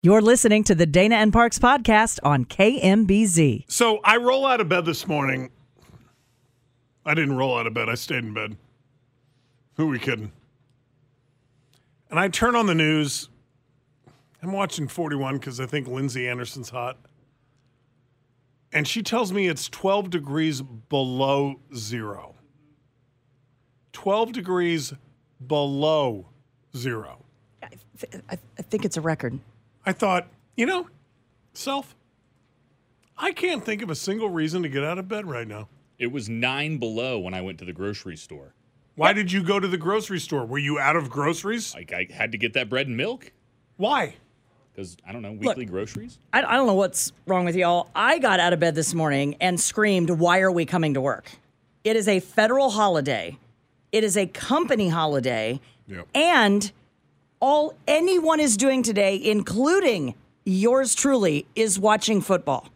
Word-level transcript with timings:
You're 0.00 0.22
listening 0.22 0.62
to 0.64 0.76
the 0.76 0.86
Dana 0.86 1.16
and 1.16 1.32
Parks 1.32 1.58
podcast 1.58 2.20
on 2.22 2.44
KMBZ. 2.44 3.64
So 3.66 3.98
I 4.04 4.18
roll 4.18 4.46
out 4.46 4.60
of 4.60 4.68
bed 4.68 4.84
this 4.84 5.08
morning. 5.08 5.50
I 7.04 7.14
didn't 7.14 7.36
roll 7.36 7.58
out 7.58 7.66
of 7.66 7.74
bed. 7.74 7.88
I 7.88 7.96
stayed 7.96 8.22
in 8.22 8.32
bed. 8.32 8.56
Who 9.74 9.86
are 9.88 9.90
we 9.90 9.98
kidding? 9.98 10.30
And 12.10 12.20
I 12.20 12.28
turn 12.28 12.54
on 12.54 12.66
the 12.66 12.76
news. 12.76 13.28
I'm 14.40 14.52
watching 14.52 14.86
41 14.86 15.38
because 15.38 15.58
I 15.58 15.66
think 15.66 15.88
Lindsay 15.88 16.28
Anderson's 16.28 16.70
hot. 16.70 16.96
And 18.72 18.86
she 18.86 19.02
tells 19.02 19.32
me 19.32 19.48
it's 19.48 19.68
12 19.68 20.10
degrees 20.10 20.62
below 20.62 21.58
zero. 21.74 22.36
12 23.94 24.30
degrees 24.30 24.92
below 25.44 26.28
zero. 26.76 27.24
I, 27.64 27.70
I 28.30 28.62
think 28.62 28.84
it's 28.84 28.96
a 28.96 29.00
record. 29.00 29.40
I 29.88 29.92
thought, 29.92 30.28
you 30.54 30.66
know, 30.66 30.86
self, 31.54 31.96
I 33.16 33.32
can't 33.32 33.64
think 33.64 33.80
of 33.80 33.88
a 33.88 33.94
single 33.94 34.28
reason 34.28 34.62
to 34.62 34.68
get 34.68 34.84
out 34.84 34.98
of 34.98 35.08
bed 35.08 35.24
right 35.26 35.48
now. 35.48 35.70
It 35.98 36.12
was 36.12 36.28
nine 36.28 36.76
below 36.76 37.18
when 37.18 37.32
I 37.32 37.40
went 37.40 37.58
to 37.60 37.64
the 37.64 37.72
grocery 37.72 38.18
store. 38.18 38.52
Why 38.96 39.14
did 39.14 39.32
you 39.32 39.42
go 39.42 39.58
to 39.58 39.66
the 39.66 39.78
grocery 39.78 40.20
store? 40.20 40.44
Were 40.44 40.58
you 40.58 40.78
out 40.78 40.94
of 40.96 41.08
groceries? 41.08 41.74
Like 41.74 41.94
I 41.94 42.06
had 42.12 42.32
to 42.32 42.38
get 42.38 42.52
that 42.52 42.68
bread 42.68 42.86
and 42.86 42.98
milk 42.98 43.32
Why? 43.78 44.16
because 44.74 44.98
I 45.06 45.12
don't 45.12 45.22
know 45.22 45.32
weekly 45.32 45.64
groceries. 45.64 46.18
I, 46.34 46.40
I 46.42 46.56
don't 46.56 46.66
know 46.66 46.74
what's 46.74 47.12
wrong 47.26 47.46
with 47.46 47.56
y'all. 47.56 47.88
I 47.94 48.18
got 48.18 48.40
out 48.40 48.52
of 48.52 48.60
bed 48.60 48.74
this 48.74 48.92
morning 48.92 49.36
and 49.40 49.58
screamed, 49.58 50.10
Why 50.10 50.40
are 50.40 50.52
we 50.52 50.66
coming 50.66 50.92
to 50.92 51.00
work? 51.00 51.30
It 51.82 51.96
is 51.96 52.06
a 52.08 52.20
federal 52.20 52.68
holiday, 52.68 53.38
it 53.90 54.04
is 54.04 54.18
a 54.18 54.26
company 54.26 54.90
holiday, 54.90 55.60
Yep. 55.86 56.08
and 56.14 56.72
all 57.40 57.74
anyone 57.86 58.40
is 58.40 58.56
doing 58.56 58.82
today, 58.82 59.16
including 59.22 60.14
yours 60.44 60.94
truly, 60.94 61.46
is 61.54 61.78
watching 61.78 62.20
football. 62.20 62.68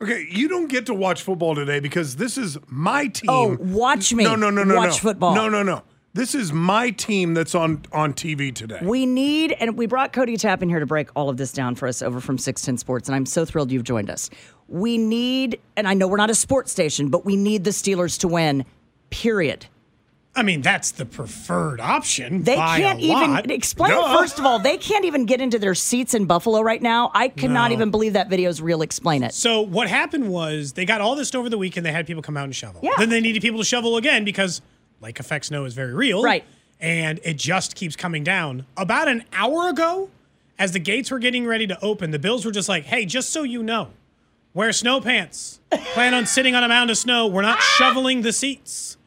Okay, 0.00 0.28
you 0.30 0.48
don't 0.48 0.68
get 0.68 0.86
to 0.86 0.94
watch 0.94 1.22
football 1.22 1.54
today 1.56 1.80
because 1.80 2.16
this 2.16 2.38
is 2.38 2.56
my 2.68 3.02
oh, 3.02 3.08
team. 3.08 3.28
Oh, 3.30 3.56
watch 3.60 4.14
me 4.14 4.22
No, 4.24 4.36
no, 4.36 4.48
no, 4.48 4.62
no, 4.62 4.76
watch 4.76 4.90
no. 4.90 5.10
football. 5.10 5.34
No, 5.34 5.48
no, 5.48 5.62
no. 5.62 5.82
This 6.14 6.34
is 6.34 6.52
my 6.52 6.90
team 6.90 7.34
that's 7.34 7.54
on 7.54 7.84
on 7.92 8.12
TV 8.14 8.54
today. 8.54 8.78
We 8.82 9.06
need, 9.06 9.52
and 9.52 9.76
we 9.76 9.86
brought 9.86 10.12
Cody 10.12 10.36
Tapp 10.36 10.62
in 10.62 10.68
here 10.68 10.80
to 10.80 10.86
break 10.86 11.10
all 11.14 11.28
of 11.28 11.36
this 11.36 11.52
down 11.52 11.74
for 11.74 11.86
us 11.86 12.00
over 12.00 12.20
from 12.20 12.38
610 12.38 12.78
Sports, 12.78 13.08
and 13.08 13.14
I'm 13.14 13.26
so 13.26 13.44
thrilled 13.44 13.70
you've 13.70 13.84
joined 13.84 14.08
us. 14.08 14.30
We 14.68 14.98
need, 14.98 15.60
and 15.76 15.86
I 15.86 15.94
know 15.94 16.08
we're 16.08 16.16
not 16.16 16.30
a 16.30 16.34
sports 16.34 16.72
station, 16.72 17.08
but 17.08 17.24
we 17.24 17.36
need 17.36 17.64
the 17.64 17.70
Steelers 17.70 18.18
to 18.20 18.28
win, 18.28 18.64
period. 19.10 19.66
I 20.38 20.42
mean, 20.42 20.62
that's 20.62 20.92
the 20.92 21.04
preferred 21.04 21.80
option. 21.80 22.44
They 22.44 22.54
can't 22.54 23.00
even 23.00 23.32
lot. 23.32 23.50
explain. 23.50 23.90
Duh. 23.90 24.16
First 24.16 24.38
of 24.38 24.46
all, 24.46 24.60
they 24.60 24.76
can't 24.76 25.04
even 25.04 25.26
get 25.26 25.40
into 25.40 25.58
their 25.58 25.74
seats 25.74 26.14
in 26.14 26.26
Buffalo 26.26 26.60
right 26.60 26.80
now. 26.80 27.10
I 27.12 27.28
cannot 27.28 27.70
No. 27.70 27.74
even 27.74 27.90
believe 27.90 28.12
that 28.12 28.30
video 28.30 28.48
is 28.48 28.62
real. 28.62 28.80
Explain 28.80 29.24
it. 29.24 29.34
So 29.34 29.60
what 29.60 29.88
happened 29.88 30.28
was 30.28 30.74
they 30.74 30.84
got 30.84 31.00
all 31.00 31.16
this 31.16 31.34
over 31.34 31.48
the 31.48 31.58
weekend. 31.58 31.84
They 31.84 31.92
had 31.92 32.06
people 32.06 32.22
come 32.22 32.36
out 32.36 32.44
and 32.44 32.54
shovel. 32.54 32.80
Yeah. 32.84 32.92
Then 32.98 33.08
they 33.08 33.20
needed 33.20 33.42
people 33.42 33.58
to 33.58 33.64
shovel 33.64 33.96
again 33.96 34.24
because 34.24 34.60
lake 35.00 35.18
effect 35.18 35.46
snow 35.46 35.64
is 35.64 35.74
very 35.74 35.92
real. 35.92 36.22
Right. 36.22 36.44
And 36.80 37.18
it 37.24 37.36
just 37.36 37.74
keeps 37.74 37.96
coming 37.96 38.22
down. 38.22 38.64
About 38.76 39.08
an 39.08 39.24
hour 39.32 39.68
ago, 39.68 40.08
as 40.56 40.70
the 40.70 40.78
gates 40.78 41.10
were 41.10 41.18
getting 41.18 41.46
ready 41.46 41.66
to 41.66 41.80
open, 41.84 42.12
the 42.12 42.18
Bills 42.20 42.44
were 42.44 42.52
just 42.52 42.68
like, 42.68 42.84
"Hey, 42.84 43.04
just 43.04 43.30
so 43.30 43.42
you 43.42 43.62
know, 43.62 43.88
wear 44.54 44.72
snow 44.72 45.00
pants. 45.00 45.58
Plan 45.70 46.14
on 46.14 46.26
sitting 46.26 46.54
on 46.54 46.62
a 46.62 46.68
mound 46.68 46.90
of 46.90 46.98
snow. 46.98 47.26
We're 47.26 47.42
not 47.42 47.58
ah! 47.58 47.74
shoveling 47.78 48.22
the 48.22 48.32
seats." 48.32 48.97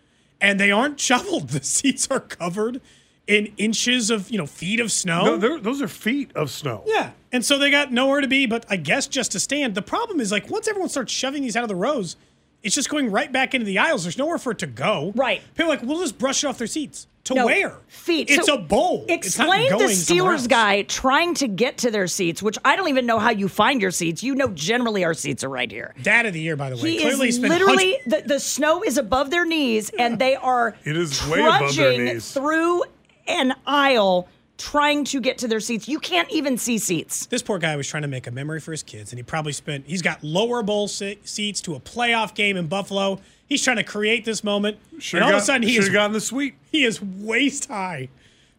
And 0.42 0.60
they 0.60 0.72
aren't 0.72 1.00
shoveled. 1.00 1.50
The 1.52 1.64
seats 1.64 2.08
are 2.12 2.20
covered 2.20 2.82
in 3.28 3.54
inches 3.58 4.10
of, 4.10 4.30
you 4.30 4.38
know, 4.38 4.46
feet 4.48 4.80
of 4.80 4.92
snow. 4.92 5.38
No, 5.38 5.58
those 5.60 5.82
are 5.82 5.88
feet 5.88 6.32
of 6.36 6.50
snow. 6.50 6.84
Yeah. 6.86 7.12
And 7.32 7.46
so 7.46 7.58
they 7.58 7.72
got 7.72 7.92
nowhere 7.94 8.20
to 8.20 8.28
be, 8.28 8.46
but 8.46 8.66
I 8.70 8.76
guess 8.76 9.08
just 9.08 9.32
to 9.34 9.40
stand. 9.40 9.76
The 9.76 9.82
problem 9.82 10.20
is 10.20 10.32
like 10.32 10.50
once 10.50 10.68
everyone 10.68 10.90
starts 10.90 11.14
shoving 11.14 11.44
these 11.44 11.56
out 11.56 11.64
of 11.64 11.70
the 11.70 11.76
rows, 11.76 12.18
it's 12.64 12.76
just 12.76 12.90
going 12.90 13.12
right 13.12 13.32
back 13.32 13.54
into 13.54 13.66
the 13.66 13.80
aisles. 13.80 14.04
There's 14.04 14.18
nowhere 14.18 14.38
for 14.38 14.52
it 14.52 14.60
to 14.60 14.68
go. 14.68 15.12
Right. 15.16 15.42
People 15.56 15.72
are 15.72 15.76
like, 15.76 15.84
we'll 15.84 16.00
just 16.02 16.18
brush 16.18 16.44
it 16.44 16.48
off 16.48 16.58
their 16.58 16.68
seats. 16.68 17.08
To 17.26 17.36
No, 17.36 17.46
where? 17.46 17.76
Feet. 17.88 18.32
It's 18.32 18.48
So 18.48 18.56
a 18.56 18.58
bowl. 18.58 19.06
It's 19.08 19.38
not 19.38 19.46
Explain 19.48 19.72
the 19.72 19.78
going 19.78 19.90
Steelers 19.96 20.48
guy 20.50 20.82
trying 20.82 21.36
to 21.36 21.48
get 21.48 21.78
to 21.80 21.92
their 21.92 22.08
seats, 22.08 22.42
which 22.42 22.58
I 22.66 22.76
don't 22.76 22.90
even 22.90 23.06
know 23.06 23.20
how 23.20 23.30
you 23.30 23.48
find 23.48 23.80
your 23.80 23.92
seats. 23.92 24.24
You 24.24 24.34
know, 24.34 24.48
generally 24.50 25.04
our 25.04 25.14
seats 25.14 25.44
are 25.44 25.50
right 25.50 25.70
here. 25.70 25.94
Dad 26.02 26.26
of 26.26 26.34
the 26.34 26.42
year, 26.42 26.56
by 26.56 26.72
the 26.72 26.78
way. 26.78 26.94
He 26.94 27.00
Clearly 27.00 27.30
is 27.30 27.36
spent 27.36 27.54
literally 27.54 27.98
hundreds- 28.04 28.24
the, 28.24 28.28
the 28.34 28.40
snow 28.40 28.82
is 28.84 28.98
above 28.98 29.30
their 29.30 29.46
knees, 29.46 29.92
and 30.00 30.18
they 30.18 30.36
are 30.36 30.76
It 30.84 30.98
is 30.98 31.24
way 31.28 31.42
above 31.42 31.60
their 31.76 31.90
trudging 31.92 32.06
knees. 32.06 32.32
through 32.32 32.86
an 33.28 33.54
aisle 33.68 34.28
trying 34.62 35.04
to 35.06 35.20
get 35.20 35.40
to 35.40 35.48
their 35.48 35.60
seats. 35.60 35.88
You 35.88 36.00
can't 36.00 36.30
even 36.32 36.56
see 36.56 36.78
seats. 36.78 37.26
This 37.26 37.42
poor 37.42 37.58
guy 37.58 37.76
was 37.76 37.88
trying 37.88 38.04
to 38.04 38.08
make 38.08 38.28
a 38.28 38.32
memory 38.32 38.60
for 38.60 38.72
his 38.72 38.84
kids, 38.84 39.12
and 39.12 39.18
he 39.18 39.24
probably 39.24 39.54
spent. 39.54 39.88
He's 39.88 40.04
got 40.04 40.24
lower 40.24 40.62
bowl 40.62 40.88
se- 40.88 41.20
seats 41.24 41.62
to 41.62 41.74
a 41.74 41.80
playoff 41.80 42.36
game 42.36 42.58
in 42.58 42.68
Buffalo. 42.68 43.20
He's 43.48 43.64
trying 43.64 43.78
to 43.78 43.84
create 43.84 44.24
this 44.24 44.44
moment, 44.44 44.78
and 45.14 45.24
all 45.24 45.32
of 45.32 45.36
a 45.36 45.42
sudden 45.42 45.64
he 45.64 45.74
should 45.74 45.80
is 45.80 45.88
have 45.88 45.94
gotten 45.94 46.14
the 46.14 46.22
suite. 46.22 46.56
He 46.72 46.84
is 46.84 47.02
waist 47.02 47.68
high, 47.70 48.10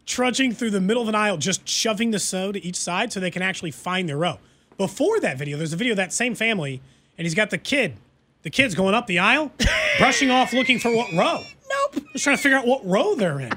trudging 0.05 0.53
through 0.53 0.71
the 0.71 0.81
middle 0.81 1.03
of 1.03 1.09
an 1.09 1.15
aisle, 1.15 1.37
just 1.37 1.69
shoving 1.69 2.11
the 2.11 2.19
snow 2.19 2.51
to 2.51 2.63
each 2.63 2.77
side 2.77 3.13
so 3.13 3.21
they 3.21 3.31
can 3.31 3.43
actually 3.43 3.71
find 3.71 4.09
their 4.09 4.19
row. 4.19 4.39
Before 4.77 5.21
that 5.21 5.39
video, 5.39 5.57
there's 5.57 5.73
a 5.73 5.77
video 5.77 5.93
of 5.93 5.99
that 5.99 6.13
same 6.13 6.35
family, 6.35 6.83
and 7.17 7.25
he's 7.25 7.35
got 7.35 7.51
the 7.51 7.59
kid. 7.59 7.97
The 8.43 8.51
kid's 8.51 8.75
going 8.75 8.95
up 8.95 9.07
the 9.07 9.21
aisle, 9.21 9.53
brushing 9.99 10.31
off, 10.31 10.53
looking 10.53 10.81
for 10.81 10.95
what 10.95 11.13
row. 11.13 11.43
Nope. 11.71 12.05
He's 12.13 12.23
trying 12.23 12.37
to 12.37 12.43
figure 12.43 12.59
out 12.59 12.67
what 12.67 12.85
row 12.85 13.15
they're 13.15 13.39
in. 13.39 13.53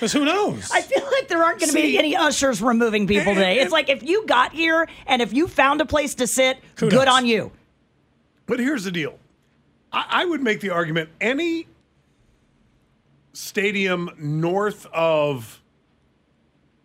Because 0.00 0.14
who 0.14 0.24
knows? 0.24 0.70
I 0.72 0.80
feel 0.80 1.04
like 1.12 1.28
there 1.28 1.44
aren't 1.44 1.60
going 1.60 1.68
to 1.68 1.74
be 1.74 1.98
any 1.98 2.16
ushers 2.16 2.62
removing 2.62 3.06
people 3.06 3.34
today. 3.34 3.60
It's 3.60 3.70
like 3.70 3.90
if 3.90 4.02
you 4.02 4.24
got 4.24 4.54
here 4.54 4.88
and 5.06 5.20
if 5.20 5.34
you 5.34 5.46
found 5.46 5.82
a 5.82 5.84
place 5.84 6.14
to 6.14 6.26
sit, 6.26 6.56
Kudos. 6.76 6.98
good 6.98 7.06
on 7.06 7.26
you. 7.26 7.52
But 8.46 8.60
here's 8.60 8.84
the 8.84 8.90
deal. 8.90 9.18
I, 9.92 10.06
I 10.08 10.24
would 10.24 10.42
make 10.42 10.60
the 10.62 10.70
argument 10.70 11.10
any 11.20 11.66
stadium 13.34 14.08
north 14.16 14.86
of 14.86 15.60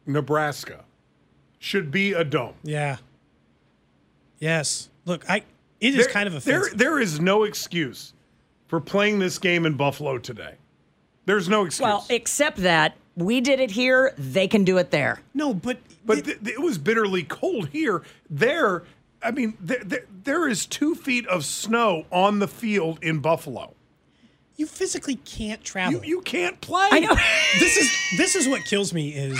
Nebraska 0.06 0.84
should 1.58 1.92
be 1.92 2.12
a 2.12 2.26
dome. 2.26 2.56
yeah. 2.64 2.98
Yes. 4.40 4.90
Look, 5.06 5.28
I. 5.30 5.44
It 5.80 5.96
is 5.96 6.08
kind 6.08 6.28
of 6.28 6.36
a 6.36 6.40
there, 6.42 6.60
offensive. 6.60 6.78
there 6.78 7.00
is 7.00 7.22
no 7.22 7.44
excuse 7.44 8.14
for 8.68 8.82
playing 8.82 9.20
this 9.20 9.40
game 9.40 9.66
in 9.66 9.76
Buffalo 9.76 10.18
today. 10.18 10.56
There's 11.26 11.48
no 11.48 11.64
excuse. 11.64 11.86
Well, 11.86 12.06
except 12.10 12.58
that 12.58 12.98
we 13.16 13.42
did 13.42 13.60
it 13.60 13.72
here, 13.72 14.14
they 14.18 14.48
can 14.48 14.64
do 14.64 14.78
it 14.78 14.92
there. 14.92 15.22
no, 15.34 15.54
but 15.54 15.78
but 16.06 16.24
th- 16.26 16.40
th- 16.44 16.56
it 16.56 16.62
was 16.62 16.78
bitterly 16.78 17.24
cold 17.24 17.70
here. 17.70 18.04
There, 18.30 18.84
I 19.24 19.32
mean, 19.32 19.54
th- 19.66 19.88
th- 19.90 20.04
there 20.24 20.48
is 20.48 20.66
two 20.66 20.94
feet 20.96 21.26
of 21.28 21.44
snow 21.46 22.06
on 22.12 22.40
the 22.40 22.48
field 22.48 23.00
in 23.02 23.20
Buffalo. 23.20 23.74
you 24.58 24.66
physically 24.68 25.16
can't 25.16 25.64
travel. 25.64 26.04
You, 26.04 26.18
you 26.18 26.22
can't 26.22 26.60
play. 26.62 26.90
I 26.92 27.00
know. 27.00 27.16
this 27.60 27.78
is 27.78 27.92
this 28.18 28.36
is 28.36 28.48
what 28.48 28.64
kills 28.66 28.94
me 28.94 29.10
is 29.14 29.40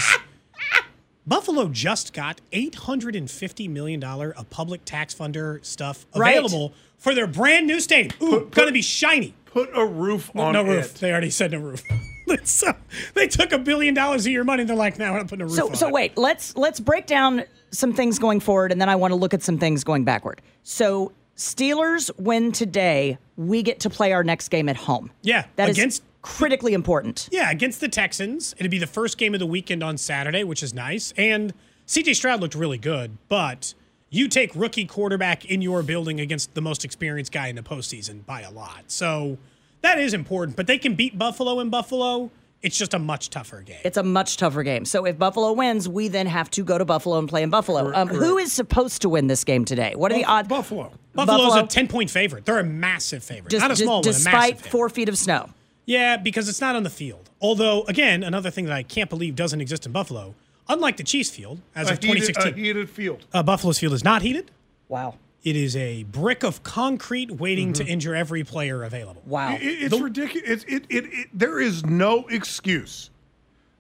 Buffalo 1.28 1.70
just 1.70 2.14
got 2.14 2.40
eight 2.52 2.76
hundred 2.76 3.16
and 3.16 3.30
fifty 3.30 3.68
million 3.68 4.00
dollar 4.00 4.34
of 4.38 4.50
public 4.50 4.86
tax 4.86 5.14
funder 5.16 5.64
stuff 5.66 6.06
Right. 6.16 6.32
available 6.38 6.74
for 6.98 7.14
their 7.16 7.28
brand 7.28 7.66
new 7.68 7.80
stadium. 7.80 8.14
Ooh, 8.22 8.40
Put- 8.42 8.52
gonna 8.52 8.72
be 8.72 8.82
shiny. 8.82 9.34
Put 9.46 9.70
a 9.76 9.86
roof 9.86 10.32
No, 10.36 10.44
on 10.44 10.54
no 10.54 10.66
it. 10.66 10.70
roof. 10.70 10.94
They 10.96 11.12
already 11.12 11.30
said 11.30 11.52
no 11.52 11.60
roof. 11.60 11.82
so, 12.44 12.74
they 13.14 13.28
took 13.28 13.52
a 13.52 13.58
billion 13.58 13.94
dollars 13.94 14.26
of 14.26 14.32
your 14.32 14.44
money. 14.44 14.62
And 14.62 14.70
they're 14.70 14.76
like, 14.78 14.98
now 15.00 15.12
we're 15.14 15.20
not 15.20 15.28
putting 15.28 15.44
a 15.44 15.46
roof 15.46 15.56
So 15.56 15.70
on 15.70 15.76
so 15.76 15.88
it." 15.88 15.94
wait, 15.94 16.18
let's 16.18 16.56
let's 16.56 16.80
break 16.80 17.06
down 17.08 17.44
some 17.72 17.94
things 17.94 18.20
going 18.20 18.40
forward 18.40 18.72
and 18.72 18.80
then 18.80 18.88
I 18.88 18.96
want 18.96 19.12
to 19.12 19.16
look 19.16 19.34
at 19.34 19.44
some 19.44 19.58
things 19.58 19.84
going 19.84 20.04
backward. 20.06 20.42
So 20.64 21.12
Steelers 21.36 22.10
win 22.18 22.52
today, 22.54 23.18
we 23.36 23.62
get 23.64 23.82
to 23.82 23.90
play 23.90 24.14
our 24.14 24.24
next 24.24 24.48
game 24.50 24.70
at 24.70 24.78
home. 24.78 25.12
Yeah, 25.22 25.46
That 25.58 25.70
is 25.70 25.78
against- 25.78 26.04
critically 26.22 26.74
important. 26.74 27.28
Yeah, 27.32 27.52
against 27.52 27.82
the 27.82 27.90
Texans. 27.90 28.56
It'd 28.58 28.72
be 28.72 28.78
the 28.80 28.88
first 28.88 29.18
game 29.18 29.34
of 29.34 29.40
the 29.42 29.46
weekend 29.46 29.84
on 29.84 29.98
Saturday, 29.98 30.44
which 30.46 30.64
is 30.64 30.74
nice. 30.74 31.14
And 31.18 31.54
CJ 31.86 32.16
Stroud 32.16 32.40
looked 32.42 32.56
really 32.56 32.78
good, 32.78 33.18
but 33.28 33.74
you 34.10 34.28
take 34.30 34.56
rookie 34.56 34.86
quarterback 34.86 35.44
in 35.46 35.62
your 35.62 35.84
building 35.84 36.20
against 36.22 36.54
the 36.56 36.62
most 36.62 36.86
experienced 36.86 37.32
guy 37.34 37.48
in 37.48 37.56
the 37.58 37.62
postseason 37.62 38.26
by 38.26 38.42
a 38.42 38.50
lot. 38.52 38.86
So 38.88 39.38
that 39.86 40.00
is 40.00 40.14
important. 40.14 40.58
But 40.58 40.68
they 40.68 40.78
can 40.78 40.96
beat 40.96 41.18
Buffalo 41.18 41.60
in 41.60 41.70
Buffalo 41.70 42.32
It's 42.62 42.78
just 42.78 42.94
a 42.96 43.00
much 43.00 43.30
tougher 43.30 43.62
game. 43.62 43.78
It's 43.84 43.98
a 43.98 44.04
much 44.04 44.38
tougher 44.38 44.64
game. 44.64 44.86
So 44.86 45.06
if 45.06 45.18
Buffalo 45.20 45.54
wins, 45.54 45.88
we 45.88 46.08
then 46.08 46.26
have 46.26 46.50
to 46.52 46.64
go 46.64 46.78
to 46.78 46.86
Buffalo 46.86 47.20
and 47.20 47.30
play 47.30 47.44
in 47.44 47.50
Buffalo. 47.52 47.94
Um, 47.94 48.08
who 48.08 48.38
is 48.40 48.52
supposed 48.52 49.02
to 49.04 49.10
win 49.10 49.28
this 49.28 49.44
game 49.44 49.66
today? 49.66 49.94
What 49.96 50.12
are 50.12 50.16
the 50.16 50.26
odds? 50.26 50.48
Buffalo. 50.48 50.92
Buffalo's 51.14 51.48
Buffalo- 51.54 51.64
a 51.66 51.68
10 51.68 51.88
point 51.88 52.10
favorite. 52.10 52.46
They're 52.46 52.60
a 52.60 52.64
massive 52.64 53.24
favorite. 53.24 53.52
Just, 53.52 53.62
Not 53.62 53.72
a 53.72 53.74
just- 53.74 53.84
small 53.84 53.98
one, 54.02 54.10
a 54.10 54.12
despite 54.14 54.34
massive 54.34 54.58
favorite. 54.58 54.72
four 54.72 54.90
feet 54.90 55.10
of 55.10 55.18
snow. 55.18 55.50
Yeah, 55.86 56.18
because 56.18 56.50
it's 56.50 56.60
not 56.62 56.76
on 56.76 56.82
the 56.84 56.90
field. 56.90 57.30
Although, 57.40 57.84
again, 57.84 58.24
another 58.24 58.50
thing 58.50 58.66
that 58.66 58.74
I 58.74 58.82
can't 58.82 59.10
believe 59.12 59.36
doesn't 59.36 59.62
exist 59.62 59.86
in 59.86 59.92
Buffalo, 59.92 60.34
unlike 60.68 60.98
the 60.98 61.04
Chiefs 61.04 61.30
field 61.30 61.60
as 61.76 61.88
A 61.90 61.94
of 61.94 61.98
heated, 62.00 62.24
2016, 62.24 62.54
a 62.54 62.58
heated 62.58 62.90
field. 62.90 63.26
uh, 63.32 63.44
Buffalo's 63.44 63.78
field 63.78 63.94
is 63.94 64.04
not 64.04 64.24
heated. 64.24 64.50
Wow. 64.90 65.16
It 65.46 65.56
is 65.56 65.76
a 65.76 66.04
brick 66.04 66.44
of 66.44 66.64
concrete 66.64 67.30
waiting 67.30 67.72
to 67.74 67.84
mm-hmm. 67.84 67.92
injure 67.92 68.16
every 68.16 68.44
player 68.44 68.84
available. 68.84 69.22
Wow. 69.28 69.54
It, 69.54 69.62
it's 69.62 70.00
ridiculous. 70.00 70.64
It, 70.64 70.68
it, 70.68 70.86
it, 70.90 71.06
it, 71.14 71.28
there 71.32 71.60
is 71.60 71.86
no 71.86 72.26
excuse 72.26 73.12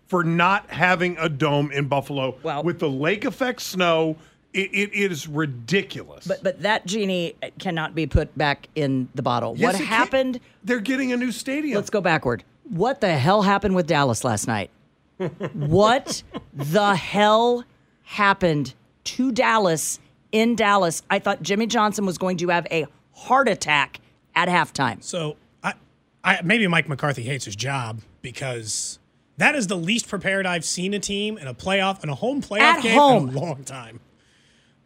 for 0.05 0.23
not 0.23 0.69
having 0.69 1.17
a 1.17 1.27
dome 1.27 1.71
in 1.71 1.87
Buffalo 1.87 2.37
Well- 2.43 2.61
with 2.61 2.77
the 2.77 2.89
lake 2.89 3.25
effect 3.25 3.63
snow. 3.63 4.15
It, 4.53 4.69
it, 4.73 4.91
it 4.93 5.11
is 5.11 5.27
ridiculous. 5.27 6.25
But 6.25 6.41
but 6.41 6.61
that 6.61 6.85
genie 6.85 7.35
cannot 7.59 7.93
be 7.93 8.07
put 8.07 8.37
back 8.37 8.69
in 8.75 9.09
the 9.13 9.21
bottle. 9.21 9.55
Yes, 9.57 9.65
what 9.65 9.75
it 9.75 9.77
can. 9.79 9.87
happened? 9.87 10.39
They're 10.63 10.79
getting 10.79 11.11
a 11.11 11.17
new 11.17 11.33
stadium. 11.33 11.75
Let's 11.75 11.89
go 11.89 11.99
backward. 11.99 12.45
What 12.69 13.01
the 13.01 13.17
hell 13.17 13.41
happened 13.41 13.75
with 13.75 13.85
Dallas 13.85 14.23
last 14.23 14.47
night? 14.47 14.69
what 15.53 16.23
the 16.53 16.95
hell 16.95 17.65
happened 18.03 18.75
to 19.03 19.33
Dallas 19.33 19.99
in 20.35 20.55
Dallas? 20.55 21.01
I 21.09 21.19
thought 21.19 21.41
Jimmy 21.41 21.65
Johnson 21.65 22.05
was 22.05 22.17
going 22.17 22.35
to 22.37 22.49
have 22.49 22.67
a 22.69 22.85
heart 23.13 23.47
attack 23.47 24.01
at 24.35 24.49
halftime. 24.49 25.01
So, 25.01 25.37
I, 25.63 25.73
I 26.23 26.41
maybe 26.43 26.67
Mike 26.67 26.89
McCarthy 26.89 27.23
hates 27.23 27.45
his 27.45 27.55
job 27.55 28.01
because 28.21 28.99
that 29.37 29.55
is 29.55 29.67
the 29.67 29.77
least 29.77 30.09
prepared 30.09 30.45
I've 30.45 30.65
seen 30.65 30.93
a 30.93 30.99
team 30.99 31.37
in 31.37 31.47
a 31.47 31.53
playoff 31.53 32.03
in 32.03 32.09
a 32.09 32.15
home 32.15 32.41
playoff 32.41 32.59
At 32.59 32.83
game 32.83 32.99
home. 32.99 33.29
in 33.29 33.35
a 33.35 33.39
long 33.39 33.63
time. 33.63 34.01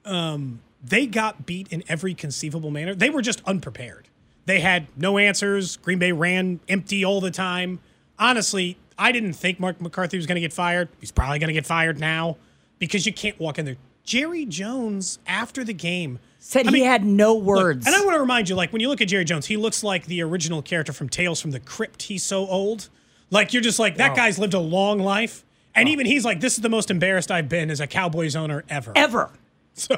Um, 0.05 0.61
they 0.83 1.07
got 1.07 1.47
beat 1.47 1.67
in 1.73 1.83
every 1.89 2.13
conceivable 2.13 2.69
manner. 2.69 2.93
They 2.93 3.09
were 3.09 3.21
just 3.21 3.41
unprepared. 3.45 4.07
They 4.45 4.59
had 4.59 4.87
no 4.95 5.17
answers. 5.17 5.77
Green 5.77 5.99
Bay 5.99 6.11
ran 6.11 6.59
empty 6.69 7.03
all 7.03 7.21
the 7.21 7.31
time. 7.31 7.79
Honestly, 8.17 8.77
I 8.97 9.11
didn't 9.11 9.33
think 9.33 9.59
Mark 9.59 9.81
McCarthy 9.81 10.17
was 10.17 10.25
going 10.27 10.35
to 10.35 10.41
get 10.41 10.53
fired. 10.53 10.89
He's 10.99 11.11
probably 11.11 11.39
going 11.39 11.49
to 11.49 11.53
get 11.53 11.65
fired 11.65 11.99
now 11.99 12.37
because 12.77 13.05
you 13.05 13.13
can't 13.13 13.39
walk 13.39 13.57
in 13.57 13.65
there. 13.65 13.77
Jerry 14.03 14.45
Jones, 14.45 15.19
after 15.27 15.63
the 15.63 15.73
game, 15.73 16.19
Said 16.41 16.67
I 16.67 16.69
he 16.71 16.77
mean, 16.77 16.85
had 16.85 17.03
no 17.03 17.35
Look, 17.35 17.57
words. 17.57 17.85
and 17.85 17.93
I 17.93 17.99
want 17.99 18.15
to 18.15 18.21
remind 18.21 18.47
you, 18.47 18.55
like 18.55 18.71
when 18.71 18.81
you 18.81 18.87
look 18.87 19.01
at 19.01 19.09
Jerry 19.09 19.25
Jones, 19.25 19.45
he 19.45 19.57
looks 19.57 19.83
like 19.83 20.05
the 20.05 20.21
original 20.21 20.61
character 20.61 20.93
from 20.93 21.09
Tales 21.09 21.41
from 21.41 21.51
the 21.51 21.59
Crypt. 21.59 22.03
He's 22.03 22.23
so 22.23 22.47
old. 22.47 22.89
Like 23.29 23.53
you're 23.53 23.61
just 23.61 23.77
like 23.77 23.97
that 23.97 24.15
guy's 24.15 24.39
lived 24.39 24.53
a 24.53 24.59
long 24.59 24.99
life, 24.99 25.43
and 25.75 25.89
even 25.89 26.05
he's 26.05 26.23
like, 26.23 26.39
this 26.39 26.55
is 26.55 26.61
the 26.61 26.69
most 26.69 26.89
embarrassed 26.89 27.29
I've 27.29 27.49
been 27.49 27.69
as 27.69 27.81
a 27.81 27.87
Cowboys 27.87 28.35
owner 28.35 28.63
ever. 28.69 28.93
Ever. 28.95 29.29
So 29.75 29.95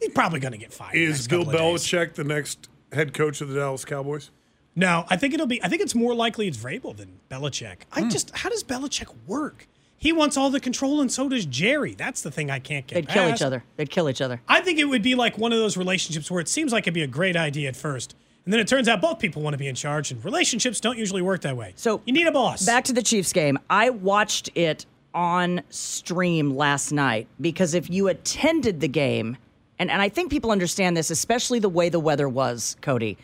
he's 0.00 0.08
probably 0.14 0.40
going 0.40 0.52
to 0.52 0.58
get 0.58 0.72
fired. 0.72 0.94
Is 0.94 1.28
Bill 1.28 1.44
couple 1.44 1.52
days. 1.52 1.84
Belichick 1.84 2.14
the 2.14 2.24
next 2.24 2.70
head 2.94 3.12
coach 3.12 3.42
of 3.42 3.50
the 3.50 3.56
Dallas 3.56 3.84
Cowboys? 3.84 4.30
No, 4.74 5.04
I 5.10 5.16
think 5.18 5.34
it'll 5.34 5.46
be. 5.46 5.62
I 5.62 5.68
think 5.68 5.82
it's 5.82 5.94
more 5.94 6.14
likely 6.14 6.48
it's 6.48 6.56
Vrabel 6.56 6.96
than 6.96 7.20
Belichick. 7.30 7.78
I 7.92 8.02
hmm. 8.02 8.08
just, 8.08 8.34
how 8.34 8.48
does 8.48 8.64
Belichick 8.64 9.14
work? 9.26 9.68
He 10.02 10.12
wants 10.12 10.36
all 10.36 10.50
the 10.50 10.58
control, 10.58 11.00
and 11.00 11.12
so 11.12 11.28
does 11.28 11.46
Jerry. 11.46 11.94
That's 11.94 12.22
the 12.22 12.32
thing 12.32 12.50
I 12.50 12.58
can't 12.58 12.84
get. 12.88 12.96
They'd 12.96 13.08
kill 13.08 13.28
each 13.28 13.40
other. 13.40 13.62
They'd 13.76 13.88
kill 13.88 14.10
each 14.10 14.20
other. 14.20 14.40
I 14.48 14.60
think 14.60 14.80
it 14.80 14.86
would 14.86 15.00
be 15.00 15.14
like 15.14 15.38
one 15.38 15.52
of 15.52 15.60
those 15.60 15.76
relationships 15.76 16.28
where 16.28 16.40
it 16.40 16.48
seems 16.48 16.72
like 16.72 16.82
it'd 16.88 16.94
be 16.94 17.02
a 17.02 17.06
great 17.06 17.36
idea 17.36 17.68
at 17.68 17.76
first, 17.76 18.16
and 18.44 18.52
then 18.52 18.58
it 18.58 18.66
turns 18.66 18.88
out 18.88 19.00
both 19.00 19.20
people 19.20 19.42
want 19.42 19.54
to 19.54 19.58
be 19.58 19.68
in 19.68 19.76
charge, 19.76 20.10
and 20.10 20.24
relationships 20.24 20.80
don't 20.80 20.98
usually 20.98 21.22
work 21.22 21.42
that 21.42 21.56
way. 21.56 21.72
So, 21.76 22.02
you 22.04 22.12
need 22.12 22.26
a 22.26 22.32
boss. 22.32 22.66
Back 22.66 22.82
to 22.86 22.92
the 22.92 23.00
Chiefs 23.00 23.32
game. 23.32 23.60
I 23.70 23.90
watched 23.90 24.50
it 24.56 24.86
on 25.14 25.62
stream 25.70 26.56
last 26.56 26.90
night 26.90 27.28
because 27.40 27.72
if 27.72 27.88
you 27.88 28.08
attended 28.08 28.80
the 28.80 28.88
game, 28.88 29.36
and, 29.78 29.88
and 29.88 30.02
I 30.02 30.08
think 30.08 30.32
people 30.32 30.50
understand 30.50 30.96
this, 30.96 31.12
especially 31.12 31.60
the 31.60 31.68
way 31.68 31.90
the 31.90 32.00
weather 32.00 32.28
was, 32.28 32.76
Cody. 32.80 33.18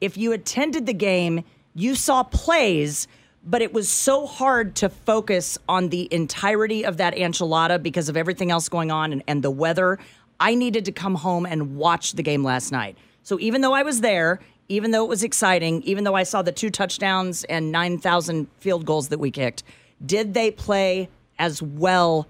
If 0.00 0.16
you 0.16 0.32
attended 0.32 0.86
the 0.86 0.94
game, 0.94 1.44
you 1.76 1.94
saw 1.94 2.24
plays, 2.24 3.06
but 3.44 3.62
it 3.62 3.72
was 3.72 3.88
so 3.88 4.26
hard 4.26 4.74
to 4.76 4.88
focus 4.88 5.58
on 5.68 5.90
the 5.90 6.08
entirety 6.12 6.84
of 6.84 6.96
that 6.96 7.14
enchilada 7.14 7.82
because 7.82 8.08
of 8.08 8.16
everything 8.16 8.50
else 8.50 8.68
going 8.68 8.90
on 8.90 9.12
and, 9.12 9.22
and 9.26 9.42
the 9.42 9.50
weather. 9.50 9.98
I 10.40 10.54
needed 10.54 10.84
to 10.86 10.92
come 10.92 11.14
home 11.14 11.46
and 11.46 11.76
watch 11.76 12.12
the 12.12 12.22
game 12.22 12.42
last 12.42 12.72
night. 12.72 12.96
So 13.22 13.38
even 13.40 13.60
though 13.60 13.72
I 13.72 13.82
was 13.82 14.00
there, 14.00 14.40
even 14.68 14.90
though 14.90 15.04
it 15.04 15.08
was 15.08 15.22
exciting, 15.22 15.82
even 15.82 16.04
though 16.04 16.14
I 16.14 16.22
saw 16.22 16.42
the 16.42 16.52
two 16.52 16.70
touchdowns 16.70 17.44
and 17.44 17.70
9,000 17.70 18.48
field 18.58 18.86
goals 18.86 19.08
that 19.08 19.18
we 19.18 19.30
kicked, 19.30 19.62
did 20.04 20.34
they 20.34 20.50
play 20.50 21.08
as 21.38 21.62
well? 21.62 22.26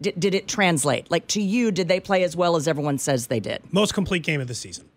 Did, 0.00 0.20
did 0.20 0.34
it 0.34 0.46
translate? 0.46 1.10
Like 1.10 1.26
to 1.28 1.42
you, 1.42 1.70
did 1.70 1.88
they 1.88 2.00
play 2.00 2.22
as 2.22 2.36
well 2.36 2.56
as 2.56 2.68
everyone 2.68 2.98
says 2.98 3.26
they 3.26 3.40
did? 3.40 3.62
Most 3.72 3.94
complete 3.94 4.22
game 4.22 4.40
of 4.40 4.46
the 4.46 4.54
season. 4.54 4.88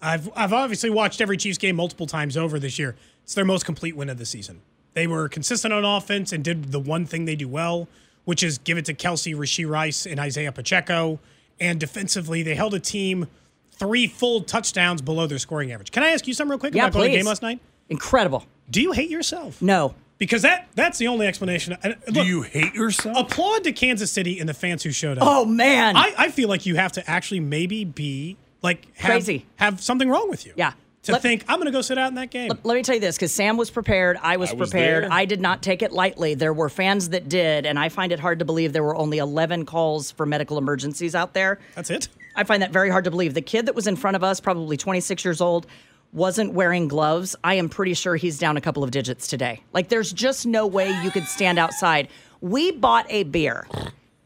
I've 0.00 0.30
I've 0.36 0.52
obviously 0.52 0.90
watched 0.90 1.20
every 1.20 1.36
Chiefs 1.36 1.58
game 1.58 1.76
multiple 1.76 2.06
times 2.06 2.36
over 2.36 2.58
this 2.58 2.78
year. 2.78 2.96
It's 3.24 3.34
their 3.34 3.44
most 3.44 3.64
complete 3.64 3.96
win 3.96 4.08
of 4.08 4.18
the 4.18 4.26
season. 4.26 4.62
They 4.98 5.06
were 5.06 5.28
consistent 5.28 5.72
on 5.72 5.84
offense 5.84 6.32
and 6.32 6.42
did 6.42 6.72
the 6.72 6.80
one 6.80 7.06
thing 7.06 7.24
they 7.24 7.36
do 7.36 7.46
well, 7.46 7.86
which 8.24 8.42
is 8.42 8.58
give 8.58 8.76
it 8.78 8.84
to 8.86 8.94
Kelce, 8.94 9.32
Rashee 9.32 9.64
Rice, 9.68 10.06
and 10.06 10.18
Isaiah 10.18 10.50
Pacheco. 10.50 11.20
And 11.60 11.78
defensively, 11.78 12.42
they 12.42 12.56
held 12.56 12.74
a 12.74 12.80
team 12.80 13.28
three 13.70 14.08
full 14.08 14.40
touchdowns 14.42 15.00
below 15.00 15.28
their 15.28 15.38
scoring 15.38 15.70
average. 15.70 15.92
Can 15.92 16.02
I 16.02 16.08
ask 16.10 16.26
you 16.26 16.34
something 16.34 16.50
real 16.50 16.58
quick 16.58 16.74
Yeah, 16.74 16.86
about 16.86 16.94
going 16.94 17.04
to 17.04 17.08
the 17.10 17.14
please. 17.14 17.18
game 17.20 17.26
last 17.28 17.42
night? 17.42 17.60
Incredible. 17.88 18.44
Do 18.68 18.82
you 18.82 18.90
hate 18.90 19.08
yourself? 19.08 19.62
No. 19.62 19.94
Because 20.18 20.42
that 20.42 20.66
that's 20.74 20.98
the 20.98 21.06
only 21.06 21.28
explanation. 21.28 21.76
And, 21.80 21.94
Do 22.12 22.24
you 22.26 22.42
hate 22.42 22.74
yourself? 22.74 23.16
applaud 23.16 23.62
to 23.64 23.72
Kansas 23.72 24.10
City 24.10 24.40
and 24.40 24.48
the 24.48 24.54
fans 24.54 24.82
who 24.82 24.90
showed 24.90 25.16
up. 25.18 25.24
Oh 25.24 25.44
man. 25.44 25.96
I, 25.96 26.12
I 26.18 26.30
feel 26.32 26.48
like 26.48 26.66
you 26.66 26.74
have 26.74 26.90
to 26.92 27.08
actually 27.08 27.38
maybe 27.38 27.84
be 27.84 28.36
like 28.62 28.84
have, 28.96 29.10
Crazy. 29.12 29.46
have 29.56 29.80
something 29.80 30.08
wrong 30.08 30.28
with 30.28 30.44
you. 30.44 30.54
Yeah. 30.56 30.72
To 31.08 31.12
Let- 31.12 31.22
think 31.22 31.42
I'm 31.48 31.56
going 31.56 31.64
to 31.64 31.72
go 31.72 31.80
sit 31.80 31.96
out 31.96 32.08
in 32.08 32.16
that 32.16 32.30
game. 32.30 32.52
Let 32.64 32.74
me 32.74 32.82
tell 32.82 32.94
you 32.94 33.00
this 33.00 33.16
because 33.16 33.32
Sam 33.32 33.56
was 33.56 33.70
prepared. 33.70 34.18
I 34.22 34.36
was 34.36 34.50
I 34.50 34.54
was 34.56 34.68
prepared. 34.68 35.04
there. 35.04 35.12
I 35.12 35.24
did 35.24 35.40
not 35.40 35.62
take 35.62 35.80
it 35.80 35.90
lightly. 35.90 36.34
There 36.34 36.52
were 36.52 36.68
fans 36.68 37.08
that 37.08 37.30
did, 37.30 37.64
and 37.64 37.78
I 37.78 37.88
find 37.88 38.12
it 38.12 38.20
hard 38.20 38.40
to 38.40 38.44
believe 38.44 38.74
there 38.74 38.82
were 38.82 38.94
only 38.94 39.16
11 39.16 39.64
calls 39.64 40.10
for 40.10 40.26
medical 40.26 40.58
emergencies 40.58 41.14
out 41.14 41.32
there. 41.32 41.60
That's 41.74 41.88
it. 41.88 42.08
I 42.36 42.44
find 42.44 42.60
that 42.62 42.72
very 42.72 42.90
hard 42.90 43.04
to 43.04 43.10
believe. 43.10 43.32
The 43.32 43.40
kid 43.40 43.64
that 43.64 43.74
was 43.74 43.86
in 43.86 43.96
front 43.96 44.16
of 44.16 44.22
us, 44.22 44.38
probably 44.38 44.76
26 44.76 45.24
years 45.24 45.40
old, 45.40 45.66
wasn't 46.12 46.52
wearing 46.52 46.88
gloves. 46.88 47.34
I 47.42 47.54
am 47.54 47.70
pretty 47.70 47.94
sure 47.94 48.16
he's 48.16 48.38
down 48.38 48.58
a 48.58 48.60
couple 48.60 48.84
of 48.84 48.90
digits 48.90 49.28
today. 49.28 49.62
Like, 49.72 49.88
there's 49.88 50.12
just 50.12 50.44
no 50.44 50.66
way 50.66 50.90
you 51.02 51.10
could 51.10 51.26
stand 51.26 51.58
outside. 51.58 52.08
We 52.42 52.70
bought 52.70 53.06
a 53.08 53.22
beer, 53.22 53.66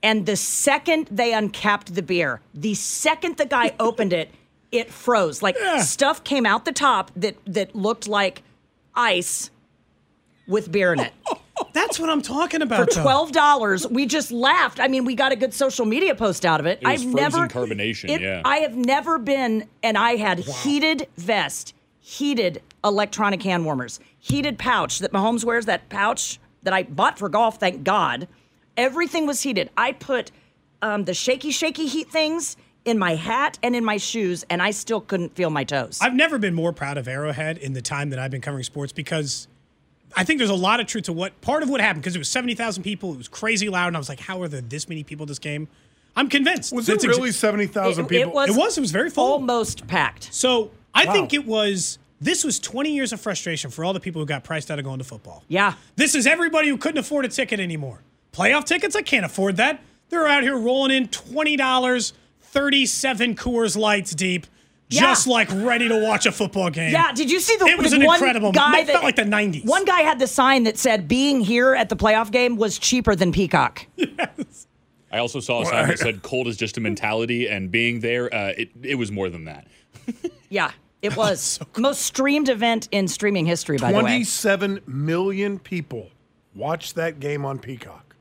and 0.03 0.27
the 0.27 0.35
second 0.35 1.07
they 1.13 1.33
uncapped 1.33 1.95
the 1.95 2.03
beer, 2.03 2.41
the 2.55 2.75
second 2.75 3.37
the 3.37 3.47
guy 3.47 3.75
opened 3.79 4.13
it, 4.13 4.33
it 4.73 4.91
froze. 4.91 5.43
Like, 5.43 5.57
stuff 5.81 6.25
came 6.25 6.47
out 6.47 6.65
the 6.65 6.73
top 6.73 7.11
that, 7.17 7.37
that 7.47 7.77
looked 7.77 8.09
like 8.09 8.43
ice 8.95 9.51
with 10.49 10.73
beer 10.73 10.93
in 10.95 11.01
it. 11.01 11.13
That's 11.75 12.01
what 12.01 12.11
I'm 12.11 12.23
talking 12.23 12.61
about. 12.63 12.93
For 12.93 13.01
twelve 13.03 13.31
dollars, 13.33 13.87
we 13.87 14.07
just 14.07 14.33
laughed. 14.33 14.81
I 14.81 14.89
mean, 14.89 15.05
we 15.05 15.15
got 15.15 15.33
a 15.33 15.37
good 15.37 15.55
social 15.55 15.87
media 15.87 16.15
post 16.15 16.45
out 16.45 16.59
of 16.61 16.67
it. 16.67 16.81
It 16.83 16.89
was 16.89 17.05
I've 17.05 17.11
frozen 17.13 17.15
never 17.17 17.49
carbonation, 17.49 18.09
it- 18.09 18.21
yeah. 18.21 18.43
I 18.45 18.59
have 18.59 18.75
never 18.75 19.19
been, 19.19 19.69
and 19.83 19.97
I 19.97 20.17
had 20.17 20.41
heated 20.41 21.07
vest, 21.17 21.75
heated 22.01 22.63
electronic 22.83 23.43
hand 23.43 23.65
warmers, 23.65 24.01
heated 24.19 24.59
pouch 24.59 24.99
that 25.01 25.13
Mahomes 25.13 25.45
wears. 25.45 25.67
That 25.67 25.89
pouch 25.89 26.41
that 26.63 26.73
I 26.73 26.83
bought 26.83 27.19
for 27.19 27.29
golf. 27.29 27.61
Thank 27.61 27.85
God, 27.85 28.27
everything 28.77 29.27
was 29.27 29.43
heated. 29.43 29.71
I 29.77 29.93
put 29.93 30.33
um, 30.81 31.05
the 31.05 31.15
shaky, 31.15 31.53
shaky 31.53 31.87
heat 31.87 32.11
things 32.11 32.57
in 32.85 32.99
my 32.99 33.15
hat 33.15 33.59
and 33.63 33.77
in 33.77 33.85
my 33.85 33.97
shoes, 33.97 34.45
and 34.51 34.61
I 34.63 34.71
still 34.73 35.01
couldn't 35.01 35.35
feel 35.35 35.51
my 35.51 35.65
toes. 35.65 35.99
I've 36.03 36.15
never 36.15 36.39
been 36.39 36.55
more 36.55 36.73
proud 36.73 36.99
of 36.99 37.07
Arrowhead 37.09 37.59
in 37.59 37.73
the 37.73 37.83
time 37.83 38.11
that 38.11 38.19
I've 38.19 38.31
been 38.31 38.41
covering 38.41 38.65
sports 38.65 38.93
because 38.93 39.47
I 40.17 40.25
think 40.25 40.39
there's 40.39 40.51
a 40.51 40.55
lot 40.55 40.81
of 40.81 40.87
truth 40.87 41.05
to 41.05 41.13
what 41.13 41.41
part 41.41 41.63
of 41.63 41.71
what 41.71 41.81
happened 41.81 42.03
because 42.03 42.17
it 42.17 42.19
was 42.19 42.29
70,000 42.29 42.83
people. 42.83 43.13
It 43.13 43.19
was 43.19 43.29
crazy 43.29 43.69
loud. 43.69 43.87
And 43.89 43.97
I 43.97 43.99
was 44.01 44.09
like, 44.09 44.21
how 44.21 44.43
are 44.43 44.49
there 44.49 44.61
this 44.61 44.89
many 44.89 45.05
people 45.05 45.25
at 45.25 45.29
this 45.29 45.39
game? 45.39 45.69
I'm 46.17 46.29
convinced. 46.29 46.73
was 46.75 46.89
it 46.89 46.93
That's 47.01 47.05
exa- 47.07 47.09
really 47.17 47.33
70,000 47.33 48.07
people? 48.07 48.31
it 48.31 48.35
was- 48.35 48.49
It 48.51 48.57
was. 48.57 48.79
It 48.79 48.81
was 48.83 48.91
very 48.91 49.09
full. 49.11 49.25
almost 49.33 49.87
packed. 49.87 50.33
So 50.35 50.71
I 50.95 51.07
Wow. 51.07 51.13
think 51.13 51.33
it 51.33 51.47
was. 51.47 51.99
This 52.21 52.45
was 52.45 52.59
20 52.61 52.95
years 52.95 53.13
of 53.13 53.21
frustration 53.21 53.71
for 53.71 53.85
all 53.85 53.93
the 53.93 53.99
people 54.01 54.21
who 54.21 54.27
got 54.27 54.45
priced 54.45 54.71
out 54.71 54.79
of 54.79 54.85
going 54.85 54.99
to 54.99 55.05
football. 55.05 55.43
Yeah. 55.49 55.75
This 55.97 56.15
is 56.15 56.27
everybody 56.27 56.69
who 56.69 56.77
couldn't 56.77 56.99
afford 56.99 57.25
a 57.25 57.29
ticket 57.29 57.59
anymore. 57.59 58.01
Playoff 58.33 58.65
tickets, 58.65 58.95
I 58.95 59.03
can't 59.03 59.25
afford 59.25 59.57
that. 59.57 59.81
They're 60.09 60.29
out 60.29 60.43
here 60.43 60.57
rolling 60.57 60.91
in 60.97 61.09
twenty 61.09 61.57
dollars, 62.53 62.65
thirty-seven 62.65 63.35
Coors 63.37 63.77
Lights 63.77 64.15
deep, 64.15 64.47
just 64.89 65.27
Yeah. 65.27 65.33
like 65.33 65.49
ready 65.53 65.89
to 65.89 65.99
watch 66.03 66.27
a 66.27 66.33
football 66.33 66.71
game. 66.71 66.93
Yeah, 66.93 67.13
did 67.13 67.31
you 67.31 67.41
see 67.41 67.57
the, 67.57 67.67
It 67.67 67.79
was 67.79 67.91
the 67.93 67.99
an 68.01 68.05
one 68.07 68.17
incredible. 68.17 68.53
guy 68.53 68.81
It 68.81 68.87
that 68.87 68.93
felt 68.93 69.05
like 69.05 69.17
the 69.17 69.23
90s. 69.23 69.65
One 69.65 69.85
guy 69.85 70.01
had 70.03 70.19
the 70.19 70.27
sign 70.27 70.65
that 70.65 70.77
said 70.79 71.09
being 71.09 71.41
here 71.41 71.75
at 71.75 71.89
the 71.89 71.97
playoff 71.97 72.31
game 72.31 72.57
was 72.57 72.79
cheaper 72.79 73.15
than 73.15 73.33
Peacock. 73.33 73.87
Yes. 73.97 74.67
I 75.11 75.19
also 75.19 75.41
saw 75.41 75.61
a 75.63 75.67
sign 75.67 75.89
that 75.89 75.99
said 75.99 76.23
"cold 76.23 76.49
is 76.49 76.57
just 76.57 76.79
a 76.79 76.81
mentality," 76.81 77.47
and 77.47 77.71
being 77.71 78.01
there, 78.01 78.35
uh, 78.35 78.55
it 78.57 78.71
it 78.83 78.95
was 78.95 79.13
more 79.13 79.29
than 79.29 79.45
that. 79.45 79.67
Yeah, 80.49 80.71
it 81.03 81.17
was 81.17 81.61
most 81.77 82.01
streamed 82.03 82.49
event 82.51 82.89
in 82.93 83.09
streaming 83.09 83.45
history 83.47 83.77
by 83.79 83.91
the 83.93 83.97
way. 83.99 84.03
27 84.03 84.81
million 84.87 85.59
people 85.59 86.09
watched 86.55 86.95
that 86.95 87.21
game 87.21 87.45
on 87.45 87.59
Peacock. 87.59 88.15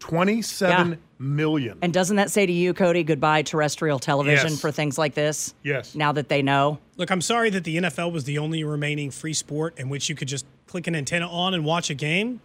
Twenty-seven 0.00 0.90
Yeah. 0.90 0.96
Million. 1.18 1.78
And 1.82 1.92
doesn't 1.92 2.16
that 2.16 2.30
say 2.30 2.46
to 2.46 2.52
you, 2.52 2.72
Cody, 2.74 3.02
goodbye 3.04 3.42
terrestrial 3.42 3.98
television 3.98 4.50
Yes. 4.50 4.60
for 4.60 4.70
things 4.70 4.96
like 4.98 5.14
this? 5.14 5.54
Yes. 5.62 5.94
Now 5.94 6.12
that 6.12 6.28
they 6.28 6.42
know. 6.42 6.78
Look, 6.96 7.10
I'm 7.10 7.20
sorry 7.20 7.50
that 7.50 7.64
the 7.64 7.76
NFL 7.78 8.12
was 8.12 8.24
the 8.24 8.38
only 8.38 8.62
remaining 8.64 9.10
free 9.10 9.34
sport 9.34 9.78
in 9.78 9.88
which 9.88 10.08
you 10.08 10.14
could 10.14 10.28
just 10.28 10.46
click 10.66 10.86
an 10.86 10.94
antenna 10.94 11.28
on 11.28 11.54
and 11.54 11.64
watch 11.64 11.90
a 11.90 11.94
game. 11.94 12.40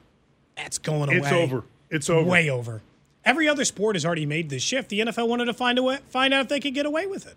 That's 0.56 0.78
going 0.78 1.10
away. 1.10 1.18
it's 1.18 1.32
over. 1.32 1.64
It's 1.90 2.10
over. 2.10 2.30
Way 2.30 2.50
over. 2.50 2.82
Every 3.26 3.48
other 3.48 3.64
sport 3.66 3.96
has 3.96 4.06
already 4.06 4.26
made 4.26 4.50
this 4.50 4.62
shift. 4.64 4.90
The 4.90 5.00
NFL 5.00 5.28
wanted 5.28 5.46
to 5.46 5.54
find 5.54 5.78
a 5.80 5.84
way, 5.84 6.00
find 6.10 6.34
out 6.34 6.42
if 6.42 6.50
they 6.50 6.60
could 6.60 6.74
get 6.74 6.86
away 6.86 7.06
with 7.06 7.26
it. 7.26 7.36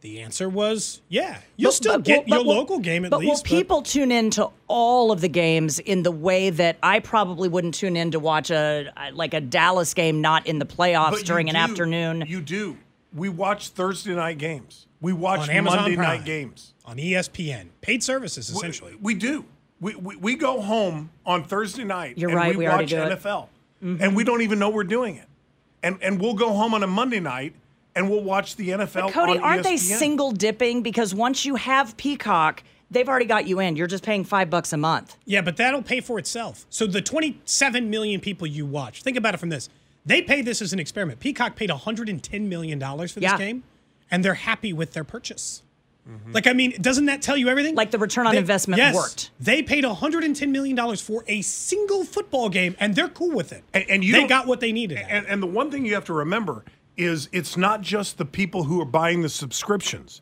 The 0.00 0.20
answer 0.22 0.48
was, 0.48 1.02
yeah, 1.10 1.38
you'll 1.56 1.70
But- 1.70 1.74
still 1.74 1.92
but 1.98 2.04
get 2.04 2.24
will- 2.26 2.36
your 2.36 2.44
but 2.44 2.46
local 2.56 2.78
game 2.78 3.04
at 3.04 3.10
but 3.10 3.20
least. 3.20 3.44
will 3.50 3.58
people 3.58 3.82
tune 3.82 4.10
in 4.10 4.30
to 4.30 4.48
all 4.66 5.12
of 5.12 5.20
the 5.20 5.28
games 5.28 5.78
in 5.78 6.02
the 6.04 6.10
way 6.10 6.48
that 6.50 6.78
I 6.82 7.00
probably 7.00 7.48
wouldn't 7.50 7.74
tune 7.74 7.96
in 7.96 8.10
to 8.12 8.18
watch 8.18 8.50
a 8.50 8.90
like 9.12 9.34
a 9.34 9.40
Dallas 9.42 9.92
game 9.92 10.20
not 10.22 10.46
in 10.46 10.58
the 10.58 10.64
playoffs 10.64 11.10
But 11.10 11.18
you 11.20 11.24
during 11.26 11.50
an 11.50 11.56
afternoon? 11.56 12.24
You 12.26 12.40
do. 12.40 12.78
We 13.14 13.28
watch 13.28 13.68
Thursday 13.70 14.14
night 14.14 14.38
games. 14.38 14.86
We 15.02 15.12
watch 15.12 15.48
On 15.50 15.64
Monday 15.64 15.96
Prime. 15.96 16.18
night 16.18 16.24
games. 16.24 16.72
on 16.86 16.96
ESPN, 16.98 17.68
paid 17.82 18.02
services 18.02 18.48
essentially. 18.50 18.96
We, 19.00 19.14
do. 19.14 19.44
We, 19.80 19.94
we, 19.96 20.16
we 20.16 20.34
go 20.34 20.60
home 20.60 21.10
on 21.26 21.44
Thursday 21.44 21.84
night 21.84 22.18
You're 22.18 22.30
and 22.30 22.36
right, 22.36 22.50
we, 22.56 22.64
we 22.64 22.68
watch 22.68 22.88
do 22.90 22.96
it. 23.02 23.18
Mm-hmm. 23.18 23.26
NFL. 23.28 24.02
And 24.02 24.16
we 24.16 24.24
don't 24.24 24.42
even 24.42 24.58
know 24.58 24.68
we're 24.70 24.84
doing 24.84 25.16
it. 25.16 25.26
And 25.82 25.98
and 26.02 26.20
we'll 26.20 26.34
go 26.34 26.52
home 26.52 26.74
on 26.74 26.82
a 26.82 26.86
Monday 26.86 27.20
night 27.20 27.54
and 27.94 28.08
we'll 28.10 28.22
watch 28.22 28.56
the 28.56 28.70
NFL 28.70 29.12
Cody, 29.12 29.32
on 29.32 29.38
E 29.38 29.40
aren't 29.40 29.62
they 29.64 29.76
single 29.76 30.32
dipping? 30.32 30.82
Because 30.82 31.14
once 31.14 31.44
you 31.44 31.56
have 31.56 31.96
Peacock, 31.96 32.62
they've 32.90 33.08
already 33.08 33.26
got 33.26 33.46
you 33.46 33.60
in. 33.60 33.76
You're 33.76 33.86
just 33.86 34.04
paying 34.04 34.24
five 34.24 34.50
bucks 34.50 34.72
a 34.72 34.76
month. 34.76 35.16
Yeah, 35.24 35.40
but 35.42 35.56
that'll 35.56 35.82
pay 35.82 36.00
for 36.00 36.18
itself. 36.18 36.66
So 36.70 36.86
the 36.86 37.02
27 37.02 37.90
million 37.90 38.20
people 38.20 38.46
you 38.46 38.66
watch, 38.66 39.02
think 39.02 39.16
about 39.16 39.34
it 39.34 39.38
from 39.38 39.48
this. 39.48 39.68
They 40.06 40.22
paid 40.22 40.44
this 40.46 40.62
as 40.62 40.72
an 40.72 40.78
experiment. 40.78 41.20
Peacock 41.20 41.56
paid 41.56 41.70
110 41.70 42.48
million 42.48 42.78
dollars 42.78 43.12
for 43.12 43.20
this 43.20 43.30
Yeah. 43.30 43.38
game, 43.38 43.64
and 44.10 44.24
they're 44.24 44.34
happy 44.34 44.72
with 44.72 44.92
their 44.92 45.04
purchase. 45.04 45.62
Mm-hmm. 46.08 46.32
Like, 46.32 46.46
I 46.46 46.54
mean, 46.54 46.74
doesn't 46.80 47.04
that 47.06 47.20
tell 47.20 47.36
you 47.36 47.48
everything? 47.50 47.74
Like 47.74 47.90
the 47.90 47.98
return 47.98 48.26
on 48.26 48.32
They- 48.32 48.38
investment 48.38 48.78
yes, 48.78 48.94
worked. 48.94 49.30
They 49.38 49.62
paid 49.62 49.84
110 49.84 50.50
million 50.50 50.74
dollars 50.74 51.00
for 51.00 51.24
a 51.28 51.42
single 51.42 52.04
football 52.04 52.48
game, 52.48 52.74
and 52.80 52.94
they're 52.94 53.08
cool 53.08 53.32
with 53.32 53.52
it. 53.52 53.62
And, 53.74 53.84
and 53.88 54.04
you 54.04 54.12
they 54.14 54.26
got 54.26 54.46
what 54.46 54.60
they 54.60 54.72
needed. 54.72 54.98
And, 54.98 55.26
and 55.26 55.42
the 55.42 55.46
one 55.46 55.70
thing 55.70 55.84
you 55.84 55.94
have 55.94 56.06
to 56.06 56.14
remember 56.14 56.64
is 57.00 57.28
it's 57.32 57.56
not 57.56 57.80
just 57.80 58.18
the 58.18 58.24
people 58.24 58.64
who 58.64 58.80
are 58.80 58.84
buying 58.86 59.22
the 59.22 59.28
subscriptions; 59.28 60.20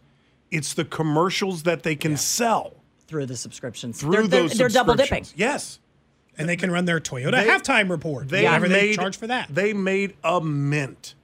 it's 0.50 0.74
the 0.74 0.84
commercials 0.84 1.64
that 1.64 1.82
they 1.82 1.96
can 1.96 2.16
sell 2.16 2.74
Through 3.06 3.26
the 3.26 3.36
subscriptions. 3.36 4.00
through 4.00 4.12
they're, 4.12 4.26
they're, 4.26 4.42
those. 4.42 4.58
they're 4.58 4.68
double 4.68 4.94
dipping. 4.94 5.26
Yes, 5.36 5.80
and 6.36 6.48
they 6.48 6.56
can 6.56 6.70
run 6.70 6.84
their 6.84 7.00
Toyota 7.00 7.32
They- 7.32 7.46
halftime 7.48 7.90
report. 7.90 8.28
they 8.28 8.44
whatever 8.44 8.68
they 8.68 8.88
made 8.88 8.96
charge 8.96 9.16
for 9.16 9.26
that. 9.26 9.48
They 9.54 9.72
made 9.72 10.14
a 10.24 10.40
mint. 10.40 11.14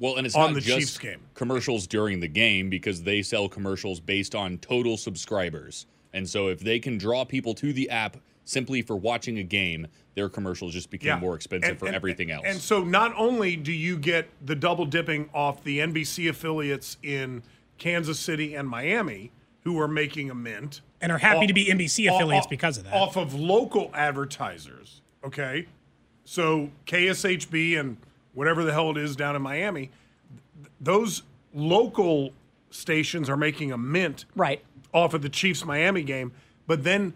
Well, 0.00 0.16
and 0.16 0.26
it's 0.26 0.34
on 0.34 0.48
not 0.48 0.54
the 0.54 0.60
just 0.60 0.78
Chiefs 0.78 0.98
game. 0.98 1.20
commercials 1.34 1.86
during 1.86 2.18
the 2.20 2.28
game 2.28 2.68
because 2.68 3.04
they 3.04 3.22
sell 3.22 3.48
commercials 3.48 4.00
based 4.00 4.34
on 4.34 4.58
total 4.58 4.96
subscribers. 4.96 5.86
And 6.12 6.28
so 6.28 6.48
if 6.48 6.60
they 6.60 6.78
can 6.80 6.98
draw 6.98 7.24
people 7.24 7.54
to 7.54 7.72
the 7.72 7.88
app 7.90 8.16
simply 8.44 8.82
for 8.82 8.96
watching 8.96 9.38
a 9.38 9.42
game, 9.42 9.86
their 10.14 10.28
commercials 10.28 10.72
just 10.72 10.90
became 10.90 11.18
more 11.20 11.34
expensive 11.34 11.70
And- 11.70 11.78
for 11.78 11.86
and- 11.86 11.96
everything 11.96 12.30
else. 12.30 12.44
And 12.46 12.58
so 12.58 12.84
not 12.84 13.12
only 13.16 13.56
do 13.56 13.72
you 13.72 13.96
get 13.96 14.28
the 14.44 14.54
double 14.54 14.84
dipping 14.86 15.28
off 15.34 15.64
the 15.64 15.80
NBC 15.80 16.28
affiliates 16.28 16.96
in 17.02 17.42
Kansas 17.78 18.18
City 18.20 18.54
and 18.54 18.68
Miami, 18.68 19.30
who 19.62 19.80
are 19.80 19.88
making 19.88 20.30
a 20.30 20.34
mint 20.34 20.82
And 21.00 21.10
are 21.10 21.18
happy 21.18 21.38
off- 21.38 21.46
to 21.48 21.54
be 21.54 21.70
NBC 21.70 22.06
affiliates 22.06 22.44
off- 22.46 22.50
because 22.50 22.78
of 22.78 22.84
that. 22.84 22.92
Off 22.92 23.16
of 23.16 23.34
local 23.34 23.90
advertisers, 23.94 25.00
okay? 25.24 25.66
So 26.24 26.70
KSHB 26.86 27.76
and 27.76 27.96
whatever 28.34 28.62
the 28.64 28.72
hell 28.72 28.90
it 28.90 28.96
is 28.98 29.16
down 29.16 29.34
in 29.36 29.42
Miami, 29.42 29.90
th- 30.62 30.70
those 30.80 31.22
local 31.54 32.32
stations 32.70 33.28
are 33.30 33.36
making 33.36 33.72
a 33.72 33.78
mint 33.78 34.24
Right. 34.34 34.62
off 34.92 35.14
of 35.14 35.22
the 35.22 35.28
Chiefs 35.28 35.64
Miami 35.64 36.02
game, 36.02 36.32
but 36.66 36.84
then 36.84 37.14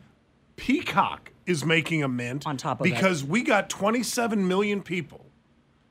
Peacock 0.58 1.32
is 1.46 1.64
making 1.64 2.02
a 2.02 2.08
mint 2.08 2.46
On 2.46 2.56
top 2.56 2.80
of 2.80 2.86
that. 2.86 2.94
because 2.94 3.24
we 3.24 3.42
got 3.42 3.70
27 3.70 4.46
million 4.46 4.82
people 4.82 5.24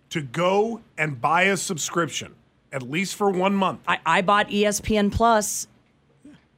to 0.10 0.22
go 0.22 0.82
and 0.98 1.20
buy 1.20 1.44
a 1.44 1.58
subscription 1.58 2.36
at 2.72 2.84
least 2.84 3.16
for 3.16 3.32
one 3.32 3.56
month. 3.56 3.80
I, 3.88 4.00
I 4.06 4.22
bought 4.22 4.50
ESPN 4.50 5.12
Plus 5.12 5.68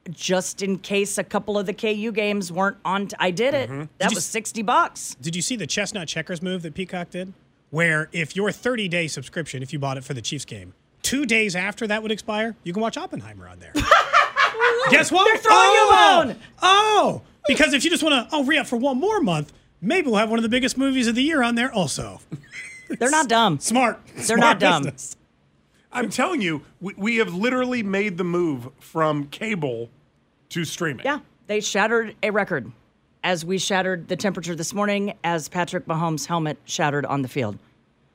just 0.09 0.63
in 0.63 0.79
case 0.79 1.17
a 1.17 1.23
couple 1.23 1.57
of 1.57 1.67
the 1.67 1.73
KU 1.73 2.11
games 2.11 2.51
weren't 2.51 2.77
on. 2.83 3.07
T- 3.07 3.15
I 3.19 3.31
did 3.31 3.53
it. 3.53 3.69
Mm-hmm. 3.69 3.83
That 3.99 4.11
you 4.11 4.15
was 4.15 4.25
s- 4.25 4.31
60 4.31 4.63
bucks. 4.63 5.15
Did 5.21 5.35
you 5.35 5.41
see 5.41 5.55
the 5.55 5.67
chestnut 5.67 6.07
checkers 6.07 6.41
move 6.41 6.63
that 6.63 6.73
Peacock 6.73 7.11
did? 7.11 7.33
Where 7.69 8.09
if 8.11 8.35
your 8.35 8.51
30 8.51 8.87
day 8.87 9.07
subscription, 9.07 9.61
if 9.61 9.71
you 9.71 9.77
bought 9.79 9.97
it 9.97 10.03
for 10.03 10.15
the 10.15 10.21
Chiefs 10.21 10.45
game, 10.45 10.73
two 11.03 11.25
days 11.25 11.55
after 11.55 11.85
that 11.87 12.01
would 12.01 12.11
expire, 12.11 12.55
you 12.63 12.73
can 12.73 12.81
watch 12.81 12.97
Oppenheimer 12.97 13.47
on 13.47 13.59
there. 13.59 13.73
Guess 14.89 15.11
what? 15.11 15.25
They're 15.25 15.37
throwing 15.37 15.71
you 15.71 15.83
a 15.83 15.91
oh, 15.91 16.23
bone. 16.25 16.35
Oh, 16.63 17.21
because 17.49 17.73
if 17.73 17.83
you 17.83 17.89
just 17.89 18.03
want 18.03 18.29
to, 18.29 18.35
oh, 18.35 18.43
re 18.45 18.57
up 18.57 18.67
for 18.67 18.77
one 18.77 18.97
more 18.99 19.19
month, 19.19 19.51
maybe 19.81 20.07
we'll 20.07 20.19
have 20.19 20.29
one 20.29 20.39
of 20.39 20.43
the 20.43 20.49
biggest 20.49 20.77
movies 20.77 21.07
of 21.07 21.15
the 21.15 21.23
year 21.23 21.43
on 21.43 21.55
there 21.55 21.71
also. 21.73 22.21
They're 22.99 23.09
not 23.11 23.27
dumb. 23.27 23.59
Smart. 23.59 23.99
They're 24.15 24.23
Smart 24.23 24.39
not 24.39 24.59
dumb. 24.59 24.83
business. 24.83 25.15
I'm 25.91 26.09
telling 26.09 26.41
you, 26.41 26.63
we, 26.79 26.93
we 26.95 27.17
have 27.17 27.33
literally 27.33 27.81
made 27.83 28.17
the 28.17 28.23
move 28.23 28.69
from 28.79 29.25
cable 29.25 29.89
to 30.49 30.63
streaming. 30.63 31.05
Yeah, 31.05 31.19
they 31.47 31.61
shattered 31.61 32.15
a 32.21 32.29
record 32.29 32.71
as 33.23 33.43
we 33.43 33.57
shattered 33.57 34.07
the 34.07 34.15
temperature 34.15 34.55
this 34.55 34.73
morning 34.73 35.13
as 35.23 35.49
Patrick 35.49 35.85
Mahomes' 35.85 36.25
helmet 36.25 36.57
shattered 36.65 37.05
on 37.05 37.21
the 37.21 37.27
field. 37.27 37.57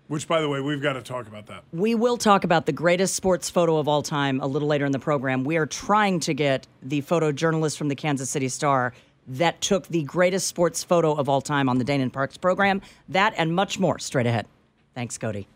Which, 0.07 0.29
by 0.29 0.41
the 0.43 0.49
way, 0.49 0.61
we've 0.61 0.83
got 0.83 0.95
to 0.95 1.03
talk 1.03 1.27
about 1.27 1.47
that. 1.47 1.65
We 1.73 1.95
will 1.95 2.19
talk 2.19 2.45
about 2.45 2.67
the 2.67 2.73
greatest 2.73 3.15
sports 3.15 3.49
photo 3.49 3.79
of 3.79 3.89
all 3.89 4.03
time 4.03 4.39
a 4.41 4.47
little 4.47 4.69
later 4.69 4.85
in 4.85 4.93
the 4.93 4.99
program. 4.99 5.45
We 5.45 5.57
are 5.57 5.67
trying 5.67 6.21
to 6.21 6.35
get 6.35 6.67
the 6.83 7.01
photojournalist 7.03 7.79
from 7.79 7.89
the 7.89 7.95
Kansas 7.95 8.29
City 8.29 8.49
Star 8.49 8.93
that 9.27 9.61
took 9.61 9.87
the 9.89 10.03
greatest 10.03 10.47
sports 10.47 10.83
photo 10.85 11.13
of 11.13 11.29
all 11.29 11.41
time 11.41 11.69
on 11.69 11.79
the 11.79 11.85
Dana 11.85 12.03
and 12.03 12.13
Parks 12.13 12.37
program. 12.37 12.83
That 13.09 13.35
and 13.37 13.55
much 13.55 13.79
more 13.79 13.99
straight 13.99 14.27
ahead. 14.27 14.47
Thanks, 14.95 15.19
Cody. 15.19 15.49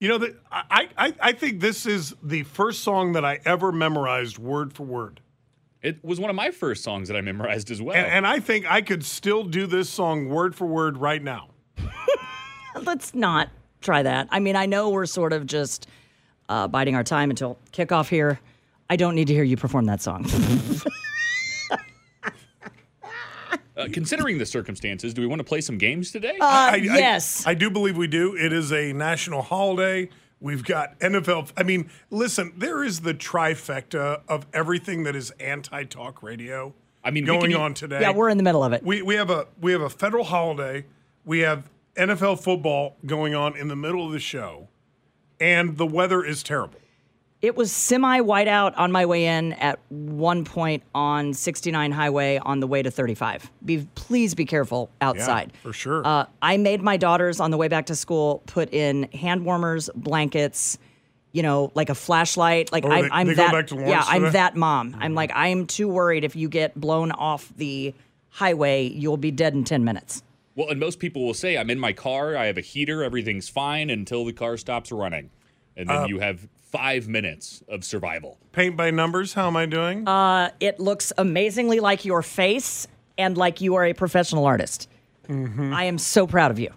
You 0.00 0.08
know, 0.08 0.18
that 0.18 0.36
I, 0.52 0.88
I, 0.96 1.14
I 1.20 1.32
think 1.32 1.60
this 1.60 1.84
is 1.84 2.14
the 2.22 2.44
first 2.44 2.84
song 2.84 3.12
that 3.14 3.24
I 3.24 3.40
ever 3.44 3.72
memorized 3.72 4.38
word 4.38 4.72
for 4.72 4.84
word. 4.84 5.20
it 5.82 6.04
was 6.04 6.20
one 6.20 6.30
of 6.30 6.36
my 6.36 6.52
first 6.52 6.84
songs 6.84 7.08
that 7.08 7.16
I 7.16 7.20
memorized 7.20 7.70
as 7.72 7.82
well. 7.82 7.96
And, 7.96 8.06
and 8.06 8.26
I 8.26 8.38
think 8.38 8.70
I 8.70 8.80
could 8.80 9.04
still 9.04 9.42
do 9.42 9.66
this 9.66 9.90
song 9.90 10.28
word 10.28 10.54
for 10.54 10.66
word 10.66 10.98
right 10.98 11.22
now. 11.22 11.50
Let's 12.80 13.12
not 13.12 13.48
try 13.80 14.02
that. 14.02 14.28
I 14.30 14.40
mean, 14.40 14.56
I 14.56 14.66
know 14.66 14.90
we're 14.90 15.06
sort 15.06 15.32
of 15.32 15.46
just 15.46 15.86
uh, 16.48 16.68
biding 16.68 16.94
our 16.94 17.04
time 17.04 17.30
until 17.30 17.58
kickoff 17.72 18.08
here. 18.08 18.40
I 18.90 18.96
don't 18.96 19.14
need 19.14 19.26
to 19.28 19.34
hear 19.34 19.44
you 19.44 19.56
perform 19.56 19.86
that 19.86 20.00
song. 20.00 20.26
Uh, 23.76 23.86
considering 23.92 24.38
the 24.38 24.44
circumstances, 24.46 25.14
do 25.14 25.20
we 25.20 25.26
want 25.28 25.38
to 25.38 25.44
play 25.44 25.60
some 25.60 25.78
games 25.78 26.10
today? 26.10 26.36
Uh, 26.40 26.44
I, 26.44 26.70
I- 26.72 26.76
yes. 26.76 27.46
I, 27.46 27.54
do 27.54 27.70
believe 27.70 27.96
we 27.96 28.08
do. 28.08 28.34
It 28.36 28.52
is 28.52 28.72
a 28.72 28.92
national 28.92 29.40
holiday. 29.40 30.08
We've 30.40 30.64
got 30.64 30.98
NFL. 30.98 31.52
I 31.56 31.62
mean, 31.62 31.88
listen, 32.10 32.52
there 32.56 32.82
is 32.82 33.02
the 33.02 33.14
trifecta 33.14 34.22
of 34.26 34.46
everything 34.52 35.04
that 35.04 35.14
is 35.14 35.30
anti-talk 35.38 36.24
radio. 36.24 36.74
I 37.04 37.12
mean, 37.12 37.24
going 37.24 37.52
can 37.52 37.60
on 37.60 37.74
today. 37.74 38.00
yeah, 38.00 38.10
we're 38.10 38.28
in 38.30 38.36
the 38.36 38.42
middle 38.42 38.64
of 38.64 38.72
it. 38.72 38.82
we 38.82 39.00
we 39.02 39.14
have 39.14 39.30
a 39.30 39.46
we 39.60 39.70
have 39.70 39.80
a 39.80 39.88
federal 39.88 40.24
holiday. 40.24 40.84
We 41.24 41.38
have 41.40 41.70
NFL 41.98 42.42
football 42.42 42.96
going 43.06 43.34
on 43.34 43.56
in 43.56 43.68
the 43.68 43.76
middle 43.76 44.06
of 44.06 44.12
the 44.12 44.20
show, 44.20 44.68
and 45.40 45.76
the 45.76 45.86
weather 45.86 46.24
is 46.24 46.42
terrible. 46.42 46.78
It 47.40 47.54
was 47.56 47.70
semi 47.70 48.20
whiteout 48.20 48.74
on 48.76 48.90
my 48.90 49.06
way 49.06 49.26
in 49.26 49.52
at 49.54 49.78
one 49.90 50.44
point 50.44 50.82
on 50.92 51.32
69 51.34 51.92
highway 51.92 52.38
on 52.38 52.58
the 52.58 52.66
way 52.66 52.82
to 52.82 52.90
35. 52.90 53.48
Be 53.64 53.86
please 53.94 54.34
be 54.34 54.44
careful 54.44 54.90
outside. 55.00 55.52
for 55.62 55.72
sure. 55.72 56.04
Uh, 56.04 56.26
I 56.42 56.56
made 56.56 56.82
my 56.82 56.96
daughters 56.96 57.38
on 57.38 57.52
the 57.52 57.56
way 57.56 57.68
back 57.68 57.86
to 57.86 57.94
school 57.94 58.42
put 58.46 58.72
in 58.74 59.04
hand 59.12 59.44
warmers, 59.44 59.88
blankets, 59.94 60.78
you 61.30 61.44
know, 61.44 61.70
like 61.76 61.90
a 61.90 61.94
flashlight. 61.94 62.72
Like 62.72 62.84
Oh, 62.84 62.90
I'm, 62.90 63.02
they- 63.04 63.08
I'm 63.12 63.26
they 63.28 63.34
that. 63.34 63.52
back 63.52 63.66
to 63.68 63.76
Lawrence 63.76 63.90
yeah, 63.92 64.04
I'm 64.04 64.22
today? 64.22 64.32
that 64.32 64.56
mom. 64.56 64.96
I'm 64.98 65.14
like 65.14 65.30
I 65.32 65.46
am 65.48 65.66
too 65.66 65.86
worried 65.86 66.24
if 66.24 66.34
you 66.34 66.48
get 66.48 66.74
blown 66.74 67.12
off 67.12 67.52
the 67.56 67.94
highway, 68.30 68.88
you'll 68.88 69.16
be 69.16 69.30
dead 69.30 69.54
in 69.54 69.62
10 69.62 69.84
minutes. 69.84 70.24
Well, 70.58 70.70
and 70.70 70.80
most 70.80 70.98
people 70.98 71.24
will 71.24 71.34
say, 71.34 71.56
I'm 71.56 71.70
in 71.70 71.78
my 71.78 71.92
car, 71.92 72.36
I 72.36 72.46
have 72.46 72.58
a 72.58 72.60
heater, 72.62 73.04
everything's 73.04 73.48
fine 73.48 73.90
until 73.90 74.24
the 74.24 74.32
car 74.32 74.56
stops 74.56 74.90
running. 74.90 75.30
And 75.76 75.88
Uh, 75.88 76.00
then 76.00 76.08
you 76.08 76.18
have 76.18 76.48
five 76.60 77.06
minutes 77.06 77.62
of 77.68 77.84
survival. 77.84 78.38
Paint 78.52 78.76
by 78.76 78.90
numbers. 78.90 79.34
How 79.34 79.46
am 79.46 79.56
I 79.56 79.66
doing? 79.66 80.06
Uh, 80.08 80.50
It 80.58 80.80
looks 80.80 81.12
amazingly 81.16 81.78
like 81.80 82.04
your 82.04 82.22
face 82.22 82.88
and 83.16 83.36
like 83.36 83.60
you 83.60 83.76
are 83.76 83.84
a 83.86 83.92
professional 83.94 84.44
artist. 84.46 84.88
Mm-hmm. 85.28 85.72
I 85.72 85.84
am 85.84 85.96
so 85.98 86.26
proud 86.26 86.50
of 86.50 86.58
you. 86.58 86.70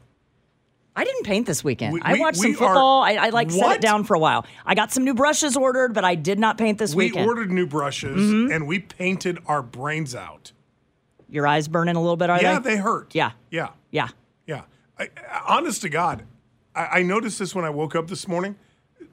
I 0.95 1.03
didn't 1.05 1.23
paint 1.23 1.47
this 1.47 1.63
weekend. 1.63 1.93
We- 1.93 2.01
I 2.03 2.19
watched 2.19 2.39
we 2.39 2.53
some 2.53 2.63
are- 2.63 2.67
football. 2.69 3.01
I, 3.01 3.13
I 3.13 3.29
like 3.29 3.49
set 3.49 3.77
it 3.77 3.81
down 3.81 4.03
for 4.03 4.13
a 4.13 4.19
while. 4.19 4.45
I 4.65 4.75
got 4.75 4.91
some 4.91 5.03
new 5.05 5.13
brushes 5.15 5.57
ordered, 5.57 5.93
but 5.93 6.03
I 6.03 6.15
did 6.15 6.37
not 6.37 6.57
paint 6.57 6.77
this 6.77 6.93
We 6.93 7.05
weekend. 7.05 7.25
We 7.25 7.29
ordered 7.29 7.49
new 7.51 7.65
brushes 7.65 8.17
Mm-hmm. 8.19 8.51
and 8.51 8.67
we 8.67 8.79
painted 8.79 9.39
our 9.47 9.61
brains 9.63 10.13
out. 10.13 10.51
Your 11.31 11.47
eyes 11.47 11.67
burning 11.67 11.95
a 11.95 11.99
little 12.01 12.17
bit, 12.17 12.29
are 12.29 12.39
yeah, 12.41 12.59
they? 12.59 12.71
they 12.75 12.77
hurt. 12.77 13.15
Yeah. 13.15 13.31
Yeah. 13.49 13.69
Yeah. 13.89 14.09
Yeah. 14.45 14.61
I, 14.99 15.09
I- 15.29 15.57
honest 15.57 15.81
to 15.81 15.89
God, 15.89 16.23
I, 16.75 16.99
I 16.99 17.01
noticed 17.03 17.39
this 17.39 17.55
when 17.55 17.65
I 17.65 17.69
woke 17.71 17.95
up 17.95 18.07
this 18.07 18.27
morning. 18.27 18.55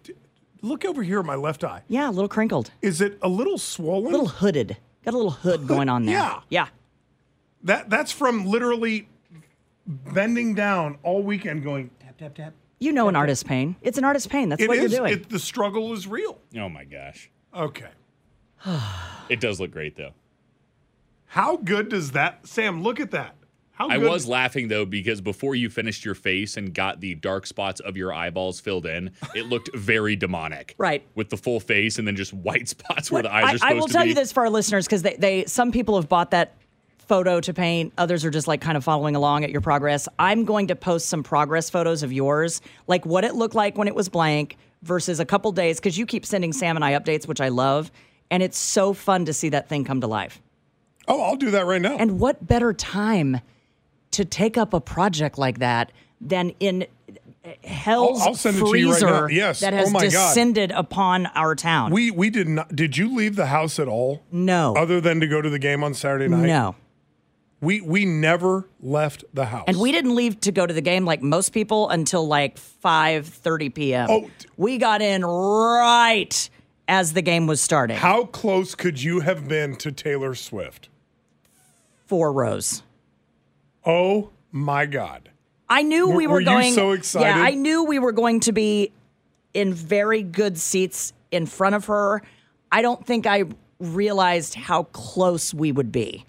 D- 0.02 0.12
Look 0.60 0.84
over 0.84 1.02
here 1.04 1.20
at 1.20 1.25
my 1.25 1.37
left 1.37 1.62
eye. 1.64 1.82
Yeah, 1.88 2.10
a 2.10 2.12
little 2.12 2.28
crinkled, 2.28 2.72
Is 2.82 3.00
it 3.00 3.16
a 3.22 3.28
little 3.28 3.56
swollen? 3.58 4.08
a 4.08 4.10
little 4.10 4.26
hooded. 4.26 4.76
Got 5.04 5.14
a 5.14 5.16
little 5.16 5.30
hood 5.30 5.66
going 5.68 5.88
on 5.88 6.04
there. 6.04 6.16
yeah. 6.16 6.40
Yeah. 6.50 6.66
That 7.62 7.88
that's 7.90 8.10
from 8.12 8.44
literally 8.44 9.08
bending 9.87 10.54
down 10.54 10.98
all 11.02 11.22
weekend, 11.22 11.62
going 11.62 11.90
tap 12.00 12.18
tap 12.18 12.34
tap. 12.34 12.52
You 12.80 12.92
know 12.92 13.08
an 13.08 13.16
artist 13.16 13.46
pain. 13.46 13.75
It's 13.82 13.98
an 13.98 14.04
artist's 14.04 14.26
pain. 14.28 14.48
That's 14.48 14.62
It 14.62 14.68
what 14.68 14.78
is. 14.78 14.92
you're 14.92 15.00
doing. 15.00 15.12
It, 15.14 15.28
the 15.28 15.38
struggle 15.38 15.92
is 15.92 16.06
real. 16.06 16.38
Oh 16.56 16.68
my 16.68 16.84
gosh. 16.84 17.30
Okay. 17.54 17.88
It 19.28 19.40
does 19.40 19.60
look 19.60 19.70
great 19.70 19.94
though. 19.96 20.12
How 21.28 21.56
good 21.56 21.88
does 21.88 22.12
that, 22.12 22.47
Sam? 22.47 22.82
Look 22.82 23.00
at 23.00 23.11
that. 23.12 23.35
How 23.73 23.88
I 23.88 23.99
good- 23.99 24.11
was 24.11 24.26
laughing 24.26 24.66
though 24.68 24.85
because 24.85 25.20
before 25.20 25.54
you 25.54 25.70
finished 25.70 26.04
your 26.04 26.16
face 26.16 26.56
and 26.56 26.75
got 26.75 27.00
the 27.00 27.14
dark 27.14 27.47
spots 27.47 27.78
of 27.80 27.97
your 27.97 28.12
eyeballs 28.12 28.58
filled 28.58 28.87
in, 28.87 29.12
it 29.37 29.47
looked 29.47 29.70
very 29.76 30.16
demonic. 30.16 30.75
Right. 30.78 31.06
With 31.14 31.28
the 31.30 31.37
full 31.37 31.61
face 31.61 31.97
and 31.99 32.06
then 32.08 32.16
just 32.16 32.32
white 32.35 32.68
spots 32.76 33.11
where 33.11 33.23
the 33.23 33.32
eyes 33.32 33.44
I, 33.44 33.54
are 33.54 33.58
supposed 33.58 33.64
I 33.64 33.75
will 33.75 33.87
tell 33.87 34.02
be. 34.02 34.08
you 34.08 34.14
this 34.16 34.32
for 34.32 34.42
our 34.44 34.50
listeners 34.50 34.87
because 34.87 35.02
they, 35.02 35.14
they 35.16 35.44
some 35.44 35.70
people 35.70 35.94
have 35.94 36.08
bought 36.08 36.32
that 36.32 36.56
photo 36.99 37.40
to 37.40 37.54
paint 37.54 37.92
others 37.97 38.25
are 38.25 38.30
just 38.30 38.49
like 38.49 38.61
kind 38.61 38.76
of 38.76 38.85
following 38.85 39.16
along 39.16 39.42
at 39.42 39.49
your 39.49 39.62
progress 39.62 40.06
i'm 40.18 40.44
going 40.44 40.66
to 40.66 40.76
post 40.76 41.06
some 41.06 41.23
progress 41.23 41.70
photos 41.70 42.02
of 42.02 42.12
yours 42.12 42.61
like 42.87 43.06
what 43.06 43.25
it 43.25 43.35
looked 43.35 43.54
like 43.54 43.78
when 43.78 43.88
it 43.88 43.94
was 43.94 44.11
blank 44.11 44.58
versus 44.82 45.18
a 45.18 45.25
couple 45.25 45.50
days 45.50 45.80
because 45.80 45.97
you 45.97 46.04
keep 46.04 46.26
sending 46.26 46.52
sam 46.52 46.76
and 46.76 46.85
i 46.85 46.92
updates 46.92 47.26
which 47.26 47.40
i 47.40 47.49
love 47.49 47.90
and 48.30 48.42
it's 48.42 48.58
so 48.58 48.92
fun 48.92 49.25
to 49.25 49.32
see 49.32 49.49
that 49.49 49.70
thing 49.70 49.85
come 49.87 50.02
to 50.02 50.06
life 50.06 50.42
Oh, 51.08 51.22
I'll 51.22 51.36
do 51.36 51.50
that 51.52 51.66
right 51.66 51.80
now. 51.82 51.96
and 51.96 52.20
what 52.20 52.46
better 52.46 52.72
time 52.72 53.40
to 54.12 54.24
take 54.24 54.56
up 54.56 54.72
a 54.74 54.80
project 54.80 55.38
like 55.38 55.58
that 55.58 55.90
than 56.20 56.50
in 56.60 56.86
hell's 57.64 58.20
I'll 58.26 58.34
send 58.34 58.56
it 58.56 58.60
to 58.60 58.76
you 58.78 58.90
right 58.90 59.00
freezer 59.00 59.06
now. 59.06 59.26
Yes. 59.26 59.60
that 59.60 59.72
Oh 59.72 59.76
has 59.76 59.92
God. 59.92 60.00
descended 60.00 60.70
upon 60.72 61.26
our 61.34 61.54
town 61.54 61.92
we 61.92 62.10
we 62.10 62.28
did 62.30 62.48
not. 62.48 62.74
Did 62.74 62.96
you 62.96 63.14
leave 63.14 63.36
the 63.36 63.46
house 63.46 63.78
at 63.78 63.88
all? 63.88 64.22
no 64.30 64.74
Other 64.76 65.00
than 65.00 65.20
to 65.20 65.26
go 65.26 65.40
to 65.40 65.48
the 65.48 65.58
game 65.58 65.82
on 65.82 65.94
Saturday 65.94 66.28
night? 66.28 66.46
no 66.46 66.74
We 67.60 67.80
we 67.80 68.04
never 68.04 68.68
left 68.80 69.24
the 69.32 69.46
house. 69.46 69.64
And 69.66 69.78
we 69.80 69.92
didn't 69.92 70.14
leave 70.14 70.40
to 70.42 70.52
go 70.52 70.66
to 70.66 70.74
the 70.74 70.80
game 70.82 71.04
like 71.04 71.22
most 71.22 71.50
people 71.52 71.88
until 71.88 72.26
like 72.26 72.56
5:30 72.58 73.74
p.m. 73.74 74.06
Oh, 74.10 74.30
we 74.56 74.78
got 74.78 75.00
in 75.02 75.24
right 75.24 76.50
as 76.86 77.12
the 77.14 77.22
game 77.22 77.46
was 77.46 77.60
starting. 77.60 77.96
How 77.96 78.24
close 78.24 78.74
could 78.74 79.02
you 79.02 79.20
have 79.20 79.48
been 79.48 79.76
to 79.76 79.90
Taylor 79.92 80.34
Swift? 80.34 80.88
Four 82.08 82.32
rows. 82.32 82.82
Oh 83.86 84.30
my 84.50 84.86
God. 84.86 85.28
I 85.68 85.82
knew 85.82 86.08
we 86.08 86.26
Were- 86.26 86.32
were, 86.32 86.34
were 86.36 86.40
you 86.40 86.46
going. 86.46 86.72
so 86.74 86.92
excited? 86.92 87.26
Yeah, 87.26 87.42
I 87.42 87.50
knew 87.52 87.84
we 87.84 87.98
were 87.98 88.12
going 88.12 88.40
to 88.40 88.52
be 88.52 88.90
in 89.54 89.72
very 89.74 90.22
good 90.22 90.58
seats 90.58 91.12
in 91.30 91.44
front 91.46 91.74
of 91.74 91.84
her. 91.86 92.22
I 92.72 92.80
don't 92.82 93.04
think 93.06 93.26
I 93.26 93.44
realized 93.78 94.54
how 94.54 94.84
close 94.84 95.52
we 95.54 95.70
would 95.70 95.92
be, 95.92 96.24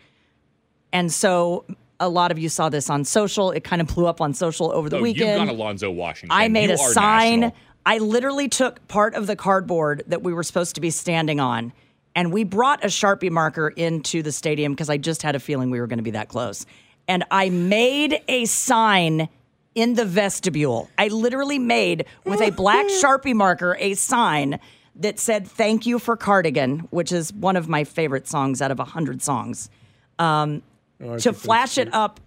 and 0.94 1.12
so 1.12 1.64
a 2.02 2.08
lot 2.10 2.32
of 2.32 2.40
you 2.40 2.50
saw 2.50 2.70
this 2.70 2.90
on 2.90 3.04
social. 3.06 3.52
It 3.52 3.64
kind 3.64 3.82
of 3.82 3.88
blew 3.88 4.06
up 4.08 4.20
on 4.22 4.34
social 4.34 4.72
over 4.72 4.90
the 4.90 4.98
oh, 4.98 5.02
weekend. 5.02 5.30
you've 5.30 5.38
gone 5.38 5.50
Alonzo 5.50 5.90
Washington. 5.92 6.38
I 6.38 6.48
made 6.50 6.70
You 6.70 6.76
a 6.76 6.78
sign. 6.78 7.40
national. 7.42 7.58
I 7.86 7.98
literally 8.00 8.50
took 8.50 8.86
part 8.90 9.16
of 9.16 9.26
the 9.28 9.36
cardboard 9.38 10.04
that 10.08 10.22
we 10.22 10.34
were 10.34 10.44
supposed 10.44 10.76
to 10.76 10.82
be 10.82 10.90
standing 10.92 11.40
on, 11.40 11.72
and 12.16 12.34
we 12.34 12.44
brought 12.44 12.84
a 12.84 12.88
Sharpie 12.88 13.32
marker 13.32 13.70
into 13.70 14.22
the 14.22 14.32
stadium 14.32 14.74
because 14.74 14.90
I 14.90 14.98
just 14.98 15.22
had 15.22 15.36
a 15.36 15.40
feeling 15.40 15.70
we 15.70 15.80
were 15.80 15.88
going 15.88 16.00
to 16.00 16.04
be 16.04 16.12
that 16.12 16.30
close. 16.30 16.66
And 17.08 17.24
I 17.32 17.50
made 17.50 18.22
a 18.28 18.46
sign 18.46 19.30
in 19.76 19.96
the 19.96 20.06
vestibule. 20.06 20.90
I 20.98 21.08
literally 21.08 21.60
made 21.60 22.06
with 22.26 22.42
a 22.42 22.52
black 22.52 22.86
Sharpie 23.02 23.34
marker 23.34 23.78
a 23.80 23.94
sign 23.94 24.60
that 24.96 25.20
said 25.20 25.48
"Thank 25.48 25.86
you 25.86 26.00
for 26.00 26.18
Cardigan," 26.18 26.88
which 26.92 27.12
is 27.12 27.32
one 27.32 27.56
of 27.56 27.70
my 27.70 27.84
favorite 27.84 28.28
songs 28.28 28.62
out 28.62 28.72
of 28.72 28.80
a 28.80 28.86
hundred 28.86 29.22
songs 29.22 29.70
um, 30.18 30.62
Oh, 31.02 31.18
to 31.18 31.32
flash 31.32 31.78
it 31.78 31.94
up 31.94 32.20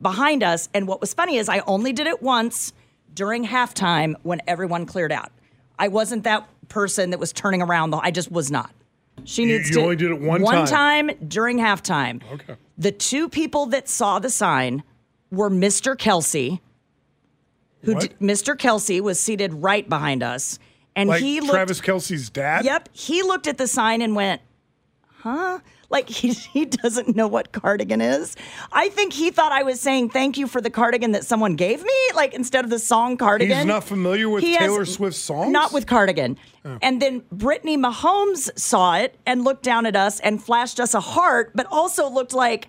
behind 0.00 0.42
us. 0.42 0.68
And 0.72 0.88
what 0.88 1.00
was 1.00 1.12
funny 1.12 1.36
is 1.36 1.48
I 1.48 1.58
only 1.60 1.92
did 1.92 2.06
it 2.06 2.22
once 2.22 2.72
during 3.12 3.44
halftime 3.44 4.14
when 4.22 4.40
everyone 4.46 4.86
cleared 4.86 5.12
out. 5.12 5.30
I 5.78 5.88
wasn't 5.88 6.24
that 6.24 6.48
person 6.68 7.10
that 7.10 7.20
was 7.20 7.32
turning 7.32 7.60
around. 7.60 7.90
The, 7.90 7.98
I 7.98 8.10
just 8.10 8.32
was 8.32 8.50
not. 8.50 8.70
She 9.24 9.44
needs 9.44 9.68
you 9.70 9.76
to. 9.76 9.82
only 9.82 9.96
did 9.96 10.10
it 10.10 10.20
one 10.20 10.42
one 10.42 10.66
time. 10.66 11.08
time 11.08 11.16
during 11.28 11.58
halftime. 11.58 12.20
Okay. 12.32 12.56
The 12.76 12.90
two 12.92 13.28
people 13.28 13.66
that 13.66 13.88
saw 13.88 14.18
the 14.18 14.30
sign 14.30 14.82
were 15.30 15.48
Mr. 15.50 15.96
Kelce, 15.96 16.58
who 17.82 17.94
What? 17.94 18.02
d- 18.02 18.24
Mr. 18.24 18.56
Kelce 18.56 19.00
was 19.00 19.20
seated 19.20 19.54
right 19.54 19.88
behind 19.88 20.22
us, 20.22 20.58
and 20.96 21.08
Like 21.08 21.22
he 21.22 21.40
looked. 21.40 21.52
Travis 21.52 21.80
Kelce's 21.80 22.28
dad? 22.30 22.64
Yep. 22.64 22.88
He 22.92 23.22
looked 23.22 23.46
at 23.46 23.58
the 23.58 23.66
sign 23.68 24.02
and 24.02 24.14
went, 24.14 24.40
huh? 25.24 25.58
Like 25.90 26.08
he, 26.20 26.28
he 26.32 26.66
doesn't 26.66 27.16
know 27.16 27.26
what 27.26 27.50
cardigan 27.50 28.00
is. 28.00 28.36
I 28.72 28.90
think 28.90 29.12
he 29.12 29.30
thought 29.30 29.50
I 29.50 29.62
was 29.62 29.80
saying 29.80 30.10
thank 30.10 30.38
you 30.38 30.46
for 30.46 30.60
the 30.60 30.70
cardigan 30.70 31.12
that 31.12 31.24
someone 31.24 31.56
gave 31.56 31.82
me, 31.82 32.08
like 32.14 32.34
instead 32.34 32.64
of 32.64 32.70
the 32.70 32.78
song 32.78 33.16
cardigan. 33.16 33.56
He's 33.56 33.66
not 33.66 33.84
familiar 33.84 34.28
with 34.28 34.44
He 34.44 34.56
Taylor 34.56 34.84
Swift's 34.84 35.20
songs? 35.20 35.50
Not 35.50 35.72
with 35.72 35.86
cardigan. 35.86 36.36
Oh. 36.64 36.78
And 36.82 37.02
then 37.02 37.22
Brittany 37.32 37.76
Mahomes 37.76 38.56
saw 38.58 38.96
it 38.96 39.18
and 39.26 39.42
looked 39.42 39.64
down 39.64 39.86
at 39.86 39.96
us 39.96 40.20
and 40.20 40.42
flashed 40.42 40.78
us 40.78 40.94
a 40.94 41.00
heart, 41.00 41.52
but 41.54 41.66
also 41.70 42.08
looked 42.08 42.34
like, 42.34 42.68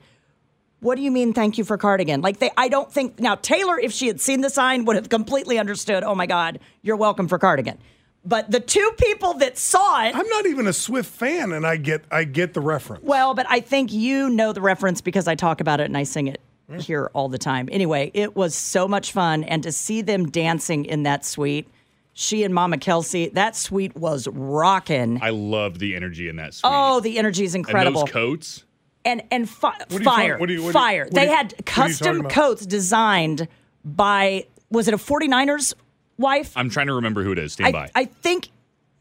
what 0.79 0.95
do 0.95 1.01
you 1.01 1.11
mean 1.11 1.33
thank 1.33 1.57
you 1.57 1.63
for 1.63 1.77
cardigan? 1.77 2.21
Like 2.21 2.39
they 2.39 2.51
I 2.57 2.69
don't 2.69 2.91
think 2.91 3.19
now 3.19 3.35
Taylor, 3.35 3.77
if 3.77 3.91
she 3.91 4.07
had 4.07 4.21
seen 4.21 4.41
the 4.41 4.49
sign, 4.49 4.85
would 4.85 4.95
have 4.95 5.09
completely 5.09 5.59
understood, 5.59 6.03
oh 6.03 6.15
my 6.15 6.25
God, 6.25 6.59
you're 6.83 6.97
welcome 6.97 7.27
for 7.27 7.37
cardigan. 7.37 7.79
But 8.25 8.49
the 8.49 8.59
two 8.59 8.91
people 8.97 9.35
that 9.35 9.57
saw 9.57 10.03
it 10.03 10.15
I'm 10.15 10.27
not 10.29 10.45
even 10.47 10.65
a 10.67 10.73
Swift 10.73 11.11
fan, 11.11 11.51
and 11.51 11.65
I 11.65 11.77
get 11.77 12.03
I 12.11 12.23
get 12.23 12.53
the 12.53 12.61
reference. 12.61 13.03
well, 13.03 13.33
but 13.35 13.45
I 13.49 13.59
think 13.59 13.91
you 13.93 14.29
know 14.29 14.51
the 14.51 14.61
reference 14.61 14.99
because 15.01 15.27
I 15.27 15.35
talk 15.35 15.61
about 15.61 15.79
it 15.79 15.85
and 15.85 15.95
I 15.97 16.03
sing 16.03 16.27
it 16.27 16.41
hmm? 16.69 16.79
here 16.79 17.11
all 17.13 17.29
the 17.29 17.37
time. 17.37 17.69
Anyway, 17.71 18.09
it 18.13 18.35
was 18.35 18.55
so 18.55 18.87
much 18.87 19.11
fun. 19.11 19.43
And 19.43 19.61
to 19.63 19.71
see 19.71 20.01
them 20.01 20.25
dancing 20.31 20.85
in 20.85 21.03
that 21.03 21.23
suite, 21.23 21.67
she 22.13 22.43
and 22.43 22.53
Mama 22.53 22.77
Kelce, 22.77 23.31
that 23.33 23.55
suite 23.55 23.95
was 23.95 24.27
rocking. 24.29 25.19
I 25.21 25.29
loved 25.29 25.79
the 25.79 25.95
energy 25.95 26.27
in 26.27 26.37
that 26.37 26.53
suite. 26.55 26.71
Oh, 26.73 27.01
the 27.01 27.19
energy 27.19 27.43
is 27.43 27.53
and 27.53 27.63
incredible. 27.65 28.01
those 28.05 28.11
coats. 28.11 28.63
and 29.03 29.21
and 29.29 29.47
fi- 29.47 29.69
are 29.69 29.85
you 29.91 29.99
fire, 29.99 30.03
talking- 30.03 30.39
what 30.39 30.49
are 30.49 30.53
you- 30.53 30.63
what 30.63 30.65
are 30.65 30.69
you- 30.69 30.73
fire. 30.73 31.03
what 31.03 31.11
are 31.11 31.15
they 31.15 31.25
you- 31.29 31.35
had 31.35 31.45
what 31.45 31.53
are 31.53 31.57
you 31.59 31.63
custom 31.65 32.05
talking 32.07 32.19
about? 32.21 32.31
coats 32.31 32.65
designed 32.65 33.47
by 33.83 34.45
was 34.71 34.87
it 34.87 34.95
a 34.95 34.97
49ers 34.97 35.75
wife? 36.17 36.53
I'm 36.55 36.69
trying 36.69 36.87
to 36.87 36.93
remember 36.93 37.23
who 37.23 37.31
it 37.31 37.39
is. 37.39 37.53
Stand 37.53 37.69
I, 37.69 37.71
by. 37.71 37.91
I 37.95 38.05
think 38.05 38.49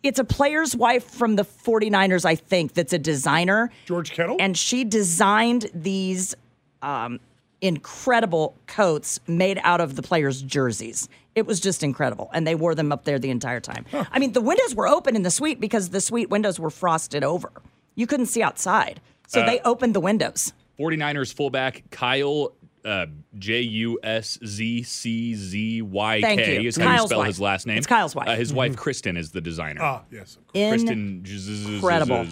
it's 0.03 0.19
a 0.19 0.25
player's 0.25 0.77
wife 0.77 1.05
from 1.05 1.37
the 1.37 1.45
49ers, 1.45 2.25
I 2.25 2.35
think, 2.35 2.75
that's 2.75 2.93
a 2.93 2.99
designer. 2.99 3.71
George 3.87 4.11
Kittle? 4.13 4.37
And 4.39 4.57
she 4.57 4.85
designed 4.85 5.71
these 5.75 6.35
um, 6.83 7.21
incredible 7.61 8.55
coats 8.67 9.19
made 9.27 9.59
out 9.63 9.81
of 9.81 9.97
the 9.97 10.03
players' 10.03 10.43
jerseys. 10.43 11.09
It 11.35 11.47
was 11.47 11.59
just 11.59 11.83
incredible. 11.83 12.31
And 12.33 12.47
they 12.47 12.55
wore 12.55 12.75
them 12.75 12.93
up 12.93 13.05
there 13.05 13.19
the 13.19 13.31
entire 13.31 13.61
time. 13.61 13.87
I 13.93 14.19
mean, 14.19 14.33
the 14.33 14.41
windows 14.41 14.75
were 14.75 14.87
open 14.87 15.17
in 15.17 15.23
the 15.23 15.31
suite 15.31 15.61
because 15.61 15.89
the 15.89 16.01
suite 16.01 16.31
windows 16.31 16.61
were 16.61 16.71
frosted 16.71 17.25
over. 17.25 17.51
You 17.95 18.07
couldn't 18.07 18.27
see 18.27 18.43
outside. 18.43 19.01
So 19.27 19.41
Uh, 19.41 19.47
they 19.47 19.61
opened 19.61 19.95
the 19.95 20.01
windows. 20.01 20.53
49ers 20.79 21.33
fullback 21.33 21.83
Kyle 21.91 22.53
uh, 22.85 23.07
J 23.39 23.61
U 23.61 23.99
S 24.03 24.39
Z 24.45 24.83
C 24.83 25.35
Z 25.35 25.83
Y 25.83 26.21
Thank 26.21 26.41
K 26.41 26.63
you. 26.63 26.69
is 26.69 26.77
how 26.77 26.85
Kyle's 26.85 27.01
you 27.03 27.07
spell 27.09 27.19
wife. 27.21 27.27
his 27.29 27.41
last 27.41 27.67
name. 27.67 27.79
It's 27.79 27.87
Kyle's 27.87 28.15
wife. 28.15 28.29
Uh, 28.29 28.37
his 28.37 28.53
wife 28.53 28.77
Kristin 28.77 29.17
is 29.19 29.31
the 29.31 29.41
designer. 29.41 29.81
ah, 29.83 30.03
yes. 30.11 30.37
of 30.37 30.47
course. 30.49 30.83
In- 30.83 31.23
Kristin 31.23 31.75
incredible. 31.75 32.27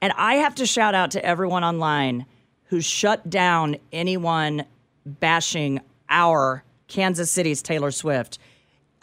And 0.00 0.12
I 0.16 0.34
have 0.36 0.54
to 0.56 0.66
shout 0.66 0.94
out 0.94 1.10
to 1.12 1.24
everyone 1.24 1.64
online 1.64 2.24
who 2.64 2.80
shut 2.80 3.28
down 3.28 3.76
anyone 3.92 4.64
bashing 5.04 5.80
our 6.08 6.62
Kansas 6.86 7.30
City's 7.32 7.62
Taylor 7.62 7.90
Swift. 7.90 8.38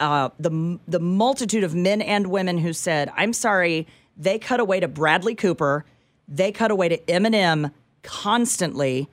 Uh, 0.00 0.30
the 0.38 0.78
the 0.88 1.00
multitude 1.00 1.64
of 1.64 1.74
men 1.74 2.00
and 2.02 2.28
women 2.28 2.58
who 2.58 2.72
said, 2.72 3.10
"I'm 3.16 3.32
sorry," 3.32 3.86
they 4.16 4.38
cut 4.38 4.60
away 4.60 4.80
to 4.80 4.88
Bradley 4.88 5.34
Cooper, 5.34 5.84
they 6.28 6.52
cut 6.52 6.70
away 6.70 6.88
to 6.88 6.98
Eminem 7.04 7.72
constantly. 8.02 9.08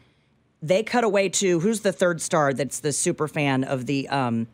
They 0.63 0.81
cut 0.81 1.03
away 1.03 1.27
to 1.29 1.59
who's 1.59 1.81
the 1.81 1.91
third 1.91 2.21
star 2.21 2.53
that's 2.53 2.79
the 2.79 2.93
super 2.93 3.27
fan 3.27 3.63
of 3.65 3.85
the 3.85 4.07
um, 4.09 4.47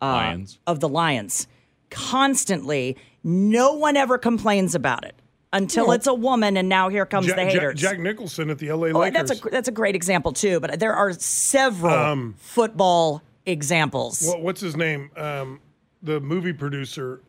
Lions. 0.00 0.58
of 0.66 0.78
the 0.80 0.88
Lions 0.88 1.48
constantly. 1.90 2.96
No 3.24 3.74
one 3.74 3.96
ever 3.96 4.18
complains 4.18 4.74
about 4.74 5.04
it 5.04 5.14
until 5.52 5.88
No. 5.88 5.92
it's 5.92 6.06
a 6.06 6.14
woman, 6.14 6.56
and 6.56 6.68
now 6.68 6.88
here 6.88 7.04
comes 7.04 7.26
Ja- 7.26 7.34
the 7.34 7.42
Ja- 7.42 7.48
haters. 7.48 7.80
Jack 7.80 7.98
Nicholson 7.98 8.50
at 8.50 8.58
the 8.58 8.68
LA 8.70 8.88
Oh, 8.88 9.00
Lakers. 9.00 9.28
that's 9.30 9.44
a 9.46 9.50
that's 9.50 9.68
a 9.68 9.72
great 9.72 9.94
example 9.96 10.32
too. 10.32 10.60
But 10.60 10.78
there 10.80 10.94
are 10.94 11.12
several 11.12 11.92
Um, 11.92 12.34
football 12.38 13.20
examples. 13.44 14.22
What, 14.24 14.42
what's 14.42 14.60
his 14.60 14.76
name? 14.76 15.10
Um, 15.16 15.60
the 16.02 16.20
movie 16.20 16.52
producer. 16.52 17.20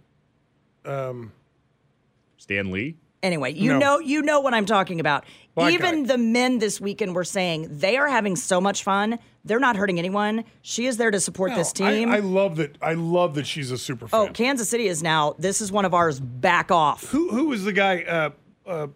Stan 2.37 2.71
Lee. 2.71 2.95
Anyway, 3.23 3.53
you 3.53 3.71
No. 3.71 3.79
know 3.79 3.99
you 3.99 4.21
know 4.21 4.41
what 4.41 4.53
I'm 4.53 4.65
talking 4.65 4.99
about. 4.99 5.23
Black 5.55 5.73
Even 5.73 6.03
guy. 6.03 6.07
the 6.13 6.17
men 6.17 6.59
this 6.59 6.81
weekend 6.81 7.15
were 7.15 7.23
saying 7.23 7.67
they 7.71 7.95
are 7.97 8.07
having 8.09 8.35
so 8.35 8.59
much 8.59 8.83
fun. 8.83 9.17
They're 9.45 9.59
not 9.59 9.75
hurting 9.77 9.97
anyone. 9.97 10.43
She 10.61 10.85
is 10.87 10.97
there 10.97 11.09
to 11.11 11.19
support 11.19 11.55
this 11.55 11.77
No, 11.79 11.85
I- 11.85 11.91
team. 11.91 12.09
I, 12.11 12.19
love 12.19 12.57
that. 12.57 12.77
I 12.81 12.93
love 12.93 13.35
that 13.35 13.47
she's 13.47 13.71
a 13.71 13.77
super 13.77 14.07
fan. 14.07 14.19
oh, 14.19 14.31
Kansas 14.31 14.67
City 14.69 14.87
is 14.87 15.01
now. 15.01 15.35
This 15.39 15.61
is 15.61 15.71
one 15.71 15.85
of 15.85 15.93
ours. 15.93 16.19
Back 16.19 16.69
off. 16.71 17.09
Who 17.11 17.29
who 17.29 17.45
was 17.47 17.63
the 17.63 17.71
guy? 17.73 18.01
Uh, 18.03 18.29
uh, 18.69 18.87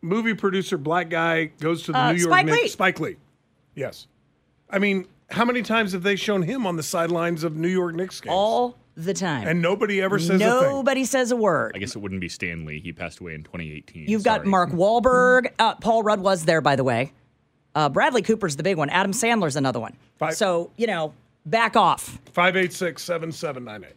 movie 0.00 0.34
producer, 0.34 0.78
black 0.78 1.10
guy, 1.10 1.46
goes 1.60 1.82
to 1.84 1.92
the 1.92 1.98
Uh, 1.98 2.12
New 2.12 2.18
York 2.20 2.30
Spike 2.32 2.46
Knicks. 2.46 2.62
Lee. 2.62 2.68
Spike 2.68 3.00
Lee. 3.00 3.16
Yes. 3.74 4.06
I 4.70 4.78
mean, 4.78 5.06
how 5.30 5.44
many 5.44 5.62
times 5.62 5.92
have 5.92 6.02
they 6.02 6.16
shown 6.16 6.42
him 6.42 6.66
on 6.66 6.76
the 6.76 6.82
sidelines 6.82 7.44
of 7.44 7.56
New 7.56 7.68
York 7.68 7.94
Knicks 7.94 8.20
games? 8.20 8.32
All 8.34 8.76
the 8.96 9.14
time. 9.14 9.46
and 9.48 9.62
nobody 9.62 10.00
ever 10.02 10.18
says 10.18 10.40
a 10.40 10.44
thing. 10.60 10.70
Nobody 10.70 11.04
says 11.04 11.30
a 11.30 11.36
word. 11.36 11.72
I 11.74 11.78
guess 11.78 11.94
it 11.96 11.98
wouldn't 12.00 12.20
be 12.20 12.28
Stan 12.28 12.64
Lee. 12.66 12.80
He 12.80 12.92
passed 12.92 13.20
away 13.20 13.34
in 13.34 13.42
2018. 13.42 14.08
You've 14.08 14.24
got 14.24 14.44
Mark 14.46 14.70
Wahlberg. 14.70 15.50
Uh, 15.58 15.74
Paul 15.76 16.02
Rudd 16.02 16.20
was 16.20 16.44
there, 16.44 16.60
by 16.60 16.76
the 16.76 16.84
way. 16.84 17.12
Uh, 17.74 17.88
Bradley 17.88 18.22
Cooper's 18.22 18.56
the 18.56 18.62
big 18.62 18.76
one. 18.76 18.90
Adam 18.90 19.12
Sandler's 19.12 19.56
another 19.56 19.80
one. 19.80 19.96
Five- 20.18 20.34
So, 20.36 20.70
you 20.76 20.86
know, 20.86 21.14
back 21.46 21.74
off. 21.76 22.18
586 22.32 23.02
7798. 23.02 23.96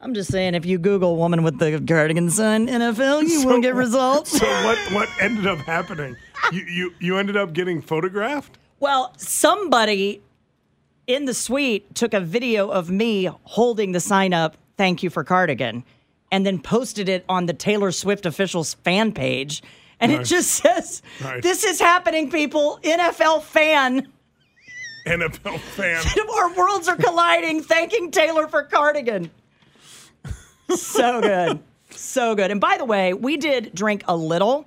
I'm 0.00 0.12
just 0.12 0.30
saying, 0.30 0.54
if 0.54 0.66
you 0.66 0.78
Google 0.78 1.16
woman 1.16 1.42
with 1.42 1.58
the 1.58 1.82
cardigan 1.86 2.28
son 2.28 2.66
NFL, 2.68 3.26
you 3.26 3.46
won't 3.46 3.62
get 3.62 3.74
results. 3.74 4.38
So 4.38 4.46
what 4.64 4.78
what 4.92 5.08
ended 5.20 5.46
up 5.46 5.58
happening? 5.58 6.16
You 6.52 6.62
you 6.64 6.94
you 7.00 7.18
ended 7.18 7.36
up 7.36 7.54
getting 7.54 7.80
photographed? 7.80 8.58
Well, 8.78 9.14
somebody 9.16 10.20
in 11.06 11.24
the 11.24 11.32
suite 11.32 11.94
took 11.94 12.12
a 12.12 12.20
video 12.20 12.68
of 12.68 12.90
me 12.90 13.30
holding 13.44 13.92
the 13.92 14.00
sign 14.00 14.34
up, 14.34 14.56
thank 14.76 15.02
you 15.02 15.08
for 15.08 15.24
cardigan, 15.24 15.82
and 16.30 16.44
then 16.44 16.58
posted 16.60 17.08
it 17.08 17.24
on 17.28 17.46
the 17.46 17.54
Taylor 17.54 17.90
Swift 17.90 18.26
official's 18.26 18.74
fan 18.74 19.12
page. 19.12 19.62
And 19.98 20.12
it 20.12 20.24
just 20.24 20.50
says, 20.50 21.00
Nice. 21.22 21.42
This 21.42 21.64
is 21.64 21.80
happening, 21.80 22.30
people. 22.30 22.78
NFL 22.82 23.42
fan. 23.42 24.08
NFL 25.06 25.58
fan. 25.58 26.04
Our 26.34 26.52
worlds 26.54 26.86
are 26.86 26.96
colliding, 26.96 27.62
thanking 27.62 28.10
Taylor 28.10 28.46
for 28.46 28.64
cardigan. 28.64 29.30
So 30.74 31.20
good. 31.20 31.60
So 31.90 32.34
good. 32.34 32.50
And 32.50 32.60
by 32.60 32.76
the 32.78 32.84
way, 32.84 33.14
we 33.14 33.36
did 33.36 33.74
drink 33.74 34.02
a 34.08 34.16
little, 34.16 34.66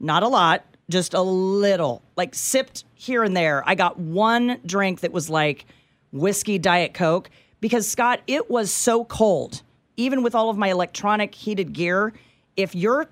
not 0.00 0.22
a 0.22 0.28
lot, 0.28 0.64
just 0.90 1.14
a 1.14 1.22
little, 1.22 2.02
like 2.16 2.34
sipped 2.34 2.84
here 2.94 3.22
and 3.22 3.36
there. 3.36 3.62
I 3.66 3.74
got 3.74 3.98
one 3.98 4.60
drink 4.66 5.00
that 5.00 5.12
was 5.12 5.30
like 5.30 5.64
whiskey 6.12 6.58
Diet 6.58 6.94
Coke 6.94 7.30
because, 7.60 7.88
Scott, 7.88 8.20
it 8.26 8.50
was 8.50 8.70
so 8.70 9.04
cold, 9.04 9.62
even 9.96 10.22
with 10.22 10.34
all 10.34 10.50
of 10.50 10.58
my 10.58 10.68
electronic 10.68 11.34
heated 11.34 11.72
gear. 11.72 12.12
If 12.56 12.74
you're, 12.74 13.08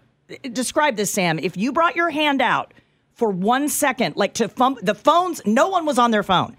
describe 0.52 0.96
this, 0.96 1.10
Sam, 1.10 1.38
if 1.38 1.56
you 1.56 1.72
brought 1.72 1.96
your 1.96 2.10
hand 2.10 2.42
out 2.42 2.74
for 3.14 3.30
one 3.30 3.68
second, 3.68 4.16
like 4.16 4.34
to 4.34 4.48
phone, 4.48 4.76
the 4.82 4.94
phones, 4.94 5.40
no 5.46 5.68
one 5.68 5.86
was 5.86 5.98
on 5.98 6.10
their 6.10 6.22
phone 6.22 6.56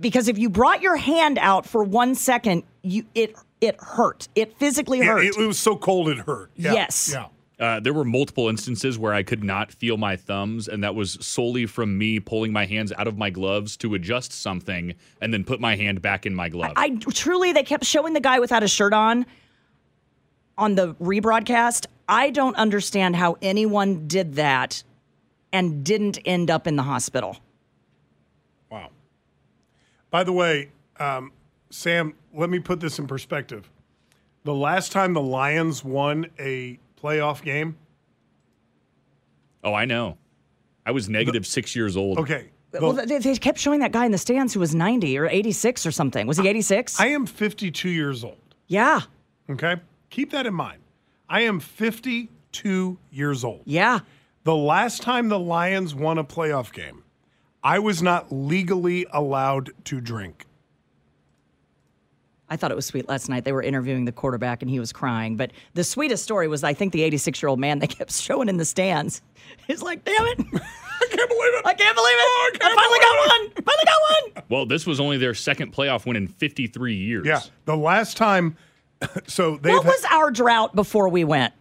because 0.00 0.28
if 0.28 0.38
you 0.38 0.48
brought 0.48 0.82
your 0.82 0.96
hand 0.96 1.38
out 1.38 1.66
for 1.66 1.82
one 1.82 2.14
second, 2.14 2.62
you 2.82 3.04
it 3.14 3.34
it 3.60 3.76
hurt. 3.80 4.28
It 4.34 4.56
physically 4.58 5.00
hurt. 5.00 5.24
it, 5.24 5.36
it 5.36 5.46
was 5.46 5.58
so 5.58 5.76
cold 5.76 6.08
it 6.08 6.18
hurt. 6.18 6.50
Yeah, 6.56 6.72
Yes. 6.72 7.10
Yeah. 7.12 7.26
Uh, 7.60 7.80
there 7.80 7.92
were 7.92 8.04
multiple 8.04 8.48
instances 8.48 8.96
where 8.96 9.12
I 9.12 9.24
could 9.24 9.42
not 9.42 9.72
feel 9.72 9.96
my 9.96 10.14
thumbs, 10.14 10.68
and 10.68 10.84
that 10.84 10.94
was 10.94 11.18
solely 11.20 11.66
from 11.66 11.98
me 11.98 12.20
pulling 12.20 12.52
my 12.52 12.66
hands 12.66 12.92
out 12.92 13.08
of 13.08 13.18
my 13.18 13.30
gloves 13.30 13.76
to 13.78 13.94
adjust 13.94 14.32
something 14.32 14.94
and 15.20 15.34
then 15.34 15.42
put 15.42 15.58
my 15.58 15.74
hand 15.74 16.00
back 16.00 16.24
in 16.24 16.36
my 16.36 16.48
glove. 16.48 16.74
I 16.76 16.90
truly, 17.12 17.52
they 17.52 17.64
kept 17.64 17.84
showing 17.84 18.12
the 18.12 18.20
guy 18.20 18.38
without 18.38 18.62
a 18.62 18.68
shirt 18.68 18.92
on 18.92 19.26
on 20.56 20.76
the 20.76 20.94
rebroadcast. 20.96 21.86
I 22.08 22.30
don't 22.30 22.54
understand 22.56 23.16
how 23.16 23.36
anyone 23.42 24.06
did 24.06 24.34
that 24.36 24.84
and 25.52 25.84
didn't 25.84 26.18
end 26.24 26.50
up 26.52 26.68
in 26.68 26.76
the 26.76 26.84
hospital. 26.84 27.38
Wow. 28.70 28.90
By 30.10 30.22
the 30.22 30.32
way, 30.32 30.70
um, 30.98 31.32
Sam, 31.70 32.14
let 32.38 32.48
me 32.48 32.60
put 32.60 32.80
this 32.80 32.98
in 32.98 33.06
perspective. 33.06 33.68
The 34.44 34.54
last 34.54 34.92
time 34.92 35.12
the 35.12 35.20
Lions 35.20 35.84
won 35.84 36.26
a 36.38 36.78
playoff 37.02 37.42
game, 37.42 37.76
oh, 39.64 39.74
I 39.74 39.84
know. 39.84 40.16
I 40.86 40.92
was 40.92 41.08
negative 41.08 41.46
six 41.46 41.76
years 41.76 41.96
old. 41.96 42.18
okay. 42.18 42.48
the- 42.70 42.80
well, 42.80 42.92
they, 42.92 43.18
they 43.18 43.36
kept 43.36 43.58
showing 43.58 43.80
that 43.80 43.92
guy 43.92 44.06
in 44.06 44.12
the 44.12 44.18
stands 44.18 44.54
who 44.54 44.60
was 44.60 44.74
90 44.74 45.18
or 45.18 45.26
86 45.26 45.84
or 45.84 45.90
something. 45.90 46.26
Was 46.26 46.38
he 46.38 46.48
86? 46.48 46.98
I 46.98 47.08
am 47.08 47.26
52 47.26 47.90
years 47.90 48.24
old. 48.24 48.38
yeah. 48.68 49.00
Okay. 49.50 49.76
Keep 50.10 50.30
that 50.30 50.46
in 50.46 50.54
mind. 50.54 50.80
I 51.28 51.42
am 51.42 51.60
52 51.60 52.98
years 53.10 53.44
old. 53.44 53.62
Yeah. 53.64 54.00
The 54.44 54.54
last 54.54 55.02
time 55.02 55.28
the 55.28 55.38
Lions 55.38 55.94
won 55.94 56.16
a 56.18 56.24
playoff 56.24 56.72
game, 56.72 57.02
I 57.62 57.78
was 57.78 58.02
not 58.02 58.30
legally 58.32 59.06
allowed 59.10 59.70
to 59.86 60.00
drink. 60.00 60.46
I 62.50 62.56
thought 62.56 62.70
it 62.70 62.74
was 62.76 62.86
sweet 62.86 63.08
last 63.08 63.28
night. 63.28 63.44
They 63.44 63.52
were 63.52 63.62
interviewing 63.62 64.04
the 64.04 64.12
quarterback 64.12 64.62
and 64.62 64.70
he 64.70 64.80
was 64.80 64.92
crying. 64.92 65.36
But 65.36 65.52
the 65.74 65.84
sweetest 65.84 66.22
story 66.24 66.48
was, 66.48 66.64
I 66.64 66.72
think, 66.74 66.92
the 66.92 67.02
86 67.02 67.42
year 67.42 67.48
old 67.48 67.58
man 67.60 67.78
they 67.78 67.86
kept 67.88 68.12
showing 68.12 68.48
in 68.48 68.56
the 68.56 68.64
stands. 68.64 69.20
He's 69.66 69.82
like, 69.82 70.04
damn 70.04 70.26
it. 70.26 70.38
I 71.00 71.06
can't 71.10 71.28
believe 71.28 71.54
it. 71.54 71.66
I 71.66 71.74
can't 71.74 71.96
believe 71.96 72.16
it. 72.16 72.26
Oh, 72.26 72.50
I 72.52 72.56
I, 72.56 72.58
can't 72.58 72.74
finally 72.74 72.98
got 72.98 73.28
one. 73.28 73.64
Finally 73.64 73.84
got 73.84 74.34
one. 74.36 74.44
Well, 74.48 74.66
this 74.66 74.86
was 74.86 74.98
only 74.98 75.16
their 75.16 75.34
second 75.34 75.72
playoff 75.72 76.06
win 76.06 76.16
in 76.16 76.26
53 76.26 76.94
years. 76.94 77.26
Yeah. 77.26 77.40
The 77.66 77.76
last 77.76 78.16
time, 78.16 78.56
so 79.26 79.56
they've 79.58 79.72
What 79.74 79.84
was 79.84 80.04
our 80.10 80.30
drought 80.30 80.74
before 80.74 81.08
we 81.08 81.24
went? 81.24 81.54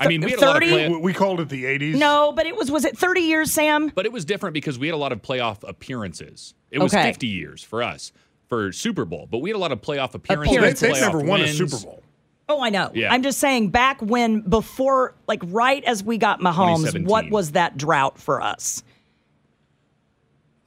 I 0.00 0.06
mean, 0.06 0.20
we 0.20 0.30
had 0.30 0.38
a 0.40 0.46
lot 0.46 0.62
of 0.62 0.68
30? 0.68 0.68
play- 0.68 0.88
we, 0.88 0.96
we 0.98 1.12
called 1.12 1.40
it 1.40 1.48
the 1.48 1.64
80s. 1.64 1.96
No, 1.96 2.30
but 2.32 2.46
it 2.46 2.54
was, 2.56 2.70
was 2.70 2.84
it 2.84 2.96
30 2.96 3.22
years, 3.22 3.50
Sam? 3.52 3.88
But 3.88 4.06
it 4.06 4.12
was 4.12 4.24
different 4.24 4.54
because 4.54 4.78
we 4.78 4.86
had 4.86 4.94
a 4.94 4.98
lot 4.98 5.10
of 5.10 5.20
playoff 5.22 5.68
appearances. 5.68 6.54
It 6.70 6.78
was 6.78 6.94
Okay. 6.94 7.02
50 7.02 7.26
years 7.26 7.64
for 7.64 7.82
us 7.82 8.12
for 8.48 8.72
Super 8.72 9.04
Bowl, 9.04 9.28
but 9.30 9.38
we 9.38 9.50
had 9.50 9.56
a 9.56 9.58
lot 9.58 9.72
of 9.72 9.80
playoff 9.80 10.14
appearances. 10.14 10.28
Well, 10.28 10.62
they, 10.62 10.70
Appearances. 10.70 10.80
they've 10.80 10.96
playoff 10.96 11.00
never 11.00 11.20
won 11.20 11.40
a. 11.42 11.48
Super 11.48 11.78
Bowl. 11.78 12.02
Oh, 12.48 12.62
I 12.62 12.70
know. 12.70 12.90
Yeah. 12.94 13.12
I'm 13.12 13.22
just 13.22 13.38
saying, 13.38 13.68
back 13.68 14.00
when, 14.00 14.40
before, 14.40 15.14
like 15.26 15.42
right 15.46 15.84
as 15.84 16.02
we 16.02 16.16
got 16.16 16.40
Mahomes, 16.40 17.04
what 17.04 17.28
was 17.30 17.52
that 17.52 17.76
drought 17.76 18.18
for 18.18 18.40
us? 18.40 18.82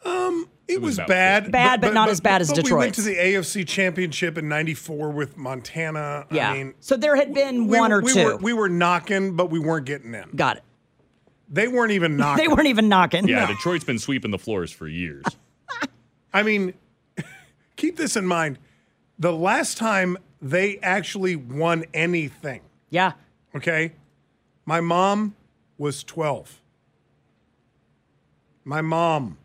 Um, 0.06 0.48
It, 0.68 0.80
was 0.80 1.00
was, 1.00 1.08
bad. 1.08 1.52
Bad, 1.52 1.82
but 1.82 1.94
not 1.94 2.10
as 2.10 2.22
bad 2.22 2.42
as 2.42 2.54
but 2.54 2.64
We 2.64 2.74
went 2.74 2.96
to 2.96 3.02
the 3.02 3.16
AFC 3.16 3.68
Championship 3.68 4.38
in 4.38 4.48
94 4.48 5.10
with 5.10 5.38
Montana. 5.38 6.28
Yeah. 6.32 6.52
I 6.52 6.54
mean, 6.54 6.74
so 6.80 6.96
there 6.98 7.16
had 7.16 7.34
been 7.34 7.68
we, 7.68 7.80
one 7.80 7.92
or 7.92 8.02
we 8.02 8.14
two. 8.14 8.26
Were, 8.26 8.38
we 8.38 8.54
were 8.54 8.70
knocking, 8.70 9.36
but 9.36 9.50
we 9.50 9.60
weren't 9.60 9.88
getting 9.88 10.14
in. 10.14 10.30
got 10.36 10.58
it. 10.58 10.64
They 11.50 11.68
weren't 11.68 11.92
even 11.92 12.16
knocking. 12.18 12.44
They 12.44 12.48
weren't 12.48 12.68
even 12.68 12.90
knocking. 12.90 13.28
Yeah, 13.28 13.46
Detroit's 13.52 13.84
been 13.84 14.00
sweeping 14.00 14.30
the 14.32 14.40
floors 14.40 14.72
for 14.72 14.88
years. 14.88 15.26
I 16.34 16.44
mean, 16.44 16.74
keep 17.82 17.98
this 17.98 18.16
in 18.16 18.26
mind. 18.28 18.60
The 19.18 19.34
last 19.34 19.78
time 19.78 20.18
they 20.42 20.78
actually 20.80 21.36
won 21.36 21.84
anything, 21.94 22.62
Yeah. 22.92 23.14
okay? 23.56 23.94
My 24.66 24.80
mom 24.82 25.36
was 25.80 26.04
12. 26.04 26.62
My 28.64 28.82
mom 28.82 29.38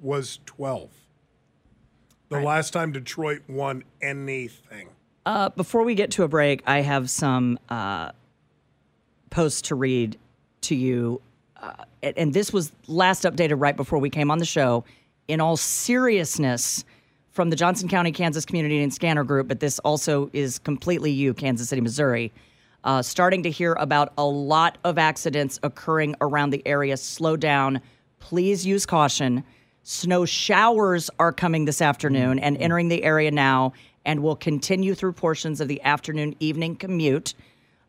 was 0.00 0.38
12. 0.44 0.90
The 2.28 2.40
last 2.40 2.72
time 2.72 2.92
Detroit 2.92 3.42
won 3.48 3.84
anything. 4.00 4.88
Uh, 5.26 5.50
before 5.50 5.82
we 5.84 5.94
get 5.94 6.10
to 6.12 6.22
a 6.22 6.28
break, 6.28 6.62
I 6.66 6.80
have 6.80 7.08
some 7.10 7.58
uh, 7.68 8.12
posts 9.30 9.62
to 9.62 9.74
read 9.74 10.18
to 10.62 10.74
you. 10.74 11.20
Uh, 11.56 11.72
and, 12.02 12.16
and 12.18 12.34
this 12.34 12.52
was 12.52 12.72
last 12.86 13.24
updated 13.24 13.60
right 13.60 13.76
before 13.76 13.98
we 13.98 14.08
came 14.10 14.30
on 14.30 14.38
the 14.38 14.46
show. 14.46 14.84
In 15.28 15.40
all 15.40 15.56
seriousness, 15.56 16.84
from 17.32 17.48
the 17.48 17.56
Johnson 17.56 17.88
County, 17.88 18.12
Kansas 18.12 18.44
Community 18.44 18.82
and 18.82 18.92
Scanner 18.92 19.24
Group, 19.24 19.48
but 19.48 19.58
this 19.58 19.78
also 19.80 20.30
is 20.32 20.58
completely 20.58 21.10
you, 21.10 21.32
Kansas 21.34 21.68
City, 21.68 21.80
Missouri. 21.80 22.32
Uh, 22.84 23.00
starting 23.00 23.42
to 23.42 23.50
hear 23.50 23.72
about 23.74 24.12
a 24.18 24.24
lot 24.24 24.76
of 24.84 24.98
accidents 24.98 25.58
occurring 25.62 26.14
around 26.20 26.50
the 26.50 26.62
area. 26.66 26.96
Slow 26.96 27.36
down. 27.36 27.80
Please 28.18 28.66
use 28.66 28.84
caution. 28.84 29.42
Snow 29.82 30.24
showers 30.24 31.08
are 31.18 31.32
coming 31.32 31.64
this 31.64 31.80
afternoon 31.80 32.38
and 32.38 32.56
entering 32.58 32.88
the 32.88 33.02
area 33.02 33.30
now 33.30 33.72
and 34.04 34.22
will 34.22 34.36
continue 34.36 34.94
through 34.94 35.12
portions 35.12 35.60
of 35.60 35.68
the 35.68 35.80
afternoon 35.82 36.34
evening 36.40 36.76
commute. 36.76 37.34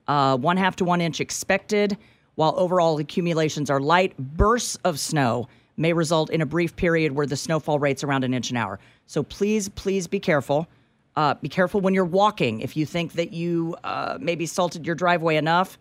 Uh, 0.07 0.37
one 0.37 0.57
half 0.57 0.75
to 0.77 0.85
one 0.85 1.01
inch 1.01 1.19
expected, 1.19 1.97
while 2.35 2.53
overall 2.57 2.97
accumulations 2.99 3.69
are 3.69 3.79
light. 3.79 4.15
Bursts 4.17 4.75
of 4.83 4.99
snow 4.99 5.47
may 5.77 5.93
result 5.93 6.29
in 6.29 6.41
a 6.41 6.45
brief 6.45 6.75
period 6.75 7.13
where 7.13 7.25
the 7.25 7.35
snowfall 7.35 7.79
rate's 7.79 8.03
around 8.03 8.23
an 8.23 8.33
inch 8.33 8.51
an 8.51 8.57
hour. 8.57 8.79
So 9.07 9.23
please, 9.23 9.69
please 9.69 10.07
be 10.07 10.19
careful. 10.19 10.67
Uh, 11.15 11.35
be 11.35 11.49
careful 11.49 11.81
when 11.81 11.93
you're 11.93 12.05
walking. 12.05 12.61
If 12.61 12.75
you 12.75 12.85
think 12.85 13.13
that 13.13 13.33
you 13.33 13.75
uh, 13.83 14.17
maybe 14.19 14.45
salted 14.45 14.85
your 14.85 14.95
driveway 14.95 15.35
enough, 15.35 15.77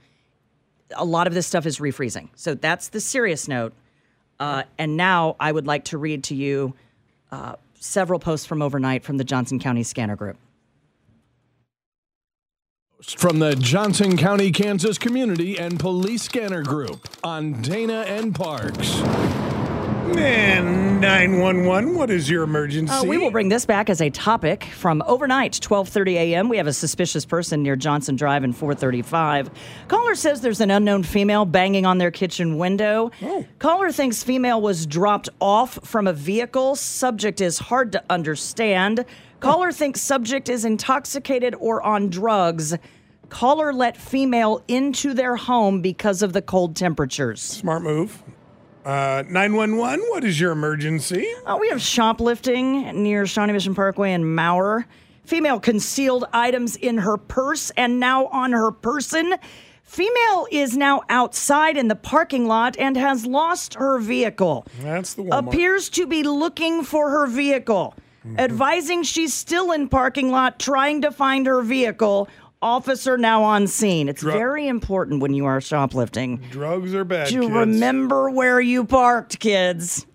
a 0.95 1.05
lot 1.05 1.27
of 1.27 1.35
this 1.35 1.47
stuff 1.47 1.67
is 1.67 1.79
refreezing. 1.79 2.29
So 2.35 2.55
that's 2.55 2.89
the 2.89 3.01
serious 3.01 3.49
note. 3.49 3.73
Uh, 4.39 4.65
and 4.79 4.97
now 4.97 5.37
I 5.41 5.53
would 5.53 5.67
like 5.67 5.85
to 5.87 5.99
read 5.99 6.25
to 6.25 6.35
you 6.35 6.75
uh, 7.31 7.57
several 7.79 8.19
posts 8.19 8.47
from 8.47 8.61
overnight 8.61 9.05
from 9.05 9.17
the 9.17 9.25
Johnson 9.25 9.59
County 9.59 9.83
Scanner 9.83 10.17
Group. 10.17 10.37
From 13.17 13.41
the 13.41 13.57
Johnson 13.57 14.17
County, 14.17 14.53
Kansas 14.53 14.97
Community 14.97 15.59
and 15.59 15.81
Police 15.81 16.23
Scanner 16.23 16.63
Group 16.63 17.09
on 17.25 17.61
Dana 17.61 18.05
and 18.07 18.35
Parks. 18.35 19.03
Man, 20.03 21.01
911, 21.01 21.95
what 21.95 22.11
is 22.11 22.29
your 22.29 22.43
emergency? 22.43 22.93
Uh, 22.93 23.05
we 23.05 23.19
will 23.19 23.31
bring 23.31 23.49
this 23.49 23.65
back 23.65 23.88
as 23.88 24.01
a 24.01 24.11
topic 24.11 24.65
from 24.65 25.03
overnight, 25.07 25.53
12:30 25.53 26.15
a.m. 26.15 26.49
We 26.49 26.57
have 26.57 26.67
a 26.67 26.73
suspicious 26.73 27.25
person 27.25 27.62
near 27.62 27.77
Johnson 27.77 28.17
Drive 28.17 28.43
in 28.43 28.53
435. 28.53 29.51
Caller 29.88 30.15
says 30.15 30.41
there's 30.41 30.61
an 30.61 30.71
unknown 30.71 31.05
female 31.05 31.45
banging 31.45 31.87
on 31.87 31.99
their 31.99 32.11
kitchen 32.11 32.59
window. 32.59 33.11
Caller 33.59 33.93
thinks 33.93 34.23
female 34.23 34.61
was 34.61 34.87
dropped 34.87 35.29
off 35.41 35.79
from 35.85 36.07
a 36.07 36.12
vehicle. 36.12 36.75
Subject 36.75 37.41
is 37.41 37.59
hard 37.59 37.93
to 37.93 38.03
understand. 38.11 39.05
Caller 39.41 39.73
thinks 39.73 40.01
subject 40.01 40.49
is 40.49 40.65
intoxicated 40.65 41.55
or 41.59 41.83
on 41.83 42.11
drugs. 42.11 42.77
Caller 43.29 43.73
let 43.73 43.97
female 43.97 44.62
into 44.69 45.15
their 45.15 45.37
home 45.37 45.81
because 45.81 46.23
of 46.23 46.33
the 46.33 46.43
cold 46.43 46.77
temperatures. 46.77 47.41
Smart 47.41 47.83
move. 47.83 48.23
Uh, 48.85 49.23
911, 49.29 50.05
what 50.09 50.25
is 50.25 50.40
your 50.40 50.51
emergency? 50.51 51.27
Uh, 51.47 51.57
we 51.61 51.68
have 51.68 51.81
shoplifting 51.81 53.03
near 53.03 53.27
Shawnee 53.27 53.53
Mission 53.53 53.77
Parkway 53.77 54.12
in 54.12 54.35
Maurer. 54.35 54.87
Female 55.25 55.61
concealed 55.61 56.25
items 56.33 56.75
in 56.75 56.99
her 56.99 57.16
purse 57.16 57.71
and 57.77 58.01
now 58.01 58.27
on 58.27 58.51
her 58.51 58.73
person. 58.73 59.35
Female 59.85 60.49
is 60.51 60.77
now 60.77 61.03
outside 61.09 61.77
in 61.77 61.87
the 61.87 61.95
parking 61.95 62.49
lot 62.49 62.77
and 62.77 62.97
has 62.97 63.25
lost 63.25 63.75
her 63.75 63.99
vehicle. 63.99 64.66
That's 64.81 65.14
the 65.14 65.23
one. 65.23 65.47
Appears 65.47 65.88
to 65.90 66.07
be 66.09 66.25
looking 66.25 66.83
for 66.83 67.11
her 67.11 67.29
vehicle. 67.29 67.95
Advising 68.38 69.03
she's 69.03 69.35
still 69.35 69.73
in 69.73 69.88
parking 69.88 70.31
lot 70.31 70.59
trying 70.61 71.03
to 71.03 71.11
find 71.11 71.47
her 71.47 71.61
vehicle. 71.62 72.29
Officer 72.62 73.18
now 73.18 73.42
on 73.42 73.66
scene. 73.66 74.09
It's 74.09 74.20
Dru- 74.22 74.33
very 74.33 74.68
important 74.68 75.20
when 75.20 75.35
you 75.35 75.44
are 75.46 75.61
shoplifting 75.61 76.37
Drugs 76.51 76.94
are 76.94 77.05
bad. 77.05 77.27
to 77.29 77.40
kids. 77.40 77.53
remember 77.53 78.31
where 78.31 78.61
you 78.61 78.85
parked, 78.85 79.40
kids. 79.40 80.07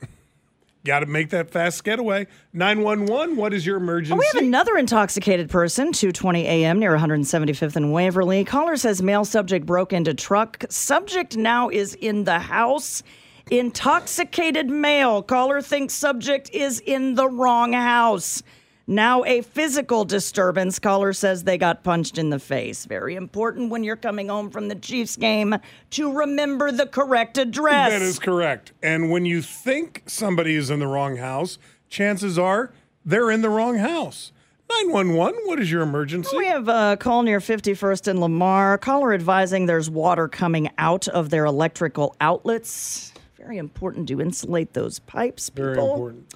Got 0.86 1.02
to 1.02 1.06
make 1.06 1.32
that 1.32 1.52
fast 1.52 1.84
getaway. 1.84 2.28
911, 2.54 3.36
what 3.36 3.54
is 3.54 3.66
your 3.66 3.76
emergency? 3.76 4.14
Oh, 4.14 4.18
We 4.18 4.26
have 4.34 4.42
another 4.42 4.78
intoxicated 4.78 5.50
person, 5.50 5.92
2:20 5.92 6.44
a.m. 6.44 6.80
near 6.80 6.96
175th 6.98 7.76
and 7.76 7.92
Waverly. 7.92 8.46
Caller 8.46 8.78
says 8.78 9.02
male 9.02 9.26
subject 9.26 9.66
broke 9.66 9.92
into 9.92 10.14
truck. 10.14 10.64
Subject 10.70 11.36
now 11.36 11.68
is 11.68 11.94
in 11.96 12.24
the 12.24 12.40
house. 12.40 13.04
Intoxicated 13.52 14.70
male. 14.70 15.22
Caller 15.22 15.62
thinks 15.62 15.94
subject 15.94 16.50
is 16.54 16.80
in 16.86 17.16
the 17.16 17.28
wrong 17.28 17.74
house. 17.74 18.42
Now 18.90 19.26
a 19.26 19.42
physical 19.42 20.06
disturbance. 20.06 20.80
Caller 20.80 21.12
says 21.12 21.44
they 21.44 21.58
got 21.58 21.84
punched 21.84 22.18
in 22.18 22.30
the 22.30 22.40
face. 22.40 22.86
Very 22.86 23.16
important 23.16 23.70
when 23.70 23.84
you're 23.84 23.98
coming 23.98 24.30
home 24.30 24.50
from 24.50 24.70
the 24.70 24.76
Chiefs 24.76 25.18
game 25.18 25.56
to 25.92 26.14
remember 26.14 26.72
the 26.72 26.88
correct 26.88 27.38
address. 27.38 27.92
That 27.92 28.02
is 28.02 28.18
correct. 28.18 28.72
And 28.82 29.12
when 29.12 29.26
you 29.26 29.42
think 29.42 30.04
somebody 30.06 30.56
is 30.56 30.70
in 30.70 30.80
the 30.80 30.88
wrong 30.88 31.18
house, 31.18 31.58
chances 31.90 32.40
are 32.40 32.72
they're 33.04 33.30
in 33.30 33.42
the 33.42 33.50
wrong 33.50 33.78
house. 33.78 34.32
911, 34.70 35.42
what 35.46 35.60
is 35.60 35.70
your 35.72 35.82
emergency? 35.82 36.36
We 36.38 36.46
have 36.48 36.70
a 36.70 36.98
call 36.98 37.24
near 37.24 37.40
51st 37.40 38.08
and 38.08 38.20
Lamar. 38.20 38.78
Caller 38.78 39.14
advising 39.14 39.66
there's 39.66 39.90
water 39.90 40.30
coming 40.30 40.70
out 40.78 41.08
of 41.10 41.30
their 41.30 41.46
electrical 41.46 42.16
outlets. 42.20 43.14
Very 43.38 43.58
important 43.58 44.08
to 44.10 44.22
insulate 44.22 44.74
those 44.74 45.00
pipes. 45.00 45.50
People. 45.50 45.74
Very 45.74 45.82
important. 45.82 46.34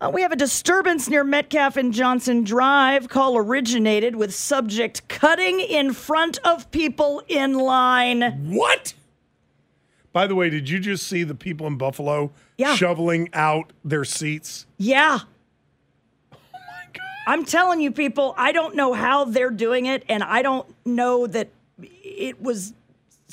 Uh, 0.00 0.10
we 0.12 0.22
have 0.22 0.32
a 0.32 0.36
disturbance 0.36 1.08
near 1.08 1.24
Metcalf 1.24 1.76
and 1.76 1.92
Johnson 1.92 2.42
Drive. 2.44 3.08
Call 3.08 3.36
originated 3.36 4.16
with 4.16 4.34
subject 4.34 5.06
cutting 5.08 5.60
in 5.60 5.92
front 5.92 6.38
of 6.44 6.70
people 6.70 7.22
in 7.28 7.54
line. 7.54 8.50
What? 8.52 8.94
By 10.12 10.26
the 10.26 10.34
way, 10.34 10.50
did 10.50 10.68
you 10.68 10.78
just 10.78 11.06
see 11.06 11.22
the 11.24 11.34
people 11.34 11.66
in 11.66 11.76
Buffalo 11.76 12.32
Yeah. 12.58 12.74
shoveling 12.74 13.28
out 13.32 13.72
their 13.84 14.04
seats? 14.04 14.66
Yeah. 14.78 15.20
Oh 16.32 16.36
my 16.52 16.84
God. 16.92 17.02
I'm 17.26 17.44
telling 17.44 17.80
you, 17.80 17.90
people, 17.90 18.34
I 18.36 18.52
don't 18.52 18.74
know 18.76 18.92
how 18.92 19.24
they're 19.24 19.50
doing 19.50 19.86
it, 19.86 20.04
and 20.08 20.22
I 20.22 20.42
don't 20.42 20.66
know 20.84 21.26
that 21.28 21.48
it 21.80 22.40
was 22.42 22.74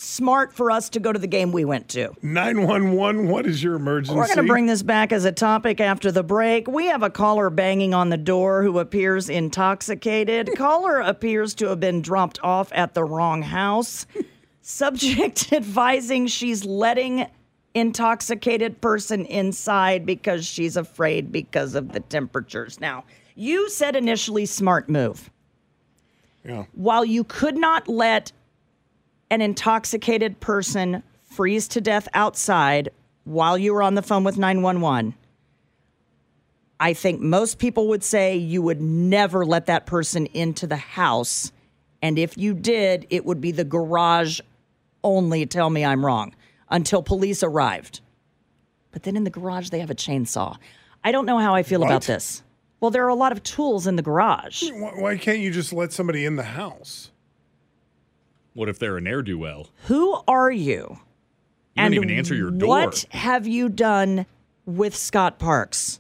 smart 0.02 0.52
for 0.52 0.72
us 0.72 0.90
to 0.90 1.00
go 1.00 1.14
to 1.14 1.20
the 1.20 1.28
game 1.28 1.52
we 1.52 1.64
went 1.64 1.88
to. 1.90 2.14
911, 2.22 3.28
what 3.28 3.46
is 3.46 3.64
your 3.64 3.76
emergency? 3.76 4.16
We're 4.16 4.26
going 4.26 4.38
to 4.38 4.44
bring 4.44 4.66
this 4.66 4.84
back 4.84 5.12
as 5.12 5.26
a 5.26 5.32
topic 5.32 5.80
after 5.80 6.12
the 6.12 6.24
break. 6.24 6.68
We 6.68 6.88
have 6.88 7.04
a 7.04 7.10
caller 7.10 7.50
banging 7.50 7.94
on 7.94 8.10
the 8.10 8.18
door 8.18 8.64
who 8.64 8.80
appears 8.80 9.30
intoxicated. 9.30 10.52
caller 10.58 11.00
appears 11.00 11.54
to 11.56 11.68
have 11.68 11.80
been 11.80 12.02
dropped 12.02 12.40
off 12.42 12.72
at 12.74 12.94
the 12.94 13.04
wrong 13.04 13.44
house. 13.44 14.08
Subject 14.62 15.54
advising 15.54 16.28
she's 16.28 16.66
letting 16.66 17.28
intoxicated 17.74 18.82
person 18.82 19.26
inside 19.26 20.06
because 20.06 20.46
she's 20.46 20.76
afraid 20.76 21.32
because 21.32 21.76
of 21.76 21.94
the 21.94 22.00
temperatures. 22.00 22.80
Now, 22.80 23.06
you 23.36 23.70
said 23.70 23.96
initially 23.96 24.46
smart 24.46 24.90
move. 24.90 25.30
Yeah. 26.44 26.66
While 26.74 27.06
you 27.06 27.24
could 27.24 27.56
not 27.56 27.88
let 27.88 28.32
an 29.32 29.42
intoxicated 29.42 30.40
person 30.42 31.02
freeze 31.24 31.68
to 31.70 31.82
death 31.82 32.08
outside 32.14 32.90
while 33.24 33.58
you 33.58 33.74
were 33.74 33.82
on 33.82 33.96
the 33.96 34.02
phone 34.02 34.24
with 34.24 34.38
911, 34.38 35.16
I 36.80 36.94
think 36.94 37.22
most 37.22 37.58
people 37.58 37.88
would 37.88 38.04
say 38.04 38.36
you 38.36 38.62
would 38.62 38.82
never 38.82 39.46
let 39.46 39.68
that 39.68 39.86
person 39.86 40.26
into 40.28 40.68
the 40.68 40.76
house. 40.76 41.52
And 42.02 42.20
if 42.20 42.38
you 42.38 42.54
did, 42.54 43.08
it 43.10 43.26
would 43.26 43.40
be 43.40 43.52
the 43.52 43.64
garage 43.64 44.42
only. 45.04 45.46
Tell 45.46 45.70
me 45.70 45.86
I'm 45.86 46.06
wrong 46.06 46.36
until 46.70 47.02
police 47.02 47.42
arrived. 47.42 48.02
But 48.92 49.04
then 49.04 49.16
in 49.16 49.24
the 49.24 49.30
garage, 49.30 49.70
they 49.70 49.80
have 49.80 49.92
a 49.92 49.96
chainsaw. 49.96 50.58
I 51.04 51.12
don't 51.12 51.26
know 51.26 51.38
how 51.38 51.56
I 51.56 51.64
feel 51.64 51.84
about 51.84 52.04
this. 52.04 52.44
Well, 52.82 52.92
there 52.92 53.06
are 53.06 53.10
a 53.10 53.16
lot 53.16 53.32
of 53.32 53.44
tools 53.44 53.88
in 53.88 53.96
the 53.96 54.02
garage. 54.02 54.64
Why 54.72 55.16
can't 55.16 55.40
you 55.40 55.52
just 55.52 55.72
let 55.72 55.94
somebody 55.94 56.26
in 56.26 56.36
the 56.36 56.44
house? 56.44 57.11
What 58.54 58.70
if 58.70 58.80
they're 58.80 58.98
a 58.98 59.02
ne'er 59.02 59.22
do 59.22 59.38
well? 59.38 59.70
Who 59.86 60.22
are 60.28 60.52
you? 60.52 61.00
You 61.76 61.84
didn't 61.84 61.94
even 61.96 62.10
answer 62.10 62.36
your 62.36 62.52
door. 62.52 62.70
What 62.70 63.06
have 63.12 63.48
you 63.48 63.70
done 63.70 64.26
with 64.66 64.96
Scott 64.96 65.40
Parks? 65.40 66.00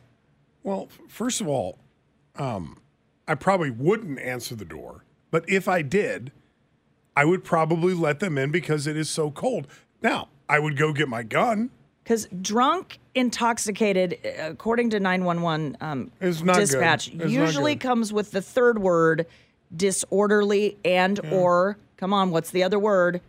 Well, 0.64 0.90
first 1.08 1.40
of 1.42 1.48
all, 1.48 1.78
um, 2.36 2.78
I 3.28 3.36
probably 3.36 3.70
wouldn't 3.72 4.20
answer 4.20 4.56
the 4.56 4.66
door. 4.66 5.06
But 5.32 5.50
if 5.50 5.68
I 5.70 5.82
did, 5.82 6.32
I 7.16 7.24
would 7.24 7.44
probably 7.44 7.94
let 7.94 8.20
them 8.20 8.38
in 8.38 8.52
because 8.52 8.86
it 8.86 8.98
is 8.98 9.10
so 9.10 9.32
cold. 9.32 9.68
Now, 10.02 10.28
I 10.50 10.60
would 10.60 10.78
go 10.78 10.92
get 10.92 11.08
my 11.08 11.24
gun. 11.24 11.70
Because 12.04 12.28
drunk, 12.42 13.00
intoxicated, 13.16 14.18
uh, 14.26 14.50
according 14.50 14.90
to 14.90 15.00
911 15.00 15.78
um, 15.80 16.12
It's 16.20 16.42
not 16.42 16.56
good. 16.56 16.62
dispatch, 16.62 17.10
usually 17.10 17.76
comes 17.78 18.12
with 18.12 18.32
the 18.32 18.42
third 18.42 18.80
word, 18.80 19.26
disorderly 19.74 20.78
and 20.84 21.20
or, 21.32 21.78
come 22.02 22.14
on, 22.14 22.32
what's 22.32 22.50
the 22.50 22.64
other 22.64 22.80
word? 22.80 23.22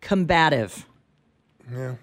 Combative. 0.00 0.86
Yeah. 1.70 1.94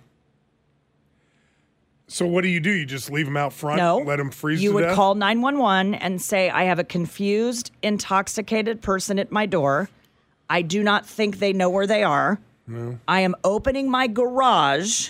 So 2.07 2.25
what 2.27 2.41
do 2.41 2.47
you 2.47 2.59
do? 2.59 2.71
You 2.71 2.85
just 2.85 3.11
leave 3.11 3.25
them 3.25 3.35
out 3.35 3.51
front? 3.51 3.77
No. 3.77 3.97
Let 3.97 4.17
them 4.17 4.29
freeze 4.31 4.61
You 4.63 4.69
to 4.69 4.75
would 4.75 4.81
death? 4.81 4.95
call 4.95 5.15
911 5.15 5.95
and 5.95 6.21
say, 6.21 6.49
I 6.49 6.63
have 6.65 6.77
a 6.79 6.83
confused, 6.83 7.71
intoxicated 7.81 8.81
person 8.81 9.17
at 9.19 9.31
my 9.31 9.45
door. 9.47 9.89
I 10.49 10.61
do 10.61 10.83
not 10.83 11.05
think 11.05 11.39
they 11.39 11.53
know 11.53 11.69
where 11.69 11.87
they 11.87 12.03
are. 12.03 12.39
I 13.07 13.21
am 13.21 13.33
opening 13.43 13.89
my 13.89 14.05
garage 14.05 15.09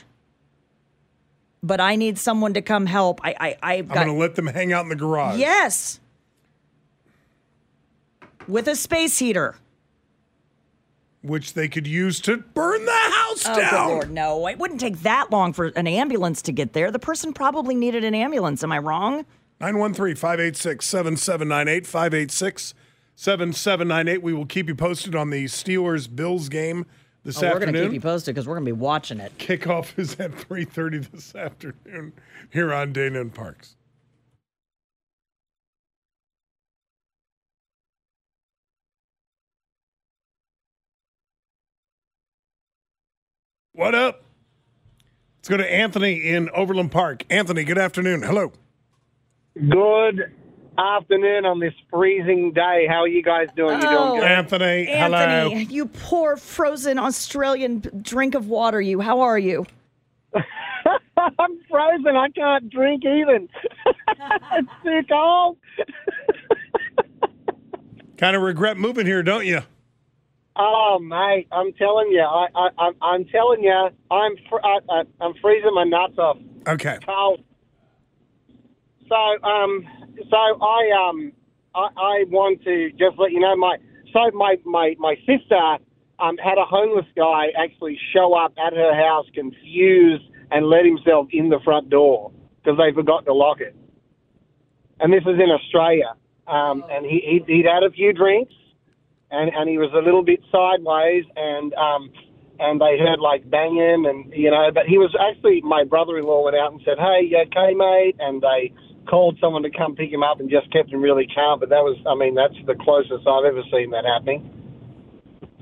but 1.62 1.82
I 1.82 1.98
need 1.98 2.18
someone 2.18 2.54
to 2.54 2.62
come 2.62 2.86
help. 2.86 3.20
I, 3.22 3.36
I, 3.38 3.58
I've 3.74 3.92
I'm 3.92 3.96
going 3.96 4.08
to 4.08 4.14
let 4.14 4.36
them 4.36 4.48
hang 4.48 4.72
out 4.72 4.84
in 4.84 4.90
the 4.90 4.96
garage. 4.96 5.38
yes, 5.38 6.00
with 8.48 8.66
a 8.70 8.78
space 8.78 9.18
heater. 9.20 9.56
Which 11.22 11.54
they 11.54 11.68
could 11.68 11.86
use 11.86 12.22
to 12.22 12.38
burn 12.38 12.86
the 12.86 12.92
house 12.92 13.46
Oh, 13.46 13.56
good 13.56 13.62
down. 13.62 13.88
lord, 13.90 14.12
no! 14.12 14.48
It 14.48 14.58
wouldn't 14.58 14.80
take 14.80 15.00
that 15.02 15.30
long 15.32 15.52
for 15.52 15.66
an 15.68 15.86
ambulance 15.86 16.42
to 16.44 16.54
get 16.54 16.72
there. 16.74 16.92
The 16.92 17.00
person 17.00 17.34
probably 17.34 17.76
needed 17.76 18.04
an 18.06 18.16
ambulance. 18.16 18.64
Am 18.64 18.72
I 18.72 18.78
wrong? 18.78 19.26
913 19.60 20.16
586 20.16 20.86
7798 20.86 21.86
586 21.86 22.74
7798. 23.16 24.24
We 24.24 24.34
will 24.34 24.46
keep 24.46 24.70
you 24.70 24.76
posted 24.76 25.14
on 25.14 25.30
the 25.30 25.44
Steelers 25.46 26.14
Bills 26.14 26.48
game 26.48 26.86
this 27.26 27.44
Oh, 27.44 27.52
we're 27.52 27.60
going 27.60 27.74
to 27.74 27.84
keep 27.84 27.92
you 27.94 28.00
posted 28.00 28.34
because 28.34 28.48
we're 28.48 28.56
going 28.56 28.66
to 28.66 28.70
be 28.74 28.80
watching 28.80 29.20
it. 29.20 29.38
Kickoff 29.38 30.00
is 30.00 30.14
at 30.22 30.32
3:30 30.32 31.12
this 31.12 31.36
afternoon 31.36 32.14
here 32.50 32.74
on 32.74 32.94
Dana 32.94 33.20
and 33.20 33.34
Parks. 33.34 33.76
What 43.80 43.96
up? 43.96 44.24
Let's 45.38 45.48
go 45.48 45.56
to 45.56 45.74
Anthony 45.74 46.16
in 46.28 46.50
Overland 46.50 46.92
Park. 46.92 47.24
Anthony, 47.30 47.64
good 47.64 47.78
afternoon. 47.78 48.22
Hello. 48.24 48.52
Good 49.56 50.34
afternoon 50.78 51.46
on 51.46 51.62
this 51.62 51.74
freezing 51.90 52.52
day. 52.52 52.88
How 52.90 53.04
are 53.04 53.08
you 53.08 53.24
guys 53.24 53.48
doing? 53.56 53.80
You 53.82 53.88
Oh. 53.88 54.08
doing 54.10 54.20
good? 54.20 54.30
Anthony, 54.30 54.86
hello. 54.86 55.18
Anthony, 55.18 55.50
hello. 55.62 55.72
you 55.72 55.86
poor 55.86 56.36
frozen 56.36 57.00
Australian 57.00 57.82
drink 58.02 58.36
of 58.36 58.50
water. 58.50 58.82
You, 58.82 59.00
how 59.00 59.22
are 59.22 59.40
you? 59.40 59.66
I'm 61.16 61.60
frozen. 61.70 62.18
I 62.18 62.28
can't 62.36 62.70
drink 62.70 63.06
even. 63.06 63.48
it's 64.58 64.70
too 64.84 65.04
cold. 65.10 65.58
Kind 68.18 68.36
of 68.36 68.42
regret 68.42 68.76
moving 68.76 69.06
here, 69.06 69.24
don't 69.24 69.46
you? 69.46 69.62
Oh, 70.60 71.00
mate, 71.02 71.48
I'm 71.52 71.74
telling 71.74 72.10
you. 72.12 72.22
I, 72.22 72.48
I, 72.54 72.70
I'm, 72.78 72.94
I'm 73.02 73.26
telling 73.26 73.64
you. 73.64 73.90
I'm, 74.12 74.36
fr- 74.50 74.64
I, 74.64 74.80
I, 74.90 75.04
I'm 75.22 75.34
freezing 75.42 75.74
my 75.74 75.86
nuts 75.86 76.18
off. 76.18 76.38
Okay. 76.68 76.98
cold. 77.06 77.44
So, 79.08 79.16
um, 79.16 79.88
so 80.30 80.38
I, 80.38 81.10
um, 81.10 81.32
I, 81.74 81.88
I 81.98 82.24
want 82.28 82.64
to 82.66 82.92
just 82.92 83.18
let 83.18 83.32
you 83.32 83.40
know 83.40 83.56
my, 83.56 83.78
so 84.14 84.30
my, 84.36 84.58
my, 84.66 84.96
my 85.00 85.16
sister, 85.26 85.78
um, 86.20 86.38
had 86.38 86.58
a 86.58 86.66
homeless 86.66 87.06
guy 87.16 87.48
actually 87.58 87.98
show 88.14 88.34
up 88.34 88.54
at 88.64 88.74
her 88.74 88.94
house 88.94 89.26
confused 89.34 90.26
and 90.52 90.68
let 90.68 90.86
himself 90.86 91.28
in 91.32 91.50
the 91.50 91.60
front 91.64 91.90
door 91.90 92.32
because 92.62 92.78
they 92.78 92.94
forgot 92.94 93.26
to 93.26 93.34
lock 93.34 93.62
it. 93.62 93.76
And 95.00 95.14
this 95.14 95.22
is 95.22 95.40
in 95.40 95.50
Australia. 95.50 96.14
Um, 96.46 96.84
and 96.92 97.06
he, 97.06 97.22
he'd, 97.26 97.46
he'd 97.48 97.66
had 97.66 97.84
a 97.84 97.92
few 97.92 98.12
drinks 98.12 98.54
and, 99.32 99.52
and 99.54 99.70
he 99.70 99.78
was 99.78 99.92
a 99.94 100.04
little 100.04 100.24
bit 100.24 100.40
sideways 100.52 101.26
and, 101.36 101.74
um, 101.76 102.12
and 102.60 102.82
they 102.82 102.98
heard 103.00 103.20
like 103.20 103.50
banging 103.50 104.06
and 104.06 104.34
you 104.34 104.52
know 104.52 104.70
but 104.74 104.86
he 104.86 104.98
was 104.98 105.16
actually 105.16 105.62
my 105.62 105.84
brother-in-law 105.84 106.44
went 106.44 106.58
out 106.58 106.72
and 106.72 106.82
said 106.84 107.00
hey 107.00 107.24
you 107.24 107.38
okay 107.48 107.74
mate? 107.74 108.16
And 108.20 108.42
they 108.42 108.74
called 109.10 109.38
someone 109.40 109.64
to 109.64 109.72
come 109.72 109.96
pick 109.96 110.12
him 110.12 110.24
up 110.24 110.40
and 110.40 110.50
just 110.50 110.72
kept 110.72 110.90
him 110.90 111.02
really 111.02 111.28
calm 111.34 111.60
but 111.60 111.70
that 111.70 111.82
was 111.82 111.98
i 112.06 112.14
mean 112.14 112.36
that's 112.36 112.56
the 112.68 112.76
closest 112.76 113.26
i've 113.26 113.46
ever 113.46 113.64
seen 113.72 113.92
that 113.92 114.06
happening. 114.06 114.44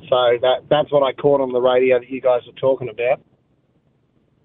So 0.10 0.38
that 0.42 0.66
that's 0.70 0.92
what 0.92 1.04
i 1.04 1.14
caught 1.14 1.42
on 1.42 1.52
the 1.52 1.62
radio 1.62 2.00
that 2.00 2.10
you 2.10 2.22
guys 2.22 2.42
were 2.48 2.60
talking 2.60 2.90
about. 2.90 3.22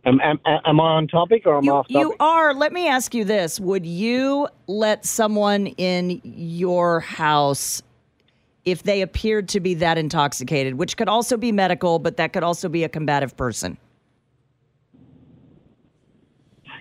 Am, 0.04 0.20
am, 0.20 0.40
am 0.44 0.80
i 0.80 0.85
on 0.85 1.06
topic 1.06 1.46
or 1.46 1.56
am 1.56 1.68
i 1.68 1.72
off 1.72 1.87
topic? 1.87 1.94
you 1.94 2.16
are. 2.18 2.52
Let 2.52 2.72
me 2.72 2.88
ask 2.88 3.14
you 3.14 3.24
this: 3.24 3.61
Would 3.61 3.87
you 3.87 4.48
let 4.66 5.06
someone 5.06 5.68
in 5.68 6.20
your 6.24 6.98
house 6.98 7.82
if 8.64 8.83
they 8.85 9.03
appeared 9.03 9.48
to 9.51 9.61
be 9.61 9.75
that 9.75 9.98
intoxicated, 9.98 10.77
which 10.77 10.96
could 10.96 11.09
also 11.09 11.37
be 11.37 11.53
medical, 11.53 11.98
but 11.98 12.16
that 12.16 12.33
could 12.33 12.42
also 12.42 12.68
be 12.68 12.85
a 12.85 12.88
combative 12.88 13.37
person? 13.37 13.77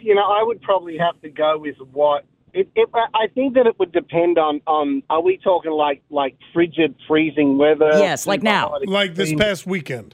you 0.01 0.15
know, 0.15 0.23
I 0.23 0.43
would 0.43 0.61
probably 0.61 0.97
have 0.97 1.19
to 1.21 1.29
go 1.29 1.57
with 1.57 1.77
what. 1.91 2.25
It, 2.53 2.69
it, 2.75 2.89
I 2.93 3.27
think 3.33 3.53
that 3.53 3.65
it 3.65 3.79
would 3.79 3.93
depend 3.93 4.37
on, 4.37 4.61
on. 4.67 5.03
Are 5.09 5.21
we 5.21 5.37
talking 5.37 5.71
like 5.71 6.01
like 6.09 6.35
frigid, 6.53 6.95
freezing 7.07 7.57
weather? 7.57 7.91
Yes, 7.93 8.27
like 8.27 8.43
now. 8.43 8.73
Like 8.85 9.15
this 9.15 9.33
past 9.33 9.65
weekend. 9.65 10.13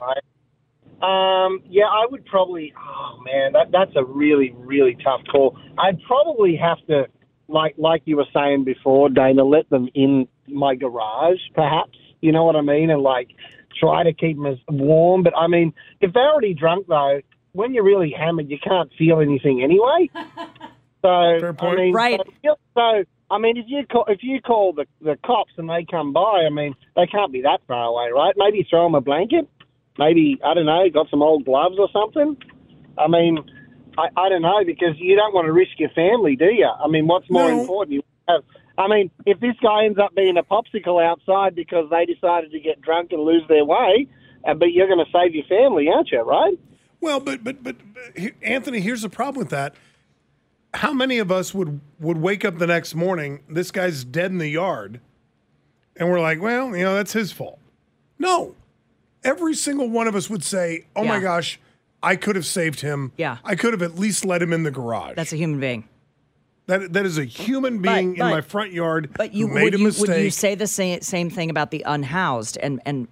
Um, 1.02 1.62
yeah, 1.68 1.86
I 1.86 2.06
would 2.08 2.24
probably. 2.26 2.72
Oh 2.78 3.20
man, 3.24 3.52
that 3.54 3.72
that's 3.72 3.92
a 3.96 4.04
really 4.04 4.52
really 4.56 4.96
tough 5.02 5.22
call. 5.30 5.58
I'd 5.78 6.00
probably 6.02 6.54
have 6.56 6.78
to, 6.86 7.06
like 7.48 7.74
like 7.78 8.02
you 8.04 8.16
were 8.16 8.26
saying 8.32 8.64
before, 8.64 9.08
Dana, 9.08 9.44
let 9.44 9.68
them 9.70 9.88
in 9.94 10.28
my 10.46 10.74
garage, 10.74 11.40
perhaps. 11.54 11.98
You 12.20 12.32
know 12.32 12.44
what 12.44 12.56
I 12.56 12.60
mean, 12.60 12.90
and 12.90 13.02
like 13.02 13.28
try 13.80 14.02
to 14.02 14.12
keep 14.12 14.36
them 14.36 14.46
as 14.46 14.58
warm. 14.68 15.22
But 15.22 15.36
I 15.36 15.46
mean, 15.46 15.72
if 16.00 16.12
they're 16.12 16.30
already 16.30 16.54
drunk 16.54 16.86
though, 16.88 17.20
when 17.52 17.74
you're 17.74 17.84
really 17.84 18.14
hammered, 18.16 18.50
you 18.50 18.58
can't 18.62 18.90
feel 18.98 19.20
anything 19.20 19.62
anyway. 19.62 20.10
So 21.00 21.38
Fair 21.38 21.52
point. 21.52 21.78
I 21.78 21.82
mean, 21.82 21.94
Right. 21.94 22.20
So, 22.44 22.56
so 22.74 23.04
I 23.30 23.38
mean, 23.38 23.56
if 23.56 23.66
you 23.68 23.86
call 23.86 24.04
if 24.08 24.18
you 24.22 24.40
call 24.40 24.72
the 24.72 24.84
the 25.00 25.16
cops 25.24 25.52
and 25.56 25.68
they 25.68 25.86
come 25.88 26.12
by, 26.12 26.44
I 26.44 26.50
mean, 26.50 26.74
they 26.96 27.06
can't 27.06 27.32
be 27.32 27.42
that 27.42 27.60
far 27.68 27.84
away, 27.84 28.10
right? 28.12 28.34
Maybe 28.36 28.66
throw 28.68 28.84
them 28.84 28.96
a 28.96 29.00
blanket. 29.00 29.48
Maybe 29.96 30.38
I 30.44 30.54
don't 30.54 30.66
know, 30.66 30.84
got 30.92 31.08
some 31.08 31.22
old 31.22 31.44
gloves 31.44 31.76
or 31.78 31.88
something. 31.92 32.36
I 32.96 33.06
mean, 33.06 33.38
I, 33.98 34.08
I 34.16 34.28
don't 34.28 34.42
know 34.42 34.62
because 34.64 34.94
you 34.98 35.16
don't 35.16 35.34
want 35.34 35.46
to 35.46 35.52
risk 35.52 35.72
your 35.78 35.90
family, 35.90 36.36
do 36.36 36.46
you? 36.46 36.66
I 36.68 36.86
mean, 36.88 37.06
what's 37.08 37.28
more 37.28 37.50
No. 37.50 37.60
important? 37.60 37.94
You 37.94 38.02
have. 38.28 38.42
I 38.78 38.86
mean, 38.86 39.10
if 39.26 39.40
this 39.40 39.56
guy 39.60 39.84
ends 39.86 39.98
up 39.98 40.14
being 40.14 40.36
a 40.36 40.42
popsicle 40.44 41.04
outside 41.04 41.56
because 41.56 41.90
they 41.90 42.06
decided 42.06 42.52
to 42.52 42.60
get 42.60 42.80
drunk 42.80 43.10
and 43.10 43.22
lose 43.22 43.42
their 43.48 43.64
way, 43.64 44.06
uh, 44.46 44.54
but 44.54 44.66
you're 44.66 44.86
going 44.86 45.04
to 45.04 45.10
save 45.12 45.34
your 45.34 45.44
family, 45.46 45.88
aren't 45.92 46.12
you? 46.12 46.20
Right? 46.22 46.56
Well, 47.00 47.18
but, 47.18 47.42
but 47.42 47.62
but 47.64 47.76
but 47.94 48.32
Anthony, 48.42 48.80
here's 48.80 49.02
the 49.02 49.08
problem 49.08 49.38
with 49.40 49.50
that. 49.50 49.74
How 50.74 50.92
many 50.92 51.18
of 51.18 51.32
us 51.32 51.52
would 51.54 51.80
would 51.98 52.18
wake 52.18 52.44
up 52.44 52.58
the 52.58 52.66
next 52.68 52.94
morning? 52.94 53.40
This 53.48 53.70
guy's 53.72 54.04
dead 54.04 54.30
in 54.30 54.38
the 54.38 54.48
yard, 54.48 55.00
and 55.96 56.08
we're 56.08 56.20
like, 56.20 56.40
well, 56.40 56.76
you 56.76 56.84
know, 56.84 56.94
that's 56.94 57.12
his 57.14 57.32
fault. 57.32 57.58
No, 58.18 58.54
every 59.24 59.54
single 59.54 59.88
one 59.88 60.06
of 60.06 60.14
us 60.14 60.28
would 60.30 60.44
say, 60.44 60.86
"Oh 60.94 61.04
my 61.04 61.18
gosh, 61.20 61.58
I 62.02 62.16
could 62.16 62.36
have 62.36 62.46
saved 62.46 62.80
him. 62.80 63.12
Yeah. 63.16 63.38
I 63.44 63.54
could 63.56 63.72
have 63.72 63.82
at 63.82 63.98
least 63.98 64.24
let 64.24 64.40
him 64.40 64.52
in 64.52 64.62
the 64.62 64.70
garage. 64.70 65.16
That's 65.16 65.32
a 65.32 65.36
human 65.36 65.58
being. 65.60 65.88
that 66.66 66.92
that 66.92 67.04
is 67.06 67.18
a 67.18 67.24
human 67.24 67.80
being 67.80 68.12
in 68.14 68.18
but- 68.18 68.30
my 68.30 68.40
front 68.40 68.72
yard 68.72 69.10
But 69.16 69.32
you 69.34 69.48
made 69.48 69.64
would 69.64 69.74
a 69.74 69.78
you, 69.78 69.84
mistake. 69.84 70.08
would 70.08 70.22
you 70.22 70.30
say 70.30 70.54
the 70.54 70.66
same 70.66 71.00
same 71.00 71.30
thing 71.30 71.50
about 71.50 71.70
the 71.70 71.82
unhoused 71.86 72.58
and 72.58 72.80
and 72.86 73.08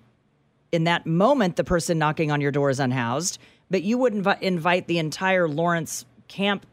in 0.72 0.84
that 0.84 1.06
moment 1.06 1.56
the 1.56 1.64
person 1.64 1.98
knocking 1.98 2.30
on 2.30 2.40
your 2.40 2.50
door 2.52 2.68
is 2.70 2.78
unhoused, 2.80 3.38
but 3.70 3.82
you 3.82 3.96
would 3.98 4.12
invi- 4.12 4.40
invite 4.42 4.86
the 4.88 4.98
entire 4.98 5.48
Lawrence 5.48 6.04
camp 6.28 6.66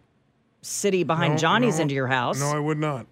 city 0.62 1.04
behind 1.04 1.34
No, 1.34 1.38
Johnny's 1.38 1.78
no, 1.78 1.84
into 1.84 1.96
your 1.96 2.08
house. 2.08 2.40
No, 2.40 2.48
I 2.50 2.60
would 2.60 2.78
not. 2.80 3.06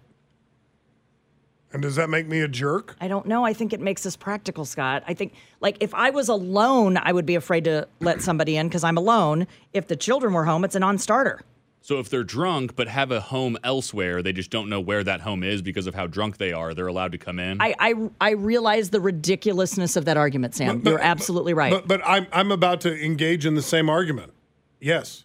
And 1.72 1.80
does 1.82 1.96
that 1.96 2.10
make 2.10 2.26
me 2.26 2.40
a 2.40 2.48
jerk? 2.48 2.96
I 3.00 3.08
don't 3.08 3.26
know. 3.26 3.44
I 3.44 3.52
think 3.52 3.72
it 3.72 3.80
makes 3.80 4.04
us 4.06 4.14
practical, 4.16 4.64
Scott. 4.64 5.02
I 5.08 5.14
think, 5.14 5.32
like, 5.60 5.76
if 5.80 5.94
I 5.94 6.10
was 6.10 6.28
alone, 6.28 6.98
I 6.98 7.12
would 7.12 7.26
be 7.26 7.34
afraid 7.34 7.64
to 7.64 7.88
let 8.00 8.20
somebody 8.20 8.56
in 8.56 8.68
because 8.68 8.84
I'm 8.84 8.98
alone. 8.98 9.46
If 9.72 9.86
the 9.88 9.96
children 9.96 10.32
were 10.34 10.44
home, 10.44 10.64
it's 10.64 10.74
a 10.74 10.80
non 10.80 10.98
starter. 10.98 11.40
So 11.84 11.98
if 11.98 12.08
they're 12.08 12.22
drunk 12.22 12.76
but 12.76 12.86
have 12.86 13.10
a 13.10 13.20
home 13.20 13.58
elsewhere, 13.64 14.22
they 14.22 14.32
just 14.32 14.50
don't 14.50 14.68
know 14.68 14.80
where 14.80 15.02
that 15.02 15.20
home 15.22 15.42
is 15.42 15.62
because 15.62 15.88
of 15.88 15.96
how 15.96 16.06
drunk 16.06 16.36
they 16.36 16.52
are. 16.52 16.74
They're 16.74 16.86
allowed 16.86 17.10
to 17.10 17.18
come 17.18 17.40
in. 17.40 17.60
I, 17.60 17.74
I, 17.80 17.94
I 18.20 18.30
realize 18.34 18.90
the 18.90 19.00
ridiculousness 19.00 19.96
of 19.96 20.04
that 20.04 20.16
argument, 20.16 20.54
Sam. 20.54 20.78
But- 20.78 20.90
You're 20.90 20.98
but- 21.00 21.04
absolutely 21.06 21.54
right. 21.54 21.72
But 21.72 21.88
but 21.88 22.00
I'm 22.04 22.28
I'm 22.32 22.52
about 22.52 22.82
to 22.82 23.04
engage 23.04 23.44
in 23.46 23.54
the 23.56 23.62
same 23.62 23.90
argument. 23.90 24.32
Yes. 24.80 25.24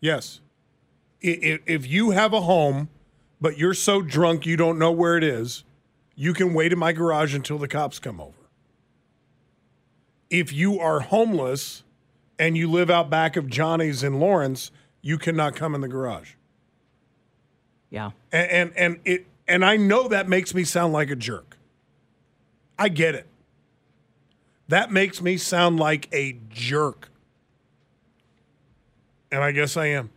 Yes. 0.00 0.40
I- 1.22 1.28
i- 1.42 1.58
If 1.66 1.86
you 1.86 2.10
have 2.12 2.32
a 2.32 2.40
home, 2.40 2.88
but 3.40 3.58
you're 3.58 3.74
so 3.74 4.02
drunk 4.02 4.46
you 4.46 4.56
don't 4.56 4.78
know 4.78 4.92
where 4.92 5.16
it 5.16 5.24
is, 5.24 5.64
you 6.14 6.34
can 6.34 6.52
wait 6.54 6.72
in 6.72 6.78
my 6.78 6.92
garage 6.92 7.34
until 7.34 7.58
the 7.58 7.68
cops 7.68 7.98
come 7.98 8.20
over. 8.20 8.34
If 10.28 10.52
you 10.52 10.78
are 10.78 11.00
homeless 11.00 11.82
and 12.38 12.56
you 12.56 12.70
live 12.70 12.90
out 12.90 13.10
back 13.10 13.36
of 13.36 13.48
Johnny's 13.48 14.02
in 14.02 14.20
Lawrence, 14.20 14.70
you 15.02 15.18
cannot 15.18 15.56
come 15.56 15.74
in 15.74 15.80
the 15.80 15.88
garage. 15.88 16.32
yeah. 17.88 18.10
And 18.30 18.50
and, 18.50 18.72
and 18.76 19.00
it 19.04 19.26
and 19.48 19.64
I 19.64 19.76
know 19.76 20.08
that 20.08 20.28
makes 20.28 20.54
me 20.54 20.62
sound 20.62 20.92
like 20.92 21.10
a 21.10 21.16
jerk. 21.16 21.56
I 22.78 22.88
get 22.88 23.14
it. 23.14 23.26
That 24.68 24.92
makes 24.92 25.20
me 25.20 25.36
sound 25.36 25.80
like 25.80 26.08
a 26.12 26.38
jerk. 26.48 27.08
And 29.32 29.42
I 29.42 29.50
guess 29.52 29.76
I 29.76 29.86
am. 29.86 30.10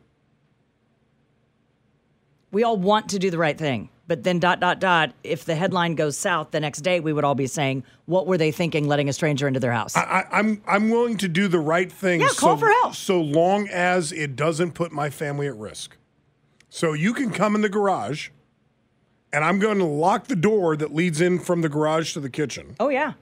We 2.53 2.63
all 2.63 2.77
want 2.77 3.09
to 3.09 3.19
do 3.19 3.31
the 3.31 3.37
right 3.37 3.57
thing. 3.57 3.89
But 4.05 4.23
then 4.23 4.37
dot 4.39 4.59
dot 4.59 4.79
dot. 4.79 5.13
If 5.23 5.45
the 5.45 5.55
headline 5.55 5.95
goes 5.95 6.17
south 6.17 6.51
the 6.51 6.59
next 6.59 6.81
day, 6.81 6.99
we 6.99 7.13
would 7.13 7.23
all 7.23 7.35
be 7.35 7.47
saying, 7.47 7.83
"What 8.05 8.27
were 8.27 8.37
they 8.37 8.51
thinking, 8.51 8.87
letting 8.87 9.09
a 9.09 9.13
stranger 9.13 9.47
into 9.47 9.59
their 9.59 9.71
house?" 9.71 9.95
I, 9.95 10.25
I'm 10.31 10.61
I'm 10.67 10.89
willing 10.89 11.17
to 11.17 11.27
do 11.27 11.47
the 11.47 11.59
right 11.59 11.91
thing. 11.91 12.19
Yeah, 12.21 12.27
call 12.27 12.57
so, 12.57 12.57
for 12.57 12.67
help. 12.67 12.95
So 12.95 13.19
long 13.19 13.67
as 13.69 14.11
it 14.11 14.35
doesn't 14.35 14.73
put 14.73 14.91
my 14.91 15.09
family 15.09 15.47
at 15.47 15.55
risk. 15.55 15.97
So 16.69 16.93
you 16.93 17.13
can 17.13 17.31
come 17.31 17.55
in 17.55 17.61
the 17.61 17.69
garage, 17.69 18.29
and 19.31 19.43
I'm 19.43 19.57
going 19.57 19.79
to 19.79 19.85
lock 19.85 20.27
the 20.27 20.35
door 20.35 20.75
that 20.75 20.93
leads 20.93 21.21
in 21.21 21.39
from 21.39 21.61
the 21.61 21.69
garage 21.69 22.13
to 22.13 22.19
the 22.19 22.29
kitchen, 22.29 22.75
oh 22.79 22.89
yeah. 22.89 23.13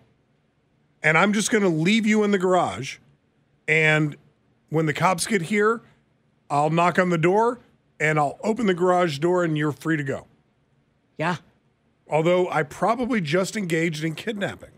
and 1.04 1.18
I'm 1.18 1.32
just 1.32 1.52
going 1.52 1.64
to 1.64 1.70
leave 1.70 2.06
you 2.06 2.24
in 2.24 2.32
the 2.32 2.40
garage. 2.40 2.98
And 3.68 4.18
when 4.70 4.88
the 4.88 4.94
cops 4.94 5.28
get 5.28 5.44
here, 5.44 5.82
I'll 6.50 6.70
knock 6.70 6.98
on 6.98 7.10
the 7.10 7.18
door 7.18 7.60
and 8.02 8.20
I'll 8.20 8.40
open 8.44 8.66
the 8.66 8.74
garage 8.74 9.20
door, 9.20 9.44
and 9.44 9.58
you're 9.58 9.72
free 9.72 9.96
to 9.96 10.04
go. 10.04 10.28
Yeah. 11.18 11.38
Although 12.10 12.50
I 12.50 12.64
probably 12.64 13.22
just 13.22 13.56
engaged 13.56 14.04
in 14.04 14.16
kidnapping 14.16 14.72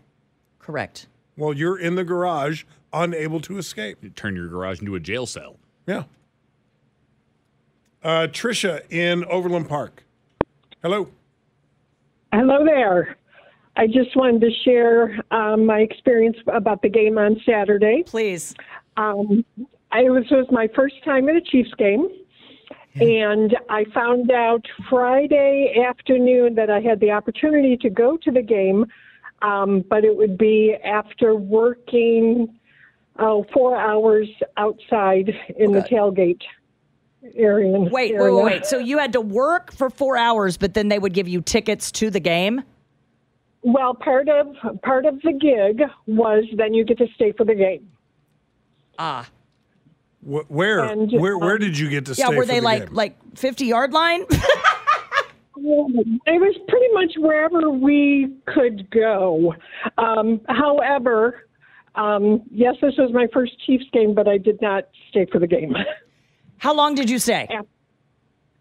Correct. 0.64 1.08
Well, 1.36 1.52
you're 1.52 1.78
in 1.78 1.94
the 1.94 2.04
garage, 2.04 2.64
unable 2.90 3.38
to 3.40 3.58
escape. 3.58 3.98
Turn 4.14 4.34
your 4.34 4.48
garage 4.48 4.80
into 4.80 4.94
a 4.94 5.00
jail 5.00 5.26
cell. 5.26 5.56
Yeah. 5.86 6.04
Uh, 8.02 8.28
Trisha 8.28 8.80
in 8.90 9.26
Overland 9.26 9.68
Park. 9.68 10.04
Hello. 10.82 11.08
Hello 12.32 12.64
there. 12.64 13.16
I 13.76 13.86
just 13.86 14.16
wanted 14.16 14.40
to 14.40 14.50
share 14.64 15.20
um, 15.30 15.66
my 15.66 15.80
experience 15.80 16.38
about 16.46 16.80
the 16.80 16.88
game 16.88 17.18
on 17.18 17.38
Saturday. 17.44 18.04
Please. 18.06 18.54
Um, 18.96 19.44
I, 19.92 20.00
it 20.00 20.10
was, 20.10 20.24
it 20.30 20.34
was 20.34 20.46
my 20.50 20.68
first 20.74 20.94
time 21.04 21.28
at 21.28 21.36
a 21.36 21.42
Chiefs 21.42 21.74
game, 21.76 22.08
and 23.00 23.56
I 23.68 23.84
found 23.92 24.30
out 24.30 24.64
Friday 24.88 25.74
afternoon 25.88 26.54
that 26.54 26.70
I 26.70 26.80
had 26.80 27.00
the 27.00 27.10
opportunity 27.10 27.76
to 27.78 27.90
go 27.90 28.16
to 28.18 28.30
the 28.30 28.42
game, 28.42 28.86
um, 29.42 29.84
but 29.88 30.04
it 30.04 30.16
would 30.16 30.38
be 30.38 30.76
after 30.84 31.34
working 31.34 32.58
oh, 33.18 33.44
four 33.52 33.76
hours 33.76 34.28
outside 34.56 35.30
in 35.56 35.72
the 35.72 35.80
tailgate 35.80 36.42
area. 37.34 37.78
Wait, 37.78 37.92
wait, 37.92 38.12
area. 38.12 38.34
wait, 38.34 38.44
wait. 38.44 38.66
So 38.66 38.78
you 38.78 38.98
had 38.98 39.12
to 39.14 39.20
work 39.20 39.72
for 39.72 39.90
four 39.90 40.16
hours, 40.16 40.56
but 40.56 40.74
then 40.74 40.88
they 40.88 40.98
would 40.98 41.14
give 41.14 41.28
you 41.28 41.40
tickets 41.40 41.90
to 41.92 42.10
the 42.10 42.20
game? 42.20 42.62
Well, 43.62 43.94
part 43.94 44.28
of 44.28 44.54
part 44.82 45.06
of 45.06 45.20
the 45.22 45.32
gig 45.32 45.82
was 46.06 46.44
then 46.56 46.74
you 46.74 46.84
get 46.84 46.98
to 46.98 47.06
stay 47.14 47.32
for 47.32 47.44
the 47.44 47.54
game. 47.54 47.88
Ah. 48.98 49.26
Wh- 50.24 50.50
where? 50.50 50.80
And, 50.80 51.12
where? 51.12 51.38
Where 51.38 51.54
um, 51.54 51.60
did 51.60 51.78
you 51.78 51.88
get 51.90 52.06
to 52.06 52.12
Yeah, 52.14 52.26
stay? 52.26 52.36
were 52.36 52.42
for 52.42 52.46
they 52.46 52.58
the 52.60 52.64
like 52.64 52.86
game? 52.86 52.94
like 52.94 53.16
50 53.36 53.66
yard 53.66 53.92
line? 53.92 54.24
It 55.56 56.40
was 56.40 56.56
pretty 56.68 56.92
much 56.92 57.12
wherever 57.16 57.70
we 57.70 58.36
could 58.46 58.90
go. 58.90 59.54
Um, 59.96 60.40
however, 60.48 61.46
um, 61.94 62.42
yes, 62.50 62.74
this 62.82 62.94
was 62.98 63.12
my 63.14 63.28
first 63.32 63.52
Chiefs 63.64 63.84
game, 63.92 64.14
but 64.14 64.26
I 64.28 64.36
did 64.36 64.60
not 64.60 64.88
stay 65.10 65.26
for 65.30 65.38
the 65.38 65.46
game. 65.46 65.72
How 66.58 66.74
long 66.74 66.94
did 66.94 67.08
you 67.08 67.18
stay? 67.18 67.48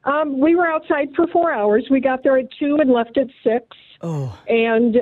Um, 0.05 0.39
we 0.39 0.55
were 0.55 0.67
outside 0.67 1.09
for 1.15 1.27
four 1.27 1.51
hours. 1.51 1.87
We 1.89 1.99
got 1.99 2.23
there 2.23 2.37
at 2.37 2.45
two 2.59 2.77
and 2.79 2.91
left 2.91 3.17
at 3.17 3.27
six. 3.43 3.65
Oh. 4.01 4.37
And 4.47 5.01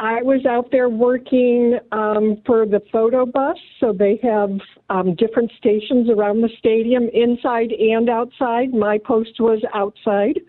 I 0.00 0.22
was 0.22 0.44
out 0.44 0.70
there 0.72 0.88
working 0.88 1.78
um, 1.92 2.42
for 2.44 2.66
the 2.66 2.82
photo 2.90 3.24
bus. 3.24 3.56
So 3.78 3.92
they 3.92 4.18
have 4.22 4.50
um, 4.90 5.14
different 5.14 5.52
stations 5.56 6.10
around 6.10 6.40
the 6.40 6.50
stadium, 6.58 7.08
inside 7.12 7.70
and 7.70 8.10
outside. 8.10 8.74
My 8.74 8.98
post 8.98 9.38
was 9.38 9.62
outside, 9.72 10.40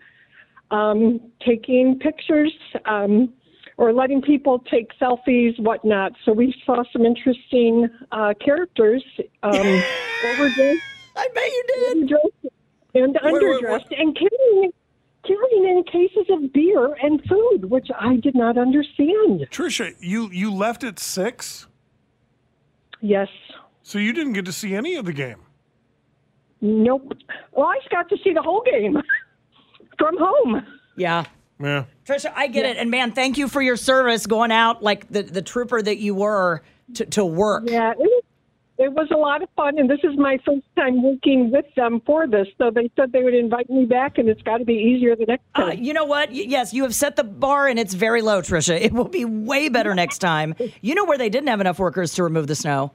um, 0.70 1.20
taking 1.44 1.98
pictures 2.00 2.52
um, 2.86 3.32
or 3.76 3.92
letting 3.92 4.20
people 4.20 4.58
take 4.70 4.90
selfies, 5.00 5.58
whatnot. 5.60 6.12
So 6.24 6.32
we 6.32 6.54
saw 6.64 6.82
some 6.92 7.04
interesting 7.04 7.88
uh, 8.10 8.34
characters 8.44 9.04
um, 9.44 9.84
overdressed, 10.22 10.80
I 11.14 11.28
bet 11.34 11.44
you 11.44 11.64
did. 11.68 11.96
overdressed 11.98 12.56
and 12.94 13.18
wait, 13.22 13.32
wait. 13.32 13.42
underdressed 13.42 14.00
and 14.00 14.16
carrying 14.16 14.72
carrying 15.26 15.76
in 15.76 15.84
cases 15.84 16.26
of 16.30 16.52
beer 16.52 16.94
and 17.02 17.22
food, 17.28 17.70
which 17.70 17.88
I 17.98 18.16
did 18.16 18.34
not 18.34 18.56
understand. 18.58 19.46
Trisha, 19.50 19.94
you 20.00 20.30
you 20.30 20.52
left 20.52 20.84
at 20.84 20.98
six, 20.98 21.66
Yes. 23.00 23.28
so 23.82 23.98
you 23.98 24.12
didn't 24.12 24.32
get 24.34 24.44
to 24.46 24.52
see 24.52 24.74
any 24.74 24.94
of 24.96 25.04
the 25.04 25.12
game. 25.12 25.38
Nope. 26.60 27.12
Well, 27.52 27.66
I 27.66 27.78
got 27.90 28.08
to 28.08 28.16
see 28.24 28.32
the 28.32 28.42
whole 28.42 28.62
game 28.62 28.96
from 29.98 30.16
home. 30.18 30.66
Yeah. 30.96 31.24
Yeah. 31.60 31.84
Trisha, 32.06 32.32
I 32.34 32.48
get 32.48 32.64
it. 32.66 32.76
And 32.76 32.90
man, 32.90 33.12
thank 33.12 33.38
you 33.38 33.48
for 33.48 33.62
your 33.62 33.76
service 33.76 34.26
going 34.26 34.50
out 34.52 34.82
like 34.82 35.08
the, 35.10 35.22
the 35.22 35.42
trooper 35.42 35.80
that 35.80 35.98
you 35.98 36.14
were 36.14 36.62
to, 36.94 37.06
to 37.06 37.24
work. 37.24 37.64
Yeah, 37.66 37.92
it 37.92 37.98
was, 37.98 38.22
it 38.78 38.92
was 38.92 39.08
a 39.10 39.16
lot 39.16 39.42
of 39.42 39.48
fun, 39.56 39.78
and 39.78 39.88
this 39.88 40.00
is 40.04 40.16
my 40.18 40.38
first 40.44 40.64
time 40.76 41.02
working 41.02 41.50
with 41.50 41.64
them 41.76 42.00
for 42.04 42.26
this. 42.26 42.46
So 42.58 42.70
they 42.70 42.90
said 42.96 43.12
they 43.12 43.22
would 43.22 43.34
invite 43.34 43.70
me 43.70 43.84
back, 43.86 44.18
and 44.18 44.28
it's 44.28 44.42
got 44.42 44.58
to 44.58 44.64
be 44.64 44.74
easier 44.74 45.16
the 45.16 45.24
next 45.26 45.44
Uh, 45.54 45.66
time. 45.70 45.82
you 45.82 45.92
know 45.92 46.04
what? 46.04 46.30
Y- 46.30 46.44
Yes, 46.46 46.72
you 46.74 46.82
have 46.82 46.94
set 46.94 47.16
the 47.16 47.24
bar 47.24 47.66
and 47.68 47.78
it's 47.78 47.94
very 47.94 48.22
low, 48.22 48.40
Trisha. 48.42 48.80
It 48.80 48.92
will 48.92 49.08
be 49.08 49.24
way 49.24 49.68
better 49.68 49.94
next 49.94 50.18
time. 50.18 50.54
You 50.82 50.94
know 50.94 51.04
where 51.04 51.18
they 51.18 51.28
didn't 51.28 51.48
have 51.48 51.60
enough 51.60 51.78
workers 51.78 52.14
to 52.14 52.22
remove 52.22 52.46
the 52.46 52.54
snow? 52.54 52.92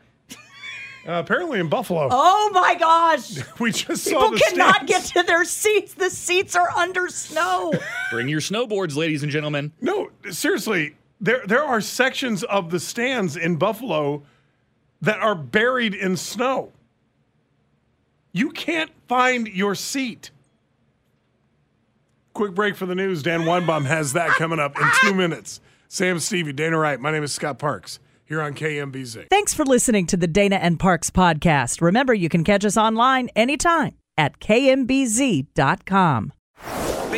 Uh, 1.07 1.13
apparently 1.13 1.59
in 1.59 1.67
Buffalo, 1.67 2.07
Oh 2.11 2.51
my 2.53 2.75
gosh. 2.75 3.39
we 3.59 3.71
just 3.71 4.03
saw 4.03 4.09
People 4.11 4.31
the 4.31 4.37
cannot 4.51 4.75
stands. 4.87 4.91
get 5.11 5.23
to 5.23 5.23
their 5.27 5.43
seats. 5.45 5.95
The 5.95 6.11
seats 6.11 6.55
are 6.55 6.69
under 6.77 7.07
snow. 7.09 7.73
Bring 8.11 8.27
your 8.27 8.39
snowboards, 8.39 8.95
ladies 8.95 9.23
and 9.23 9.31
gentlemen. 9.31 9.71
No, 9.81 10.11
seriously, 10.29 10.95
there 11.19 11.41
there 11.47 11.63
are 11.63 11.81
sections 11.81 12.43
of 12.43 12.69
the 12.69 12.79
stands 12.79 13.35
in 13.35 13.55
Buffalo 13.55 14.21
that 15.01 15.19
are 15.19 15.35
buried 15.35 15.93
in 15.93 16.17
snow. 16.17 16.71
You 18.33 18.51
can't 18.51 18.91
find 19.07 19.47
your 19.47 19.75
seat. 19.75 20.31
Quick 22.33 22.53
break 22.53 22.75
for 22.75 22.85
the 22.85 22.95
news. 22.95 23.23
Dan 23.23 23.41
Weinbaum 23.41 23.85
has 23.85 24.13
that 24.13 24.29
coming 24.31 24.59
up 24.59 24.79
in 24.79 24.87
two 25.01 25.13
minutes. 25.13 25.59
Sam 25.89 26.19
Stevie, 26.19 26.53
Dana 26.53 26.77
Wright. 26.77 26.99
My 26.99 27.11
name 27.11 27.23
is 27.23 27.33
Scott 27.33 27.59
Parks 27.59 27.99
here 28.25 28.41
on 28.41 28.53
KMBZ. 28.53 29.27
Thanks 29.29 29.53
for 29.53 29.65
listening 29.65 30.07
to 30.07 30.15
the 30.15 30.27
Dana 30.27 30.55
and 30.55 30.79
Parks 30.79 31.09
podcast. 31.09 31.81
Remember, 31.81 32.13
you 32.13 32.29
can 32.29 32.45
catch 32.45 32.63
us 32.63 32.77
online 32.77 33.27
anytime 33.35 33.97
at 34.17 34.39
kmbz.com. 34.39 36.31